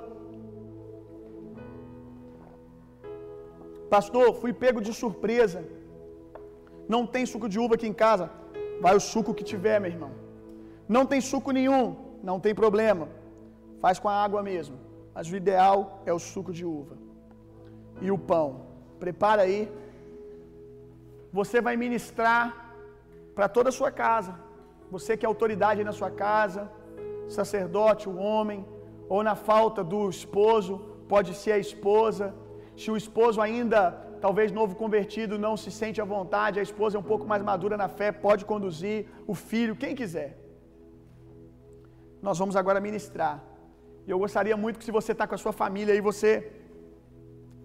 Pastor, 3.94 4.26
fui 4.40 4.52
pego 4.52 4.80
de 4.86 4.92
surpresa. 5.02 5.60
Não 6.94 7.02
tem 7.14 7.24
suco 7.32 7.48
de 7.48 7.58
uva 7.64 7.74
aqui 7.74 7.86
em 7.86 7.98
casa. 8.04 8.26
Vai 8.84 8.94
o 8.96 9.04
suco 9.12 9.34
que 9.38 9.44
tiver, 9.52 9.78
meu 9.80 9.90
irmão. 9.94 10.12
Não 10.96 11.04
tem 11.10 11.20
suco 11.20 11.50
nenhum, 11.58 11.84
não 12.28 12.38
tem 12.44 12.54
problema. 12.62 13.06
Faz 13.84 13.98
com 13.98 14.08
a 14.08 14.16
água 14.24 14.42
mesmo. 14.42 14.76
Mas 15.14 15.30
o 15.30 15.36
ideal 15.42 15.76
é 16.06 16.12
o 16.12 16.18
suco 16.32 16.52
de 16.58 16.64
uva. 16.64 16.96
E 18.00 18.10
o 18.10 18.18
pão. 18.30 18.48
Prepara 18.98 19.42
aí. 19.42 19.60
Você 21.38 21.60
vai 21.60 21.76
ministrar 21.76 22.44
para 23.34 23.48
toda 23.48 23.68
a 23.70 23.76
sua 23.80 23.90
casa. 24.04 24.32
Você 24.90 25.16
que 25.16 25.24
é 25.24 25.28
autoridade 25.28 25.84
na 25.88 25.92
sua 25.92 26.10
casa, 26.10 26.62
sacerdote, 27.38 28.08
o 28.08 28.16
homem, 28.16 28.60
ou 29.08 29.22
na 29.28 29.34
falta 29.34 29.82
do 29.92 30.00
esposo, 30.08 30.72
pode 31.12 31.32
ser 31.42 31.52
a 31.52 31.62
esposa. 31.66 32.26
Se 32.80 32.88
o 32.90 32.96
esposo 33.02 33.38
ainda, 33.46 33.78
talvez 34.24 34.52
novo 34.52 34.74
convertido, 34.82 35.42
não 35.46 35.54
se 35.62 35.70
sente 35.80 36.00
à 36.00 36.06
vontade, 36.16 36.60
a 36.60 36.66
esposa 36.68 36.96
é 36.96 37.00
um 37.00 37.08
pouco 37.12 37.26
mais 37.32 37.42
madura 37.42 37.76
na 37.76 37.88
fé, 37.98 38.08
pode 38.12 38.44
conduzir, 38.52 38.98
o 39.26 39.34
filho, 39.34 39.80
quem 39.82 39.94
quiser. 40.00 40.30
Nós 42.22 42.38
vamos 42.38 42.56
agora 42.56 42.80
ministrar. 42.88 43.36
E 44.06 44.10
eu 44.10 44.18
gostaria 44.18 44.56
muito 44.56 44.78
que 44.78 44.84
se 44.88 44.96
você 44.98 45.12
está 45.12 45.26
com 45.26 45.34
a 45.34 45.42
sua 45.44 45.52
família 45.52 45.94
aí, 45.94 46.00
você 46.00 46.30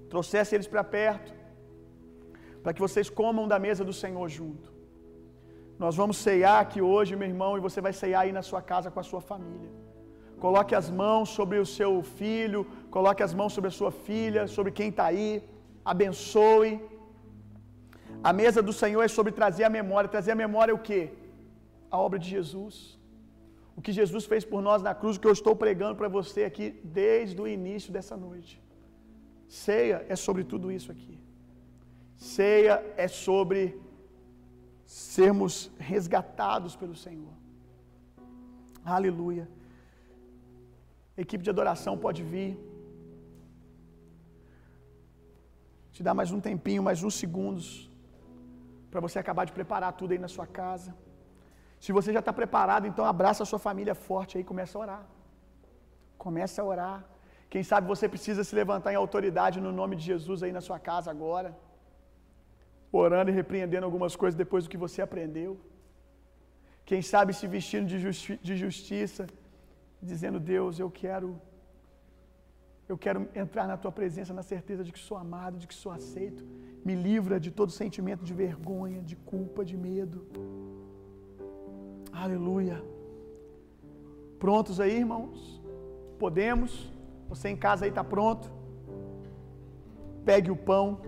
trouxesse 0.10 0.56
eles 0.56 0.68
para 0.68 0.84
perto, 0.84 1.34
para 2.64 2.74
que 2.74 2.82
vocês 2.88 3.10
comam 3.10 3.48
da 3.48 3.60
mesa 3.60 3.84
do 3.84 3.94
Senhor 3.94 4.28
junto. 4.30 4.74
Nós 5.84 5.95
vamos 6.02 6.18
ceiar 6.26 6.60
aqui 6.61 6.81
hoje, 6.81 7.18
meu 7.22 7.27
irmão, 7.34 7.52
e 7.57 7.65
você 7.68 7.80
vai 7.85 7.93
ceiar 8.02 8.22
aí 8.23 8.31
na 8.38 8.43
sua 8.49 8.61
casa 8.72 8.91
com 8.93 8.99
a 9.02 9.07
sua 9.11 9.22
família. 9.31 9.72
Coloque 10.45 10.73
as 10.81 10.89
mãos 11.02 11.30
sobre 11.38 11.57
o 11.64 11.68
seu 11.77 11.91
filho, 12.19 12.61
coloque 12.95 13.22
as 13.27 13.34
mãos 13.39 13.53
sobre 13.56 13.69
a 13.72 13.76
sua 13.80 13.91
filha, 14.07 14.41
sobre 14.56 14.72
quem 14.77 14.89
está 14.89 15.06
aí. 15.11 15.30
Abençoe. 15.93 16.72
A 18.30 18.31
mesa 18.41 18.61
do 18.68 18.73
Senhor 18.81 19.02
é 19.07 19.10
sobre 19.18 19.31
trazer 19.39 19.65
a 19.65 19.73
memória. 19.80 20.14
Trazer 20.15 20.31
a 20.31 20.41
memória 20.45 20.72
é 20.72 20.76
o 20.76 20.84
que? 20.89 21.02
A 21.91 21.97
obra 22.07 22.19
de 22.23 22.30
Jesus. 22.35 22.76
O 23.77 23.81
que 23.81 23.91
Jesus 23.91 24.26
fez 24.31 24.43
por 24.52 24.61
nós 24.68 24.81
na 24.88 24.93
cruz, 24.99 25.18
o 25.18 25.19
que 25.22 25.27
eu 25.27 25.38
estou 25.39 25.56
pregando 25.64 25.95
para 26.02 26.07
você 26.07 26.43
aqui 26.49 26.68
desde 26.84 27.39
o 27.41 27.47
início 27.47 27.91
dessa 27.91 28.15
noite. 28.15 28.53
Ceia 29.47 30.06
é 30.07 30.15
sobre 30.15 30.43
tudo 30.52 30.72
isso 30.72 30.89
aqui. 30.91 31.19
Ceia 32.18 32.76
é 32.95 33.07
sobre 33.07 33.61
sermos 34.86 35.72
resgatados 35.80 36.76
pelo 36.76 36.95
Senhor. 36.95 37.34
Aleluia. 38.84 39.49
Equipe 41.18 41.44
de 41.44 41.49
adoração 41.49 41.98
pode 41.98 42.22
vir. 42.24 42.52
Te 45.91 46.03
dar 46.03 46.14
mais 46.14 46.32
um 46.32 46.40
tempinho, 46.40 46.84
mais 46.84 47.03
uns 47.03 47.16
segundos, 47.16 47.90
para 48.91 48.99
você 48.99 49.18
acabar 49.18 49.45
de 49.45 49.53
preparar 49.53 49.94
tudo 49.94 50.12
aí 50.12 50.20
na 50.20 50.28
sua 50.28 50.45
casa. 50.45 50.94
Se 51.80 51.91
você 51.98 52.12
já 52.12 52.20
está 52.20 52.34
preparado, 52.34 52.86
então 52.86 53.06
abraça 53.06 53.44
a 53.44 53.45
sua 53.45 53.60
família 53.60 53.95
forte 53.95 54.38
aí, 54.38 54.44
começa 54.44 54.78
a 54.78 54.82
orar. 54.82 55.03
Começa 56.18 56.62
a 56.62 56.66
orar. 56.66 57.06
Quem 57.49 57.64
sabe 57.64 57.88
você 57.88 58.10
precisa 58.10 58.44
se 58.44 58.53
levantar 58.53 58.91
em 58.91 58.95
autoridade 58.95 59.62
no 59.62 59.72
nome 59.72 59.95
de 59.95 60.03
Jesus 60.03 60.44
aí 60.44 60.52
na 60.52 60.62
sua 60.62 60.80
casa 60.80 61.10
agora. 61.10 61.57
Orando 63.03 63.30
e 63.31 63.34
repreendendo 63.34 63.85
algumas 63.85 64.15
coisas 64.15 64.38
depois 64.43 64.63
do 64.63 64.69
que 64.69 64.77
você 64.85 65.01
aprendeu. 65.01 65.51
Quem 66.89 67.01
sabe 67.01 67.34
se 67.34 67.45
vestindo 67.47 67.88
de, 67.88 67.97
justi 67.99 68.39
de 68.47 68.55
justiça, 68.55 69.26
dizendo: 70.01 70.39
Deus, 70.39 70.80
eu 70.80 70.89
quero, 70.89 71.30
eu 72.88 72.97
quero 72.97 73.27
entrar 73.43 73.65
na 73.67 73.76
tua 73.76 73.91
presença 73.91 74.34
na 74.34 74.43
certeza 74.43 74.84
de 74.84 74.91
que 74.95 74.99
sou 74.99 75.17
amado, 75.17 75.57
de 75.57 75.67
que 75.67 75.73
sou 75.84 75.91
aceito. 75.91 76.43
Me 76.85 76.95
livra 76.95 77.39
de 77.45 77.51
todo 77.51 77.72
sentimento 77.72 78.23
de 78.23 78.34
vergonha, 78.34 79.01
de 79.01 79.15
culpa, 79.15 79.65
de 79.65 79.76
medo. 79.76 80.19
Aleluia. 82.23 82.77
Prontos 84.39 84.80
aí, 84.80 84.95
irmãos? 84.97 85.61
Podemos? 86.19 86.72
Você 87.27 87.49
em 87.49 87.57
casa 87.57 87.85
aí 87.85 87.89
está 87.89 88.03
pronto? 88.03 88.49
Pegue 90.23 90.51
o 90.51 90.55
pão. 90.55 91.01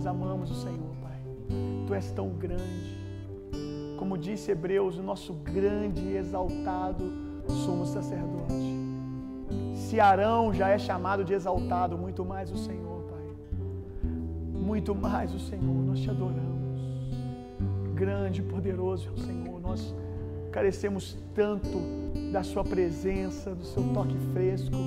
Nós 0.00 0.06
amamos 0.06 0.50
o 0.50 0.54
Senhor, 0.54 0.94
Pai. 1.02 1.20
Tu 1.86 1.92
és 1.92 2.10
tão 2.10 2.30
grande. 2.30 2.98
Como 3.98 4.16
disse 4.16 4.50
Hebreus, 4.50 4.96
o 4.96 5.02
nosso 5.02 5.34
grande 5.34 6.00
e 6.00 6.16
exaltado 6.16 7.04
sumo 7.46 7.84
sacerdote. 7.84 8.78
Se 9.74 10.00
Arão 10.00 10.54
já 10.54 10.70
é 10.70 10.78
chamado 10.78 11.22
de 11.22 11.34
exaltado, 11.34 11.98
muito 11.98 12.24
mais 12.24 12.50
o 12.50 12.56
Senhor, 12.56 13.02
Pai. 13.10 13.20
Muito 14.54 14.94
mais 14.94 15.34
o 15.34 15.38
Senhor. 15.38 15.84
Nós 15.84 16.00
te 16.00 16.08
adoramos. 16.08 16.80
Grande 17.94 18.40
e 18.40 18.44
poderoso 18.44 19.06
é 19.06 19.10
o 19.10 19.18
Senhor. 19.18 19.60
Nós 19.60 19.94
carecemos 20.50 21.18
tanto 21.34 21.78
da 22.32 22.42
Sua 22.42 22.64
presença, 22.64 23.54
do 23.54 23.66
Seu 23.66 23.82
toque 23.92 24.16
fresco. 24.32 24.78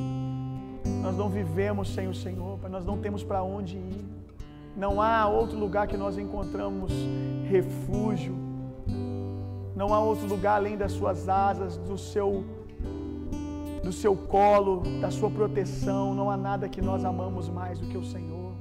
Nós 1.04 1.16
não 1.16 1.30
vivemos 1.30 1.94
sem 1.94 2.08
o 2.08 2.16
Senhor, 2.16 2.58
Pai. 2.58 2.72
Nós 2.72 2.84
não 2.84 2.98
temos 2.98 3.24
para 3.24 3.44
onde 3.44 3.78
ir. 3.78 4.13
Não 4.76 5.02
há 5.02 5.28
outro 5.28 5.58
lugar 5.58 5.88
que 5.88 5.98
nós 5.98 6.18
encontramos 6.18 6.92
refúgio. 7.48 8.36
Não 9.76 9.94
há 9.94 10.00
outro 10.00 10.28
lugar 10.28 10.56
além 10.56 10.76
das 10.78 10.92
suas 10.92 11.30
asas, 11.30 11.78
do 11.78 11.98
seu 11.98 12.44
do 13.84 13.92
seu 13.92 14.16
colo, 14.16 14.82
da 15.02 15.12
sua 15.12 15.30
proteção. 15.30 16.14
Não 16.14 16.30
há 16.32 16.38
nada 16.38 16.70
que 16.70 16.82
nós 16.82 17.04
amamos 17.04 17.50
mais 17.50 17.80
do 17.80 17.88
que 17.88 17.98
o 17.98 18.04
Senhor. 18.04 18.54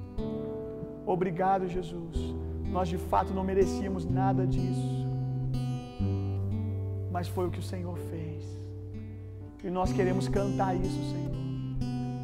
Obrigado, 1.07 1.69
Jesus. 1.69 2.17
Nós 2.65 2.89
de 2.89 2.99
fato 2.99 3.33
não 3.33 3.45
merecíamos 3.45 4.05
nada 4.05 4.47
disso. 4.47 5.07
Mas 7.11 7.29
foi 7.29 7.47
o 7.47 7.51
que 7.51 7.61
o 7.61 7.63
Senhor 7.63 7.97
fez. 7.99 8.45
E 9.63 9.71
nós 9.71 9.93
queremos 9.93 10.29
cantar 10.29 10.75
isso, 10.75 11.01
Senhor. 11.11 11.42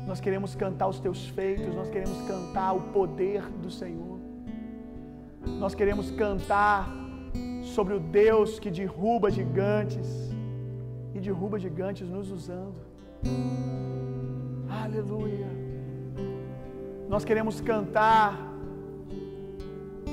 Nós 0.08 0.20
queremos 0.20 0.54
cantar 0.54 0.88
os 0.88 0.98
teus 0.98 1.26
feitos, 1.28 1.74
nós 1.74 1.90
queremos 1.90 2.16
cantar 2.26 2.72
o 2.72 2.80
poder 2.94 3.42
do 3.62 3.70
Senhor. 3.70 4.18
Nós 5.58 5.74
queremos 5.74 6.10
cantar 6.10 6.90
sobre 7.62 7.92
o 7.92 8.00
Deus 8.00 8.58
que 8.58 8.70
derruba 8.70 9.30
gigantes 9.30 10.08
e 11.14 11.20
derruba 11.20 11.58
gigantes 11.58 12.08
nos 12.08 12.30
usando. 12.30 12.80
Aleluia. 14.82 15.46
Nós 17.06 17.22
queremos 17.22 17.60
cantar 17.60 18.34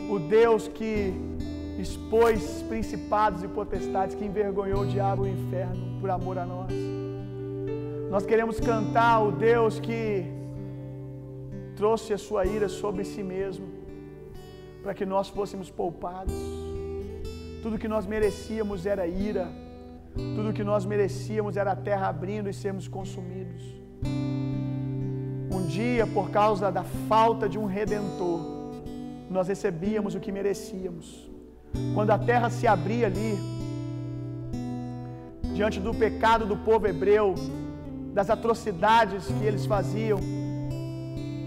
o 0.10 0.20
Deus 0.20 0.68
que 0.68 1.14
expôs 1.80 2.62
principados 2.64 3.44
e 3.44 3.48
potestades, 3.48 4.14
que 4.14 4.26
envergonhou 4.26 4.82
o 4.82 4.88
diabo 4.88 5.26
e 5.26 5.30
o 5.30 5.34
inferno 5.34 6.02
por 6.02 6.10
amor 6.10 6.38
a 6.38 6.46
nós. 6.46 7.05
Nós 8.10 8.26
queremos 8.26 8.60
cantar 8.60 9.19
o 9.22 9.32
Deus 9.32 9.80
que 9.80 10.26
trouxe 11.76 12.14
a 12.14 12.18
sua 12.18 12.45
ira 12.45 12.69
sobre 12.69 13.03
si 13.03 13.23
mesmo 13.23 13.68
para 14.82 14.94
que 14.94 15.06
nós 15.06 15.27
fôssemos 15.30 15.69
poupados. 15.72 16.36
Tudo 17.64 17.80
que 17.80 17.88
nós 17.88 18.06
merecíamos 18.06 18.86
era 18.86 19.07
ira, 19.07 19.48
tudo 20.36 20.53
que 20.53 20.64
nós 20.64 20.86
merecíamos 20.86 21.57
era 21.57 21.72
a 21.72 21.76
terra 21.76 22.07
abrindo 22.07 22.48
e 22.48 22.53
sermos 22.53 22.88
consumidos. 22.88 23.64
Um 25.52 25.65
dia, 25.65 26.06
por 26.06 26.30
causa 26.30 26.72
da 26.72 26.84
falta 27.10 27.49
de 27.49 27.57
um 27.57 27.65
redentor, 27.65 28.40
nós 29.30 29.48
recebíamos 29.48 30.14
o 30.14 30.19
que 30.19 30.32
merecíamos. 30.32 31.27
Quando 31.95 32.11
a 32.11 32.19
terra 32.19 32.52
se 32.52 32.68
abria 32.68 33.07
ali, 33.07 33.34
diante 35.56 35.80
do 35.80 35.94
pecado 35.94 36.45
do 36.45 36.57
povo 36.57 36.86
hebreu, 36.86 37.34
das 38.16 38.30
atrocidades 38.30 39.26
que 39.28 39.44
eles 39.50 39.66
faziam, 39.66 40.20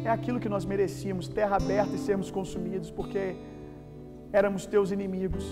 é 0.04 0.10
aquilo 0.10 0.38
que 0.38 0.50
nós 0.54 0.64
merecíamos, 0.72 1.26
terra 1.26 1.56
aberta 1.56 1.94
e 1.96 1.98
sermos 1.98 2.30
consumidos, 2.30 2.90
porque 2.90 3.36
éramos 4.30 4.66
teus 4.66 4.90
inimigos. 4.90 5.46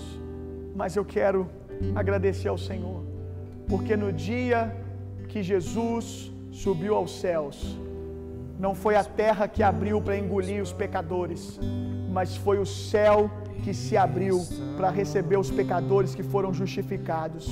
Mas 0.75 0.95
eu 0.95 1.03
quero 1.03 1.49
agradecer 1.95 2.49
ao 2.49 2.57
Senhor, 2.57 3.01
porque 3.67 3.97
no 3.97 4.13
dia 4.13 4.59
que 5.27 5.41
Jesus 5.41 6.31
subiu 6.51 6.93
aos 6.93 7.19
céus, 7.19 7.57
não 8.59 8.75
foi 8.75 8.95
a 8.95 9.03
terra 9.03 9.47
que 9.47 9.63
abriu 9.63 9.99
para 9.99 10.17
engolir 10.17 10.61
os 10.61 10.71
pecadores, 10.71 11.59
mas 12.11 12.37
foi 12.37 12.59
o 12.59 12.65
céu 12.65 13.29
que 13.63 13.73
se 13.73 13.97
abriu 13.97 14.37
para 14.77 14.91
receber 14.91 15.37
os 15.37 15.49
pecadores 15.49 16.13
que 16.13 16.21
foram 16.21 16.53
justificados. 16.53 17.47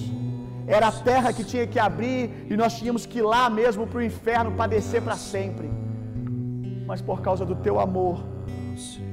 Era 0.68 0.88
a 0.88 0.92
terra 0.92 1.32
que 1.32 1.44
tinha 1.44 1.68
que 1.68 1.80
abrir 1.80 2.48
e 2.50 2.58
nós 2.58 2.74
tínhamos 2.78 3.06
que 3.06 3.20
ir 3.20 3.22
lá 3.22 3.50
mesmo 3.50 3.86
para 3.86 4.00
o 4.00 4.04
inferno 4.04 4.52
padecer 4.52 5.02
para 5.02 5.16
sempre. 5.16 5.70
Mas 6.86 7.02
por 7.02 7.22
causa 7.22 7.46
do 7.46 7.56
teu 7.56 7.80
amor, 7.80 8.24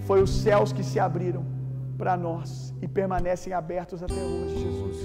foi 0.07 0.23
os 0.23 0.31
céus 0.31 0.73
que 0.73 0.83
se 0.83 0.99
abriram 0.99 1.45
para 1.97 2.17
nós 2.17 2.75
e 2.83 2.89
permanecem 2.89 3.53
abertos 3.53 4.03
até 4.03 4.15
hoje, 4.15 4.59
Jesus. 4.59 4.97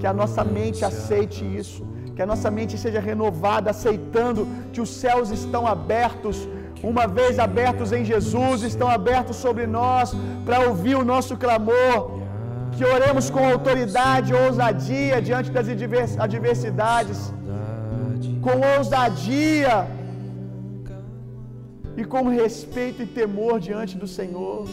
Que 0.00 0.06
a 0.06 0.12
nossa 0.12 0.44
mente 0.44 0.84
aceite 0.84 1.44
isso, 1.44 1.86
que 2.14 2.22
a 2.22 2.26
nossa 2.26 2.50
mente 2.50 2.78
seja 2.78 3.00
renovada, 3.00 3.70
aceitando 3.70 4.46
que 4.72 4.80
os 4.80 4.88
céus 4.88 5.30
estão 5.30 5.66
abertos, 5.66 6.48
uma 6.82 7.06
vez 7.06 7.38
abertos 7.38 7.92
em 7.92 8.04
Jesus, 8.04 8.62
estão 8.62 8.88
abertos 8.88 9.36
sobre 9.36 9.66
nós 9.66 10.14
para 10.46 10.60
ouvir 10.68 10.94
o 10.94 11.04
nosso 11.04 11.36
clamor. 11.36 12.18
Que 12.76 12.84
oremos 12.84 13.28
com 13.34 13.42
autoridade, 13.54 14.32
ousadia 14.32 15.20
diante 15.28 15.50
das 15.50 15.66
adversidades, 16.26 17.32
com 18.46 18.56
ousadia 18.76 19.86
e 22.00 22.04
com 22.04 22.22
respeito 22.40 23.02
e 23.02 23.06
temor 23.20 23.54
diante 23.68 23.94
do 24.02 24.08
Senhor, 24.18 24.66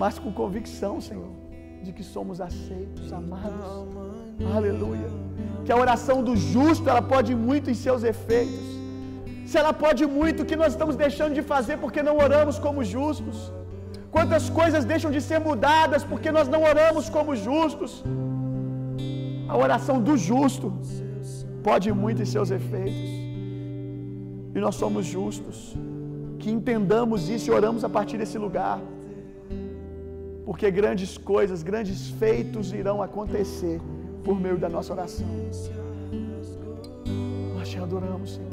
mas 0.00 0.18
com 0.22 0.30
convicção, 0.40 0.94
Senhor, 1.00 1.32
de 1.82 1.92
que 1.96 2.04
somos 2.14 2.40
aceitos, 2.40 3.12
amados. 3.12 3.66
Aleluia. 4.58 5.10
Que 5.64 5.72
a 5.72 5.78
oração 5.84 6.18
do 6.28 6.34
justo, 6.36 6.88
ela 6.92 7.02
pode 7.14 7.34
muito 7.34 7.68
em 7.72 7.74
seus 7.86 8.04
efeitos. 8.12 8.66
Se 9.50 9.58
ela 9.58 9.72
pode 9.84 10.04
muito, 10.06 10.42
o 10.42 10.46
que 10.50 10.56
nós 10.62 10.72
estamos 10.74 10.94
deixando 11.04 11.34
de 11.38 11.42
fazer 11.42 11.76
porque 11.78 12.02
não 12.08 12.16
oramos 12.26 12.58
como 12.66 12.84
justos? 12.84 13.38
Quantas 14.14 14.44
coisas 14.60 14.84
deixam 14.84 15.10
de 15.10 15.20
ser 15.28 15.38
mudadas 15.40 16.04
porque 16.04 16.30
nós 16.30 16.46
não 16.54 16.62
oramos 16.70 17.08
como 17.08 17.34
justos? 17.34 18.04
A 19.48 19.56
oração 19.56 19.96
do 20.08 20.16
justo 20.28 20.66
pode 21.62 21.90
muito 22.02 22.20
em 22.20 22.28
seus 22.34 22.50
efeitos. 22.50 23.10
E 24.54 24.58
nós 24.64 24.74
somos 24.74 25.06
justos. 25.06 25.74
Que 26.38 26.50
entendamos 26.50 27.28
isso 27.34 27.48
e 27.48 27.52
oramos 27.58 27.84
a 27.84 27.88
partir 27.88 28.18
desse 28.18 28.36
lugar. 28.36 28.78
Porque 30.44 30.70
grandes 30.70 31.16
coisas, 31.16 31.62
grandes 31.62 32.10
feitos 32.22 32.72
irão 32.72 33.00
acontecer 33.02 33.80
por 34.24 34.38
meio 34.38 34.58
da 34.58 34.68
nossa 34.68 34.92
oração. 34.92 35.26
Nós 37.56 37.68
te 37.68 37.78
adoramos, 37.78 38.34
Senhor. 38.34 38.52